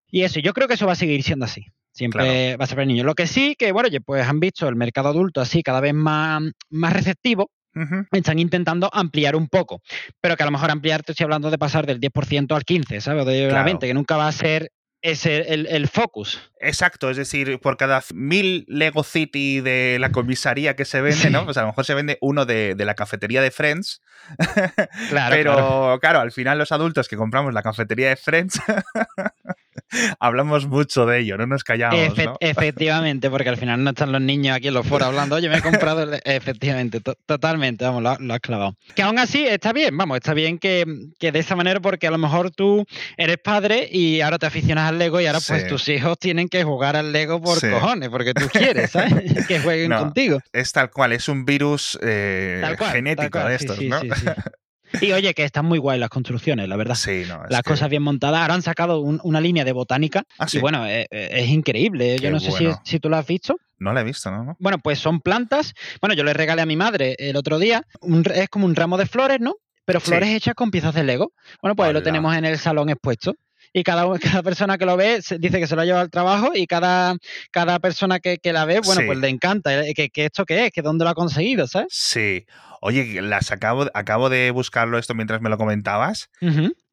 Y 0.10 0.22
eso, 0.22 0.40
yo 0.40 0.54
creo 0.54 0.68
que 0.68 0.76
eso 0.76 0.86
va 0.86 0.94
a 0.94 0.96
seguir 0.96 1.24
siendo 1.24 1.46
así. 1.46 1.66
Siempre 1.96 2.58
va 2.58 2.66
a 2.66 2.68
ser 2.68 2.76
para 2.76 2.86
niños. 2.86 3.06
Lo 3.06 3.16
que 3.16 3.26
sí, 3.26 3.56
que 3.58 3.72
bueno, 3.72 3.88
pues 4.06 4.28
han 4.28 4.42
visto 4.42 4.68
el 4.68 4.76
mercado 4.76 5.10
adulto 5.10 5.40
así 5.40 5.64
cada 5.64 5.80
vez 5.80 5.94
más, 5.94 6.44
más 6.70 6.94
receptivo 6.94 7.50
están 8.12 8.40
intentando 8.40 8.90
ampliar 8.94 9.36
un 9.36 9.50
poco, 9.50 9.82
pero 10.22 10.38
que 10.38 10.44
a 10.44 10.46
lo 10.46 10.52
mejor 10.54 10.72
ampliar, 10.72 11.04
te 11.04 11.12
estoy 11.12 11.26
hablando 11.26 11.52
de 11.52 11.58
pasar 11.58 11.86
del 11.86 12.00
10% 12.00 12.56
al 12.56 12.64
15%, 12.64 13.00
¿sabes? 13.02 13.26
De 13.26 13.52
la 13.52 13.66
20%, 13.66 13.80
que 13.80 13.94
nunca 13.94 14.16
va 14.16 14.30
a 14.30 14.32
ser 14.32 14.72
ese 15.02 15.54
el, 15.54 15.68
el, 15.68 15.88
focus. 15.88 16.42
Exacto, 16.60 17.10
es 17.12 17.18
decir, 17.18 17.60
por 17.60 17.78
cada 17.78 18.02
mil 18.14 18.66
Lego 18.68 19.04
City 19.04 19.62
de 19.62 19.98
la 20.00 20.12
comisaría 20.12 20.76
que 20.76 20.86
se 20.86 21.02
vende, 21.02 21.30
¿no? 21.30 21.46
Pues 21.46 21.58
a 21.58 21.62
lo 21.62 21.68
mejor 21.68 21.86
se 21.86 21.94
vende 21.94 22.18
uno 22.22 22.46
de, 22.46 22.74
de 22.76 22.86
la 22.86 22.96
cafetería 22.96 23.42
de 23.42 23.52
Friends. 23.52 24.02
Claro. 25.10 25.36
Pero 25.36 26.00
claro. 26.02 26.20
al 26.20 26.32
final 26.32 26.58
los 26.58 26.72
adultos 26.72 27.08
que 27.08 27.16
compramos 27.16 27.54
la 27.54 27.62
cafetería 27.62 28.10
de 28.10 28.16
Friends 28.16 28.60
hablamos 30.20 30.68
mucho 30.68 31.06
de 31.06 31.20
ello, 31.20 31.38
no 31.38 31.48
nos 31.48 31.64
callamos. 31.64 32.18
¿no? 32.18 32.38
Efectivamente, 32.40 33.30
porque 33.30 33.50
al 33.50 33.58
final 33.58 33.84
no 33.84 33.92
están 33.92 34.12
los 34.12 34.22
niños 34.22 34.56
aquí 34.56 34.68
en 34.68 34.74
los 34.74 34.86
foros 34.86 35.08
hablando, 35.08 35.36
oye, 35.36 35.50
me 35.50 35.58
he 35.58 35.62
comprado, 35.62 36.12
efectivamente, 36.24 37.02
totalmente, 37.26 37.86
vamos, 37.86 38.04
lo, 38.04 38.34
has 38.34 38.40
clavado. 38.40 38.76
Que 38.96 39.04
aún 39.04 39.20
así 39.20 39.46
está 39.46 39.74
bien, 39.74 39.96
vamos, 39.98 40.18
está 40.18 40.34
bien 40.34 40.58
que, 40.58 40.86
que, 41.20 41.32
de 41.32 41.40
esa 41.40 41.56
manera, 41.56 41.80
porque 41.80 42.08
a 42.08 42.12
lo 42.12 42.18
mejor 42.18 42.52
tú 42.52 42.86
eres 43.18 43.38
padre 43.38 43.88
y 43.92 44.22
ahora 44.22 44.38
te 44.40 44.46
aficionas 44.46 44.90
al 44.90 44.98
Lego 44.98 45.22
y 45.22 45.26
ahora 45.26 45.40
pues 45.46 45.68
tus 45.68 45.88
hijos 45.90 46.18
tienen 46.20 46.48
que 46.48 46.64
jugar 46.64 46.96
al 46.96 47.12
Lego 47.12 47.42
por 47.42 47.60
cojones, 47.60 48.10
porque 48.10 48.34
tú 48.34 48.48
quieres, 48.52 48.92
¿sabes? 48.92 49.48
que 49.48 49.60
jueguen 49.60 49.92
contigo. 49.92 50.40
Es 50.52 50.72
tal 50.72 50.90
cual, 50.92 51.14
es 51.14 51.28
un 51.28 51.46
virus 51.46 51.98
eh, 52.02 52.64
genético 52.92 53.40
de 53.40 53.56
estos, 53.56 53.82
¿no? 53.82 54.00
Y 55.02 55.12
oye, 55.12 55.34
que 55.34 55.44
están 55.44 55.66
muy 55.66 55.80
guay 55.80 56.00
las 56.00 56.10
construcciones, 56.10 56.68
la 56.68 56.76
verdad. 56.76 56.96
Sí, 56.96 57.24
no, 57.28 57.44
las 57.50 57.64
cosas 57.64 57.90
bien 57.90 58.04
montadas. 58.04 58.42
Ahora 58.42 58.54
han 58.54 58.62
sacado 58.62 59.00
una 59.00 59.42
línea 59.42 59.64
de 59.64 59.72
botánica. 59.72 60.24
Ah, 60.40 60.48
y 60.52 60.60
bueno, 60.60 60.86
eh, 60.86 61.08
eh, 61.12 61.30
es, 61.32 61.50
increíble. 61.50 62.18
yo 62.20 62.32
no 62.32 62.40
sé 62.40 62.52
si, 62.84 63.00
tú 63.00 63.10
lo 63.10 63.18
has 63.18 63.28
visto. 63.28 63.56
No 63.78 63.94
la 63.94 64.02
he 64.02 64.04
visto, 64.04 64.32
¿no? 64.32 64.56
Bueno, 64.60 64.80
pues 64.80 65.00
son 65.00 65.20
plantas. 65.20 65.74
Bueno, 66.02 66.16
yo 66.16 66.24
le 66.24 66.34
regalé 66.34 66.62
a 66.62 66.66
mi 66.66 66.76
madre 66.76 67.16
el 67.20 67.36
otro 67.36 67.60
día. 67.60 67.84
es 68.34 68.50
como 68.50 68.66
un 68.66 68.76
ramo 68.76 68.98
de 68.98 69.06
flores, 69.06 69.40
¿no? 69.40 69.56
Pero 69.86 70.00
flores 70.00 70.30
hechas 70.30 70.56
con 70.56 70.72
piezas 70.72 70.96
de 70.96 71.04
Lego. 71.04 71.34
Bueno, 71.62 71.76
pues 71.76 71.88
ahí 71.88 71.94
lo 71.94 72.02
tenemos 72.02 72.36
en 72.36 72.46
el 72.46 72.58
salón 72.58 72.90
expuesto 72.90 73.36
y 73.76 73.84
cada, 73.84 74.08
cada 74.20 74.42
persona 74.42 74.78
que 74.78 74.86
lo 74.86 74.96
ve 74.96 75.22
dice 75.38 75.60
que 75.60 75.68
se 75.68 75.76
lo 75.76 75.82
ha 75.82 75.86
llevado 75.86 76.04
al 76.04 76.10
trabajo 76.10 76.52
y 76.56 76.66
cada, 76.66 77.18
cada 77.52 77.80
persona 77.80 78.22
que, 78.22 78.40
la 78.46 78.64
ve, 78.64 78.80
bueno, 78.80 79.02
pues 79.06 79.20
le 79.20 79.28
encanta. 79.28 79.86
Eh, 79.86 79.94
¿Que, 79.94 80.10
esto 80.16 80.46
qué 80.46 80.68
es? 80.68 80.72
¿Que 80.72 80.82
dónde 80.82 81.04
lo 81.04 81.10
ha 81.10 81.14
conseguido? 81.14 81.68
¿Sabes? 81.68 81.90
Sí. 81.92 82.46
Oye, 82.80 83.22
las 83.22 83.52
acabo, 83.52 83.88
acabo 83.94 84.30
de 84.30 84.52
buscarlo 84.52 84.98
esto 84.98 85.14
mientras 85.14 85.42
me 85.42 85.50
lo 85.50 85.58
comentabas. 85.58 86.30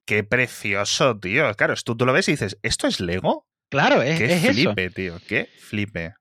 Qué 0.05 0.25
precioso, 0.25 1.17
tío. 1.21 1.55
Claro, 1.55 1.75
tú, 1.85 1.97
tú 1.97 2.05
lo 2.05 2.13
ves 2.13 2.29
y 2.29 2.33
dices, 2.33 2.59
¿esto 2.63 2.89
es 2.89 2.99
Lego? 2.99 3.47
Claro, 3.69 4.03
es, 4.03 4.19
Qué 4.19 4.53
flipe, 4.53 4.91
tío. 4.91 5.21
Qué 5.29 5.49
flipe. 5.61 6.15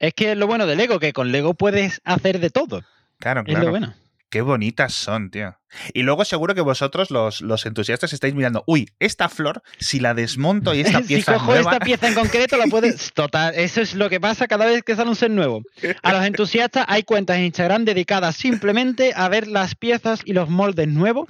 Es 0.00 0.12
que 0.14 0.34
lo 0.34 0.48
bueno 0.48 0.66
de 0.66 0.74
Lego, 0.74 0.98
que 0.98 1.12
con 1.12 1.30
Lego 1.30 1.54
puedes 1.54 2.00
hacer 2.02 2.40
de 2.40 2.50
todo. 2.50 2.82
Claro, 3.20 3.44
claro. 3.44 3.60
Es 3.60 3.64
lo 3.64 3.70
bueno. 3.70 3.94
Qué 4.30 4.42
bonitas 4.42 4.92
son, 4.92 5.30
tío. 5.30 5.56
Y 5.92 6.02
luego 6.02 6.24
seguro 6.24 6.54
que 6.54 6.60
vosotros, 6.60 7.10
los, 7.10 7.40
los, 7.40 7.66
entusiastas, 7.66 8.12
estáis 8.12 8.32
mirando, 8.32 8.62
uy, 8.64 8.88
esta 9.00 9.28
flor, 9.28 9.60
si 9.80 9.98
la 9.98 10.14
desmonto 10.14 10.72
y 10.72 10.82
esta 10.82 11.00
pieza. 11.06 11.32
si 11.32 11.38
cojo 11.38 11.54
esta 11.56 11.80
pieza 11.80 12.06
en 12.06 12.14
concreto, 12.14 12.56
la 12.56 12.66
puedes. 12.66 13.12
Total, 13.14 13.52
eso 13.56 13.80
es 13.80 13.94
lo 13.96 14.08
que 14.08 14.20
pasa 14.20 14.46
cada 14.46 14.66
vez 14.66 14.84
que 14.84 14.94
sale 14.94 15.10
un 15.10 15.16
set 15.16 15.32
nuevo. 15.32 15.62
A 16.02 16.12
los 16.12 16.24
entusiastas 16.24 16.84
hay 16.88 17.02
cuentas 17.02 17.38
en 17.38 17.46
Instagram 17.46 17.84
dedicadas 17.84 18.36
simplemente 18.36 19.12
a 19.16 19.28
ver 19.28 19.48
las 19.48 19.74
piezas 19.74 20.20
y 20.24 20.32
los 20.32 20.48
moldes 20.48 20.86
nuevos 20.86 21.28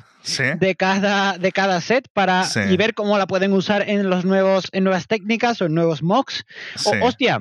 de, 0.58 0.74
cada, 0.74 1.38
de 1.38 1.52
cada 1.52 1.80
set 1.80 2.06
para 2.12 2.46
y 2.68 2.76
ver 2.76 2.92
cómo 2.92 3.16
la 3.16 3.26
pueden 3.26 3.54
usar 3.54 3.88
en 3.88 4.10
los 4.10 4.26
nuevos, 4.26 4.68
en 4.72 4.84
nuevas 4.84 5.06
técnicas 5.06 5.62
o 5.62 5.64
en 5.64 5.74
nuevos 5.74 6.02
mocks. 6.02 6.44
O, 6.84 7.06
hostia, 7.06 7.40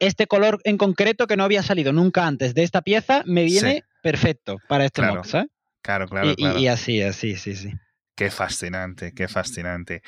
este 0.00 0.26
color 0.26 0.60
en 0.64 0.76
concreto 0.76 1.26
que 1.26 1.38
no 1.38 1.44
había 1.44 1.62
salido 1.62 1.94
nunca 1.94 2.26
antes 2.26 2.54
de 2.54 2.62
esta 2.62 2.82
pieza 2.82 3.22
me 3.24 3.44
viene 3.44 3.84
perfecto 4.02 4.58
para 4.68 4.84
este 4.84 5.00
claro. 5.00 5.16
mock, 5.16 5.24
¿sabes? 5.24 5.48
Claro, 5.82 6.06
claro, 6.06 6.34
y, 6.36 6.66
así, 6.68 7.02
así, 7.02 7.36
sí, 7.36 7.56
sí. 7.56 7.72
Qué 8.14 8.30
fascinante, 8.30 9.12
qué 9.14 9.26
fascinante. 9.26 10.02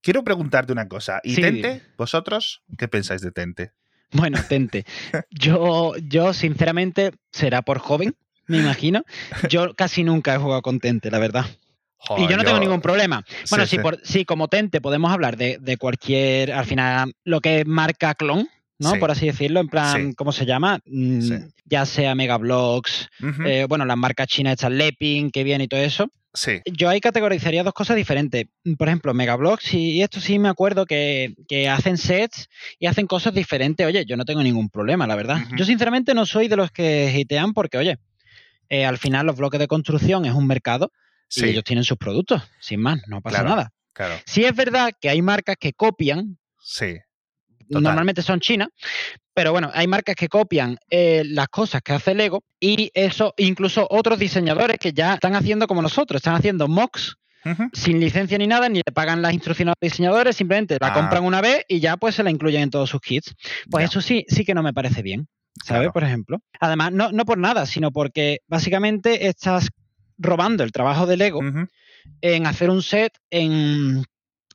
Quiero 0.00 0.24
preguntarte 0.24 0.72
una 0.72 0.88
cosa. 0.88 1.20
¿Y 1.22 1.36
Tente? 1.36 1.82
¿Vosotros 1.96 2.62
qué 2.76 2.88
pensáis 2.88 3.20
de 3.20 3.30
Tente? 3.30 3.72
Bueno, 4.12 4.38
Tente. 4.48 4.84
Yo, 5.30 5.94
yo, 6.02 6.32
sinceramente, 6.32 7.12
será 7.30 7.62
por 7.62 7.78
joven, 7.78 8.16
me 8.46 8.58
imagino. 8.58 9.04
Yo 9.48 9.74
casi 9.74 10.02
nunca 10.02 10.34
he 10.34 10.38
jugado 10.38 10.62
con 10.62 10.80
Tente, 10.80 11.10
la 11.10 11.18
verdad. 11.18 11.46
y 12.18 12.26
yo 12.26 12.36
no 12.36 12.42
tengo 12.42 12.58
ningún 12.58 12.80
problema. 12.80 13.24
Bueno, 13.50 13.66
sí, 13.66 13.78
Por, 13.78 14.00
sí, 14.02 14.24
como 14.24 14.48
Tente 14.48 14.80
podemos 14.80 15.12
hablar 15.12 15.36
de, 15.36 15.58
de, 15.60 15.76
cualquier, 15.76 16.52
al 16.52 16.64
final, 16.64 17.14
lo 17.22 17.40
que 17.40 17.64
marca 17.64 18.14
clon, 18.14 18.48
¿no? 18.80 18.98
Por 18.98 19.10
así 19.10 19.26
decirlo, 19.26 19.60
en 19.60 19.68
plan, 19.68 20.12
¿cómo 20.14 20.32
se 20.32 20.46
llama? 20.46 20.80
Mm, 20.86 21.34
ya 21.66 21.86
sea 21.86 22.14
Megablocks, 22.14 23.08
eh, 23.46 23.66
bueno, 23.68 23.84
las 23.84 23.96
marcas 23.96 24.26
chinas 24.26 24.54
estas 24.54 24.72
Lepin, 24.72 25.30
que 25.30 25.44
viene 25.44 25.64
y 25.64 25.68
todo 25.68 25.80
eso. 25.80 26.08
Sí. 26.32 26.60
Yo 26.64 26.88
ahí 26.88 27.00
categorizaría 27.00 27.62
dos 27.62 27.74
cosas 27.74 27.96
diferentes. 27.96 28.46
Por 28.78 28.88
ejemplo, 28.88 29.12
Megablocks, 29.12 29.74
y 29.74 30.00
esto 30.00 30.20
sí 30.20 30.38
me 30.38 30.48
acuerdo 30.48 30.86
que, 30.86 31.34
hacen 31.70 31.98
sets 31.98 32.48
y 32.78 32.86
hacen 32.86 33.06
cosas 33.06 33.34
diferentes. 33.34 33.86
Oye, 33.86 34.04
yo 34.06 34.16
no 34.16 34.24
tengo 34.24 34.42
ningún 34.42 34.70
problema, 34.70 35.06
la 35.06 35.16
verdad. 35.16 35.38
Yo 35.56 35.64
sinceramente 35.64 36.14
no 36.14 36.24
soy 36.24 36.48
de 36.48 36.56
los 36.56 36.70
que 36.70 37.12
hitean 37.14 37.52
porque, 37.52 37.78
oye, 37.78 37.98
eh, 38.68 38.84
al 38.86 38.98
final 38.98 39.26
los 39.26 39.36
bloques 39.36 39.60
de 39.60 39.66
construcción 39.66 40.24
es 40.24 40.32
un 40.32 40.46
mercado 40.46 40.92
y 41.34 41.44
ellos 41.44 41.64
tienen 41.64 41.84
sus 41.84 41.98
productos, 41.98 42.42
sin 42.60 42.80
más, 42.80 43.00
no 43.08 43.20
pasa 43.20 43.42
nada. 43.42 43.72
Claro. 43.92 44.14
Sí 44.24 44.44
es 44.44 44.54
verdad 44.54 44.92
que 44.98 45.10
hay 45.10 45.20
marcas 45.20 45.56
que 45.58 45.72
copian 45.72 46.38
sí 46.62 46.96
normalmente 47.70 48.22
son 48.22 48.40
chinas, 48.40 48.68
pero 49.32 49.52
bueno, 49.52 49.70
hay 49.72 49.86
marcas 49.86 50.16
que 50.16 50.28
copian 50.28 50.76
eh, 50.90 51.22
las 51.24 51.48
cosas 51.48 51.82
que 51.82 51.92
hace 51.92 52.14
Lego 52.14 52.42
y 52.58 52.90
eso, 52.94 53.32
incluso 53.36 53.86
otros 53.88 54.18
diseñadores 54.18 54.78
que 54.78 54.92
ya 54.92 55.14
están 55.14 55.34
haciendo 55.34 55.66
como 55.66 55.82
nosotros, 55.82 56.18
están 56.18 56.34
haciendo 56.34 56.68
mocks 56.68 57.16
sin 57.72 58.00
licencia 58.00 58.36
ni 58.36 58.46
nada, 58.46 58.68
ni 58.68 58.82
le 58.86 58.92
pagan 58.92 59.22
las 59.22 59.32
instrucciones 59.32 59.72
a 59.72 59.76
los 59.80 59.90
diseñadores, 59.90 60.36
simplemente 60.36 60.76
la 60.80 60.88
ah. 60.88 60.92
compran 60.92 61.24
una 61.24 61.40
vez 61.40 61.64
y 61.68 61.80
ya 61.80 61.96
pues 61.96 62.14
se 62.14 62.22
la 62.22 62.30
incluyen 62.30 62.62
en 62.62 62.70
todos 62.70 62.90
sus 62.90 63.00
kits. 63.00 63.34
Pues 63.70 63.86
eso 63.86 64.00
sí, 64.00 64.24
sí 64.28 64.44
que 64.44 64.54
no 64.54 64.62
me 64.62 64.72
parece 64.72 65.02
bien, 65.02 65.26
¿sabes? 65.64 65.90
Por 65.90 66.04
ejemplo. 66.04 66.38
Además, 66.60 66.92
no, 66.92 67.12
no 67.12 67.24
por 67.24 67.38
nada, 67.38 67.66
sino 67.66 67.92
porque 67.92 68.40
básicamente 68.46 69.26
estás 69.26 69.70
robando 70.18 70.64
el 70.64 70.72
trabajo 70.72 71.06
de 71.06 71.16
Lego 71.16 71.40
en 72.20 72.46
hacer 72.46 72.68
un 72.70 72.82
set 72.82 73.12
en 73.30 74.04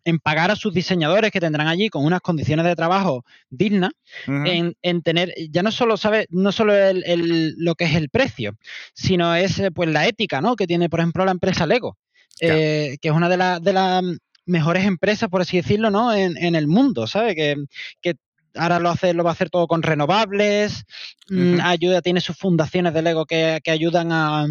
en 0.05 0.19
pagar 0.19 0.51
a 0.51 0.55
sus 0.55 0.73
diseñadores 0.73 1.31
que 1.31 1.39
tendrán 1.39 1.67
allí 1.67 1.89
con 1.89 2.05
unas 2.05 2.21
condiciones 2.21 2.65
de 2.65 2.75
trabajo 2.75 3.25
dignas, 3.49 3.91
en, 4.27 5.01
tener, 5.01 5.33
ya 5.49 5.63
no 5.63 5.71
solo, 5.71 5.97
¿sabes? 5.97 6.27
No 6.29 6.51
solo 6.51 6.73
lo 6.93 7.75
que 7.75 7.85
es 7.85 7.95
el 7.95 8.09
precio, 8.09 8.55
sino 8.93 9.35
es 9.35 9.59
eh, 9.59 9.71
pues 9.71 9.89
la 9.89 10.07
ética, 10.07 10.41
¿no? 10.41 10.55
Que 10.55 10.67
tiene, 10.67 10.89
por 10.89 10.99
ejemplo, 10.99 11.25
la 11.25 11.31
empresa 11.31 11.65
Lego, 11.65 11.97
eh, 12.39 12.97
que 13.01 13.09
es 13.09 13.13
una 13.13 13.29
de 13.29 13.37
las 13.37 13.61
de 13.61 13.73
las 13.73 14.03
mejores 14.45 14.85
empresas, 14.85 15.29
por 15.29 15.41
así 15.41 15.57
decirlo, 15.57 15.89
¿no? 15.89 16.13
En, 16.13 16.55
el 16.55 16.67
mundo, 16.67 17.07
¿sabes? 17.07 17.35
Que, 17.35 17.55
que 17.99 18.13
ahora 18.55 18.79
lo 18.79 18.89
hace, 18.89 19.13
lo 19.13 19.23
va 19.23 19.31
a 19.31 19.33
hacer 19.33 19.49
todo 19.49 19.67
con 19.67 19.81
renovables, 19.81 20.85
mm, 21.29 21.59
ayuda, 21.61 22.01
tiene 22.01 22.21
sus 22.21 22.37
fundaciones 22.37 22.93
de 22.93 23.01
Lego 23.01 23.25
que, 23.25 23.59
ayudan 23.65 24.11
a, 24.11 24.45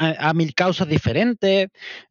a, 0.00 0.32
mil 0.32 0.54
causas 0.54 0.88
diferentes 0.88 1.68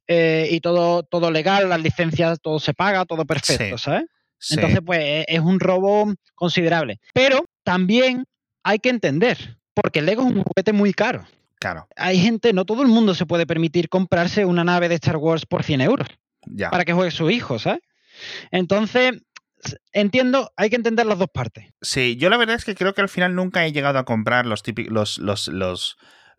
eh, 0.08 0.48
y 0.52 0.60
todo, 0.62 1.04
todo 1.04 1.32
legal, 1.32 1.70
las 1.70 1.82
licencias, 1.82 2.40
todo 2.40 2.60
se 2.60 2.74
paga, 2.74 3.06
todo 3.06 3.26
perfecto, 3.26 3.78
¿sabes? 3.78 4.06
Entonces, 4.52 4.80
pues 4.86 5.00
e, 5.00 5.26
es 5.28 5.40
un 5.40 5.60
robo 5.60 6.14
considerable. 6.36 7.00
Pero 7.14 7.44
también 7.64 8.26
hay 8.64 8.80
que 8.80 8.90
entender, 8.90 9.58
porque 9.74 10.02
Lego 10.02 10.22
es 10.22 10.32
un 10.34 10.44
juguete 10.44 10.72
muy 10.72 10.94
caro. 10.94 11.26
Claro. 11.60 11.88
Hay 11.96 12.20
gente, 12.20 12.54
no 12.54 12.64
todo 12.64 12.84
el 12.84 12.88
mundo 12.88 13.16
se 13.16 13.26
puede 13.26 13.46
permitir 13.46 13.90
comprarse 13.90 14.46
una 14.46 14.64
nave 14.64 14.88
de 14.88 14.96
Star 14.96 15.18
Wars 15.18 15.46
por 15.46 15.64
100 15.64 15.82
euros. 15.82 16.08
Ya. 16.46 16.70
Para 16.70 16.86
que 16.86 16.94
juegue 16.94 17.12
su 17.12 17.30
hijo, 17.30 17.60
¿sabes? 17.60 17.82
Entonces, 18.52 19.22
entiendo, 19.92 20.52
hay 20.56 20.70
que 20.70 20.76
entender 20.76 21.06
las 21.06 21.18
dos 21.18 21.30
partes. 21.34 21.66
Sí, 21.82 22.16
yo 22.18 22.30
la 22.30 22.38
verdad 22.38 22.56
es 22.56 22.66
que 22.66 22.76
creo 22.76 22.94
que 22.94 23.02
al 23.02 23.10
final 23.10 23.36
nunca 23.36 23.66
he 23.66 23.72
llegado 23.72 24.00
a 24.00 24.06
comprar 24.06 24.46
los 24.46 24.64
típicos, 24.64 24.92
los, 24.94 25.18
los, 25.18 25.48
los, 25.50 25.98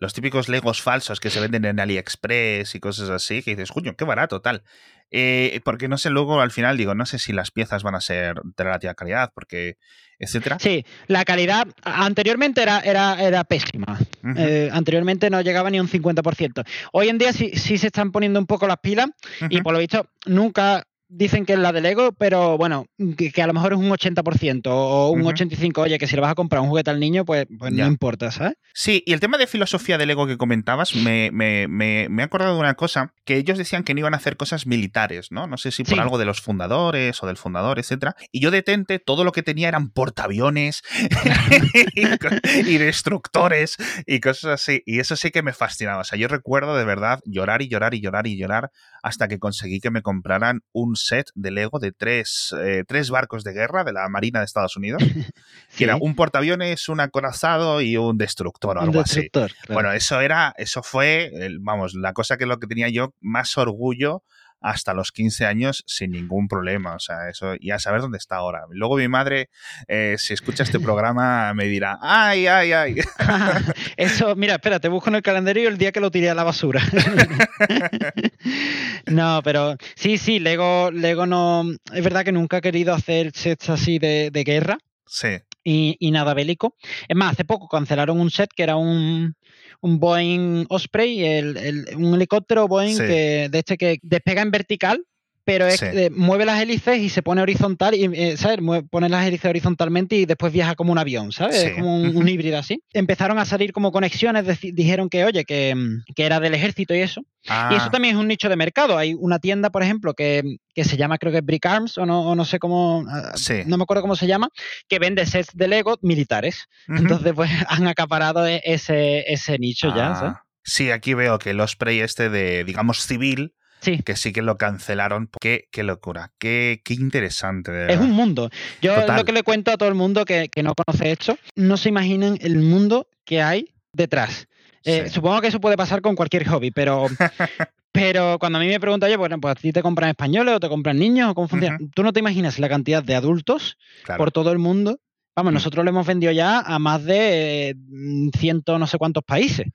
típicos 0.09 0.49
Legos 0.49 0.83
falsos 0.83 1.21
que 1.21 1.31
se 1.31 1.41
venden 1.41 1.65
en 1.67 1.79
AliExpress 1.79 2.75
y 2.75 2.81
cosas 2.81 3.11
así, 3.11 3.43
que 3.43 3.53
dices, 3.53 3.71
coño, 3.71 3.95
qué 3.97 4.05
barato, 4.05 4.41
tal. 4.41 4.63
Eh, 5.11 5.61
porque 5.65 5.89
no 5.89 5.99
sé, 5.99 6.09
luego 6.09 6.41
al 6.41 6.53
final 6.53 6.77
digo, 6.77 6.95
no 6.95 7.05
sé 7.05 7.19
si 7.19 7.33
las 7.33 7.51
piezas 7.51 7.83
van 7.83 7.97
a 7.97 8.01
ser 8.01 8.37
de 8.43 8.65
relativa 8.65 8.95
calidad, 8.95 9.33
porque, 9.35 9.77
etcétera. 10.19 10.59
Sí, 10.61 10.85
la 11.09 11.25
calidad 11.25 11.67
anteriormente 11.83 12.63
era, 12.63 12.81
era, 12.81 13.21
era 13.21 13.45
pésima. 13.45 13.99
Eh, 14.37 14.71
anteriormente 14.73 15.29
no 15.29 15.41
llegaba 15.41 15.71
ni 15.71 15.81
un 15.81 15.89
50%. 15.89 16.65
Hoy 16.93 17.09
en 17.09 17.19
día 17.19 17.33
sí, 17.33 17.51
sí 17.55 17.77
se 17.77 17.89
están 17.89 18.13
poniendo 18.13 18.39
un 18.39 18.47
poco 18.47 18.67
las 18.67 18.79
pilas 18.79 19.09
y 19.49 19.61
por 19.63 19.73
lo 19.73 19.81
visto 19.81 20.07
nunca 20.27 20.85
dicen 21.11 21.45
que 21.45 21.55
es 21.55 21.59
la 21.59 21.73
de 21.73 21.81
Lego, 21.81 22.13
pero 22.13 22.57
bueno, 22.57 22.87
que, 23.17 23.43
a 23.43 23.47
lo 23.47 23.53
mejor 23.53 23.73
es 23.73 23.79
un 23.79 23.91
80% 23.91 24.63
o 24.67 25.11
un 25.11 25.23
85%. 25.23 25.79
Oye, 25.79 25.99
que 25.99 26.07
si 26.07 26.15
le 26.15 26.23
vas 26.23 26.31
a 26.31 26.35
comprar 26.35 26.63
un 26.63 26.69
juguete 26.69 26.91
al 26.91 27.01
niño, 27.01 27.25
pues, 27.25 27.47
pues 27.59 27.73
no 27.73 27.87
importa, 27.87 28.31
¿sabes? 28.31 28.55
Sí, 28.73 29.03
y 29.05 29.13
el 29.13 29.21
tema 29.21 29.37
de 29.37 29.47
filosofía 29.47 29.99
de 29.99 30.07
Lego 30.07 30.27
que 30.27 30.39
comentabas, 30.39 30.95
me, 30.95 31.31
me, 31.33 31.67
me, 31.69 32.09
me, 32.09 32.23
he 32.23 32.25
acordado 32.25 32.55
de 32.55 32.61
una 32.61 32.75
cosa, 32.75 33.13
que 33.25 33.37
ellos 33.37 33.59
decían 33.59 33.83
que 33.83 33.93
no 33.93 34.01
iban 34.01 34.15
a 34.15 34.19
hacer 34.19 34.37
cosas 34.37 34.67
militares, 34.67 35.29
¿no? 35.31 35.47
No 35.47 35.57
sé 35.59 35.73
si 35.73 35.83
por 35.83 35.99
algo 35.99 36.19
de 36.19 36.25
los 36.25 36.41
fundadores 36.41 37.23
o 37.23 37.27
del 37.27 37.37
fundador, 37.37 37.79
etcétera. 37.79 38.15
Y 38.31 38.41
yo 38.41 38.51
detente, 38.51 39.01
todo 39.01 39.25
lo 39.25 39.33
que 39.33 39.43
tenía 39.43 39.69
eran 39.69 39.91
portaaviones 39.91 40.83
y 42.67 42.79
destructores 42.79 43.77
y 44.07 44.21
cosas 44.21 44.53
así. 44.61 44.83
Y 44.87 45.01
eso 45.01 45.17
sí 45.17 45.31
que 45.31 45.43
me 45.43 45.53
fascinaba. 45.53 46.03
O 46.03 46.05
sea, 46.05 46.19
yo 46.19 46.29
recuerdo 46.29 46.77
de 46.77 46.85
verdad 46.85 47.21
llorar 47.25 47.63
y 47.63 47.69
llorar 47.69 47.95
y 47.95 48.01
llorar 48.01 48.27
y 48.27 48.39
llorar 48.39 48.71
hasta 49.03 49.29
que 49.29 49.39
conseguí 49.39 49.81
que 49.81 49.91
me 49.91 50.03
compraran 50.03 50.61
un 50.73 50.97
set 51.07 51.31
de 51.35 51.51
Lego 51.51 51.79
de 51.79 51.93
tres, 51.93 52.55
eh, 52.59 52.85
tres 52.87 53.11
barcos 53.11 53.45
de 53.45 53.53
guerra 53.53 53.85
de 53.85 53.93
la 53.93 54.09
Marina 54.09 54.41
de 54.41 54.45
Estados 54.45 54.77
Unidos, 54.77 55.03
que 55.77 55.85
era 55.85 55.97
un 55.97 56.15
portaaviones, 56.15 56.89
un 56.89 57.01
acorazado 57.01 57.81
y 57.81 57.97
un 57.97 58.19
destructor 58.19 58.79
o 58.79 58.81
algo 58.81 59.01
así. 59.01 59.31
Bueno, 59.69 59.93
eso 59.93 60.21
era, 60.21 60.55
eso 60.57 60.83
fue, 60.83 61.33
vamos, 61.61 61.95
la 61.95 62.13
cosa 62.13 62.37
que 62.37 62.47
lo 62.47 62.59
que 62.59 62.67
tenía 62.67 62.89
yo 62.89 63.15
más 63.21 63.57
orgullo 63.59 64.23
hasta 64.61 64.95
los 64.95 65.13
15 65.13 65.47
años 65.47 65.85
sin 65.87 66.13
ningún 66.13 66.49
problema. 66.49 66.95
O 66.95 66.99
sea, 66.99 67.29
eso, 67.29 67.55
y 67.59 67.71
a 67.71 67.79
saber 67.79 68.01
dónde 68.01 68.19
está 68.19 68.37
ahora. 68.37 68.65
Luego 68.71 68.97
mi 68.97 69.09
madre, 69.09 69.51
eh, 69.89 70.17
si 70.19 70.35
escucha 70.35 70.63
este 70.63 70.81
programa, 70.81 71.53
me 71.61 71.67
dirá, 71.67 71.99
ay, 72.01 72.47
ay, 72.47 72.73
ay. 72.73 72.97
eso, 73.97 74.35
mira, 74.37 74.55
espera, 74.55 74.81
te 74.81 74.89
busco 74.89 75.11
en 75.11 75.17
el 75.17 75.23
calendario 75.23 75.69
el 75.69 75.79
día 75.79 75.93
que 75.93 76.01
lo 76.01 76.11
tiré 76.11 76.31
a 76.31 76.35
la 76.35 76.45
basura. 76.45 76.83
no, 79.07 79.41
pero 79.43 79.77
sí, 79.95 80.19
sí, 80.19 80.39
Lego, 80.39 80.91
Lego 80.91 81.27
no. 81.27 81.65
Es 81.93 82.05
verdad 82.05 82.25
que 82.25 82.33
nunca 82.33 82.59
he 82.59 82.63
querido 82.63 82.95
hacer 82.95 83.33
sets 83.35 83.71
así 83.71 83.99
de, 83.99 84.31
guerra. 84.45 84.79
Sí. 85.07 85.39
Y, 85.63 86.11
nada 86.11 86.35
bélico. 86.35 86.75
Es 87.09 87.17
más, 87.17 87.33
hace 87.33 87.45
poco 87.45 87.69
cancelaron 87.69 88.21
un 88.21 88.31
set 88.31 88.51
que 88.55 88.63
era 88.63 88.77
un, 88.77 89.35
un 89.81 90.01
Boeing 90.01 90.67
Osprey, 90.69 91.25
el, 91.25 91.87
un 91.97 92.15
helicóptero 92.15 92.67
Boeing 92.67 92.97
que, 92.97 93.49
de 93.51 93.59
este 93.59 93.77
que 93.77 93.99
despega 94.03 94.43
en 94.43 94.51
vertical 94.51 95.05
pero 95.51 95.67
es, 95.67 95.83
mueve 96.13 96.45
las 96.45 96.61
hélices 96.61 96.99
y 96.99 97.09
se 97.09 97.23
pone 97.23 97.43
horizontal, 97.43 97.95
y, 97.97 98.05
eh, 98.05 98.37
¿sabes? 98.37 98.61
pone 98.89 99.09
las 99.09 99.27
hélices 99.27 99.51
horizontalmente 99.51 100.15
y 100.15 100.25
después 100.25 100.53
viaja 100.53 100.77
como 100.77 100.93
un 100.93 100.99
avión, 100.99 101.33
¿sabes? 101.33 101.57
Es 101.57 101.75
como 101.75 101.97
un, 101.97 102.29
híbrido 102.29 102.57
así. 102.57 102.85
Empezaron 102.93 103.37
a 103.39 103.45
salir 103.45 103.73
como 103.73 103.91
conexiones, 103.91 104.45
dijeron 104.61 105.09
que, 105.09 105.25
oye, 105.25 105.45
que, 105.45 105.75
era 106.17 106.39
del 106.39 106.55
ejército 106.55 106.95
y 106.95 107.01
eso. 107.01 107.23
Y 107.43 107.75
eso 107.75 107.87
ah. 107.87 107.91
también 107.91 108.15
es 108.15 108.21
un 108.21 108.29
nicho 108.29 108.49
de 108.49 108.55
mercado. 108.55 108.97
Hay 108.97 109.15
una 109.19 109.41
tienda, 109.41 109.71
por 109.71 109.83
ejemplo, 109.83 110.15
que, 110.15 110.59
se 110.77 110.97
llama, 110.97 111.19
creo 111.19 111.33
que 111.33 111.39
es 111.39 111.45
Brick 111.45 111.67
Arms, 111.67 111.99
o 111.99 112.07
no, 112.07 112.37
no 112.37 112.45
sé 112.45 112.61
cómo, 112.61 113.05
ah, 113.09 113.33
no 113.67 113.77
me 113.77 113.83
acuerdo 113.83 114.03
cómo 114.03 114.15
se 114.15 114.29
llama, 114.29 114.51
que 114.89 115.01
vende 115.01 115.27
sets 115.27 115.51
de 115.55 115.67
Lego 115.67 115.99
militares. 116.03 116.67
Entonces, 116.87 117.33
pues 117.35 117.51
han 117.69 117.89
acaparado 117.89 118.47
e, 118.47 118.63
ese, 118.65 119.25
ese 119.27 119.59
nicho 119.59 119.89
ya, 119.89 120.15
¿sabes? 120.15 120.33
Ah. 120.37 120.45
Sí, 120.63 120.93
aquí 120.93 121.15
veo 121.15 121.39
que 121.41 121.51
el 121.51 121.61
Osprey 121.61 122.01
este 122.01 122.29
de, 122.29 122.63
digamos, 122.63 123.05
civil, 123.05 123.55
que 123.81 124.17
sí 124.17 124.33
que 124.33 124.43
lo 124.43 124.57
cancelaron. 124.57 125.29
Qué, 125.41 125.69
qué 125.71 125.83
locura, 125.83 126.33
qué, 126.39 126.81
qué 126.85 126.95
interesante. 126.95 127.93
Es 127.93 127.99
un 127.99 128.13
mundo. 128.13 128.51
Yo 128.83 128.95
lo 129.07 129.25
que 129.25 129.33
le 129.33 129.43
cuento 129.43 129.71
a 129.71 129.77
todo 129.77 129.89
el 129.89 129.95
mundo 129.95 130.25
que, 130.25 130.51
no 130.63 130.75
conoce 130.75 131.13
esto, 131.13 131.39
no 131.57 131.77
se 131.77 131.89
imaginan 131.89 132.39
el 132.41 132.59
mundo 132.59 133.07
que 133.25 133.43
hay 133.43 133.73
detrás. 133.93 134.49
Eh, 134.85 135.09
supongo 135.11 135.41
que 135.41 135.49
eso 135.49 135.61
puede 135.61 135.77
pasar 135.77 136.01
con 136.01 136.17
cualquier 136.17 136.47
hobby, 136.49 136.71
pero, 136.71 137.07
pero 137.93 138.39
cuando 138.39 138.59
a 138.59 138.63
mí 138.63 138.69
me 138.69 138.81
preguntan, 138.81 139.09
oye, 139.09 139.17
bueno, 139.17 139.39
pues 139.41 139.53
a 139.53 139.55
ti 139.55 139.73
te 139.73 139.83
compran 139.83 140.11
españoles 140.11 140.55
o 140.55 140.61
te 140.61 140.69
compran 140.69 140.99
niños 140.99 141.31
o 141.31 141.35
cómo 141.35 141.49
funciona. 141.49 141.79
Tú 141.95 142.03
no 142.03 142.13
te 142.13 142.21
imaginas 142.21 142.59
la 142.59 142.69
cantidad 142.69 143.03
de 143.03 143.15
adultos 143.15 143.77
por 144.17 144.33
todo 144.33 144.53
el 144.53 144.59
mundo. 144.59 145.01
Vamos, 145.37 145.53
mm. 145.53 145.55
nosotros 145.55 145.85
lo 145.85 145.91
hemos 145.91 146.07
vendido 146.07 146.33
ya 146.33 146.61
a 146.61 146.79
más 146.79 147.05
de 147.05 147.77
mm, 147.77 148.31
ciento 148.37 148.79
no 148.79 148.87
sé 148.87 148.99
cuántos 148.99 149.25
países. 149.25 149.67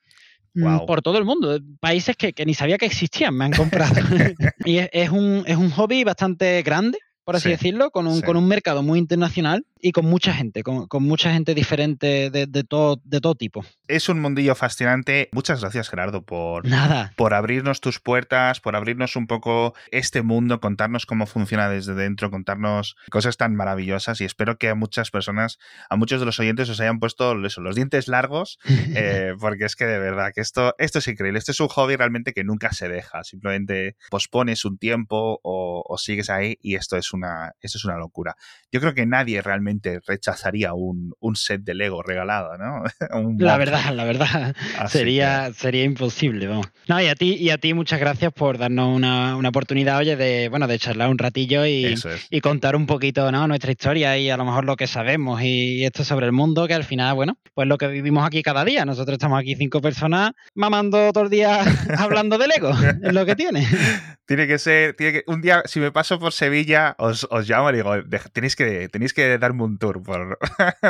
Mm, 0.56 0.86
por 0.86 1.02
todo 1.02 1.18
el 1.18 1.26
mundo. 1.26 1.60
Países 1.80 2.16
que, 2.16 2.34
ni 2.46 2.54
sabía 2.54 2.78
que 2.78 2.86
existían 2.86 3.36
me 3.36 3.46
han 3.46 3.52
comprado. 3.52 3.96
y 4.66 4.78
es, 4.78 5.10
un, 5.10 5.44
es 5.46 5.58
un 5.58 5.70
hobby 5.72 6.04
bastante 6.04 6.62
grande, 6.64 6.98
por 7.24 7.36
así 7.36 7.50
decirlo, 7.50 7.92
con 7.92 8.08
un, 8.08 8.22
con 8.22 8.38
un 8.38 8.48
mercado 8.48 8.82
muy 8.82 9.00
internacional 9.00 9.66
y 9.86 9.92
con 9.92 10.08
mucha 10.08 10.34
gente, 10.34 10.64
con, 10.64 10.88
mucha 11.04 11.32
gente 11.32 11.54
diferente 11.54 12.32
de, 12.32 12.48
de, 12.48 12.64
todo, 12.64 13.00
de 13.04 13.22
todo 13.22 13.36
tipo. 13.36 13.64
Es 13.88 14.10
un 14.10 14.20
mundillo 14.20 14.56
fascinante. 14.56 15.30
Muchas 15.32 15.62
gracias, 15.62 15.90
Gerardo, 15.90 16.26
por, 16.26 16.68
Nada. 16.68 17.14
por 17.16 17.36
abrirnos 17.36 17.82
tus 17.82 18.00
puertas, 18.00 18.60
por 18.62 18.76
abrirnos 18.76 19.16
un 19.16 19.28
poco 19.28 19.76
este 19.92 20.24
mundo, 20.24 20.60
contarnos 20.60 21.06
cómo 21.06 21.28
funciona 21.28 21.70
desde 21.70 21.94
dentro, 21.94 22.32
contarnos 22.32 22.96
cosas 23.12 23.38
tan 23.38 23.54
maravillosas 23.56 24.20
y 24.22 24.26
espero 24.26 24.58
que 24.58 24.70
a 24.70 24.76
muchas 24.76 25.12
personas, 25.12 25.60
a 25.88 25.98
muchos 25.98 26.20
de 26.20 26.26
los 26.26 26.40
oyentes 26.40 26.68
os 26.68 26.80
hayan 26.80 26.98
puesto 26.98 27.36
los 27.36 27.76
dientes 27.76 28.08
largos, 28.08 28.58
eh, 28.96 29.34
porque 29.40 29.66
es 29.66 29.76
que 29.76 29.86
de 29.86 30.00
verdad 30.00 30.32
que 30.34 30.42
esto, 30.42 30.74
esto 30.80 30.98
es 30.98 31.08
increíble. 31.08 31.38
Este 31.38 31.52
es 31.52 31.60
un 31.60 31.68
hobby 31.68 31.96
realmente 31.96 32.34
que 32.34 32.44
nunca 32.44 32.72
se 32.72 32.90
deja. 32.90 33.24
Simplemente 33.24 33.98
pospones 34.10 34.66
un 34.66 34.80
tiempo 34.80 35.40
o, 35.44 35.84
o 35.88 35.98
sigues 36.00 36.32
ahí 36.32 36.58
y 36.60 36.74
esto 36.74 36.98
es, 36.98 37.14
una, 37.14 37.52
esto 37.62 37.78
es 37.78 37.86
una 37.86 37.98
locura. 37.98 38.36
Yo 38.72 38.80
creo 38.80 38.96
que 38.96 39.06
nadie 39.06 39.44
realmente 39.44 39.75
rechazaría 40.08 40.74
un, 40.74 41.14
set 41.36 41.62
de 41.62 41.74
Lego 41.74 42.02
regalado, 42.02 42.58
¿no? 42.58 42.84
la 43.40 43.58
verdad, 43.58 43.94
la 43.94 44.06
verdad. 44.06 44.56
sería, 44.88 45.52
sería 45.54 45.84
imposible, 45.84 46.48
vamos. 46.48 46.68
No, 46.88 47.02
y 47.02 47.08
a 47.08 47.16
ti, 47.16 47.36
y 47.36 47.50
a 47.50 47.58
ti 47.58 47.74
muchas 47.74 48.00
gracias 48.00 48.32
por 48.32 48.58
darnos 48.58 48.96
una, 48.96 49.38
oportunidad, 49.38 49.98
oye, 49.98 50.16
de, 50.16 50.50
bueno, 50.50 50.68
de 50.68 50.80
charlar 50.80 51.10
un 51.10 51.18
ratillo 51.18 51.66
y, 51.66 51.96
y, 52.30 52.42
contar 52.42 52.76
un 52.76 52.86
poquito, 52.86 53.32
¿no? 53.32 53.48
Nuestra 53.48 53.72
historia 53.72 54.18
y 54.18 54.30
a 54.30 54.38
lo 54.38 54.46
mejor 54.46 54.66
lo 54.66 54.76
que 54.76 54.88
sabemos 54.88 55.42
y, 55.42 55.86
esto 55.86 56.04
sobre 56.04 56.26
el 56.26 56.32
mundo, 56.32 56.68
que 56.68 56.74
al 56.74 56.84
final, 56.84 57.16
bueno, 57.16 57.38
pues 57.54 57.68
lo 57.68 57.78
que 57.78 57.88
vivimos 57.88 58.26
aquí 58.26 58.42
cada 58.44 58.66
día. 58.66 58.86
Nosotros 58.86 59.14
estamos 59.14 59.40
aquí 59.40 59.56
cinco 59.56 59.82
personas 59.82 60.32
mamando 60.54 61.12
todo 61.14 61.26
el 61.26 61.30
día 61.30 61.62
hablando 61.98 62.38
de 62.38 62.48
Lego, 62.48 62.72
es 63.04 63.14
lo 63.14 63.26
que 63.26 63.36
tiene. 63.36 63.68
Tiene 64.28 64.48
que 64.48 64.58
ser, 64.58 64.96
tiene 64.96 65.14
que, 65.14 65.24
un 65.28 65.40
día, 65.40 65.62
si 65.66 65.80
me 65.80 65.92
paso 65.92 66.18
por 66.18 66.34
Sevilla, 66.34 66.96
os, 66.98 67.28
os 67.30 67.48
llamo 67.48 67.70
y 67.70 67.76
digo, 67.76 67.92
tenéis 68.34 68.56
que, 68.56 68.90
tenéis 68.90 69.14
que 69.14 69.38
darme 69.38 69.62
un 69.66 69.78
tour 69.78 70.02
por. 70.04 70.38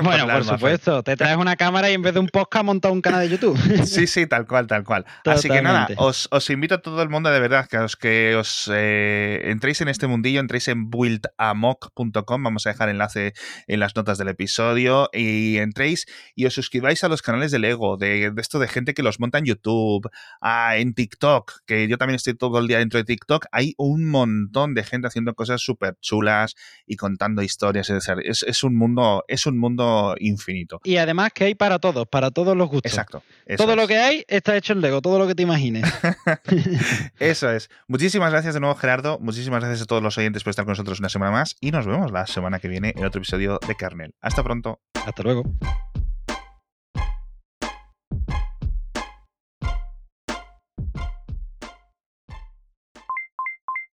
bueno, 0.03 0.27
por, 0.27 0.43
supuesto. 0.43 1.03
Te 1.03 1.15
traes 1.15 1.37
una 1.37 1.55
cámara 1.55 1.89
y 1.89 1.93
en 1.93 2.01
vez 2.01 2.13
de 2.13 2.19
un 2.19 2.27
podcast 2.27 2.65
montas 2.65 2.91
un 2.91 3.01
canal 3.01 3.21
de 3.21 3.29
YouTube. 3.29 3.57
sí, 3.85 4.07
sí, 4.07 4.27
tal 4.27 4.45
cual, 4.45 4.67
tal 4.67 4.83
cual. 4.83 5.05
Así 5.25 5.49
que 5.49 5.61
nada, 5.61 5.87
os, 5.97 6.49
invito 6.49 6.75
a 6.75 6.81
todo 6.81 7.01
el 7.01 7.09
mundo 7.09 7.29
de 7.29 7.39
verdad 7.39 7.67
que 7.67 7.77
os, 7.77 7.95
que 7.95 8.35
os 8.35 8.69
eh, 8.73 9.41
entréis 9.45 9.81
en 9.81 9.87
este 9.87 10.07
mundillo, 10.07 10.39
entréis 10.39 10.67
en 10.67 10.89
buildamok.com. 10.89 12.43
Vamos 12.43 12.65
a 12.65 12.69
dejar 12.69 12.89
enlace 12.89 13.33
en 13.67 13.79
las 13.79 13.95
notas 13.95 14.17
del 14.17 14.29
episodio 14.29 15.09
y 15.13 15.57
entréis 15.57 16.05
y 16.35 16.45
os 16.45 16.53
suscribáis 16.53 17.03
a 17.03 17.07
los 17.07 17.21
canales 17.21 17.51
de 17.51 17.59
Lego, 17.59 17.97
de, 17.97 18.31
esto 18.37 18.59
de 18.59 18.67
gente 18.67 18.93
que 18.93 19.03
los 19.03 19.19
monta 19.19 19.37
en 19.37 19.45
YouTube, 19.45 20.09
en 20.41 20.93
TikTok, 20.93 21.63
que 21.65 21.87
yo 21.87 21.97
también 21.97 22.15
estoy 22.15 22.35
todo 22.35 22.59
el 22.59 22.67
día 22.67 22.79
dentro 22.79 22.99
de 22.99 23.03
TikTok. 23.03 23.45
Hay 23.51 23.73
un 23.77 24.09
montón 24.09 24.73
de 24.73 24.83
gente 24.83 25.07
haciendo 25.07 25.33
cosas 25.33 25.61
súper 25.61 25.97
chulas 26.01 26.55
y 26.85 26.95
contando 26.95 27.41
historias. 27.41 27.89
Es, 27.89 28.43
es, 28.43 28.54
un 28.63 28.75
mundo, 28.75 29.23
es 29.27 29.45
un 29.45 29.57
mundo 29.57 30.15
infinito. 30.19 30.81
Y 30.83 30.97
además 30.97 31.31
que 31.33 31.45
hay 31.45 31.55
para 31.55 31.79
todos, 31.79 32.07
para 32.07 32.31
todos 32.31 32.55
los 32.55 32.69
gustos. 32.69 32.91
Exacto. 32.91 33.23
Todo 33.57 33.75
lo 33.75 33.87
que 33.87 33.97
hay 33.97 34.23
está 34.27 34.55
hecho 34.55 34.73
en 34.73 34.81
Lego, 34.81 35.01
todo 35.01 35.19
lo 35.19 35.27
que 35.27 35.35
te 35.35 35.43
imagines. 35.43 35.83
eso 37.19 37.49
es. 37.51 37.69
Muchísimas 37.87 38.31
gracias 38.31 38.53
de 38.53 38.59
nuevo, 38.59 38.75
Gerardo. 38.75 39.19
Muchísimas 39.19 39.61
gracias 39.61 39.83
a 39.83 39.85
todos 39.85 40.03
los 40.03 40.17
oyentes 40.17 40.43
por 40.43 40.51
estar 40.51 40.65
con 40.65 40.71
nosotros 40.71 40.99
una 40.99 41.09
semana 41.09 41.31
más 41.31 41.55
y 41.59 41.71
nos 41.71 41.85
vemos 41.85 42.11
la 42.11 42.27
semana 42.27 42.59
que 42.59 42.67
viene 42.67 42.93
en 42.95 43.05
otro 43.05 43.19
episodio 43.19 43.59
de 43.67 43.75
Kernel. 43.75 44.13
Hasta 44.21 44.43
pronto. 44.43 44.81
Hasta 44.93 45.23
luego. 45.23 45.43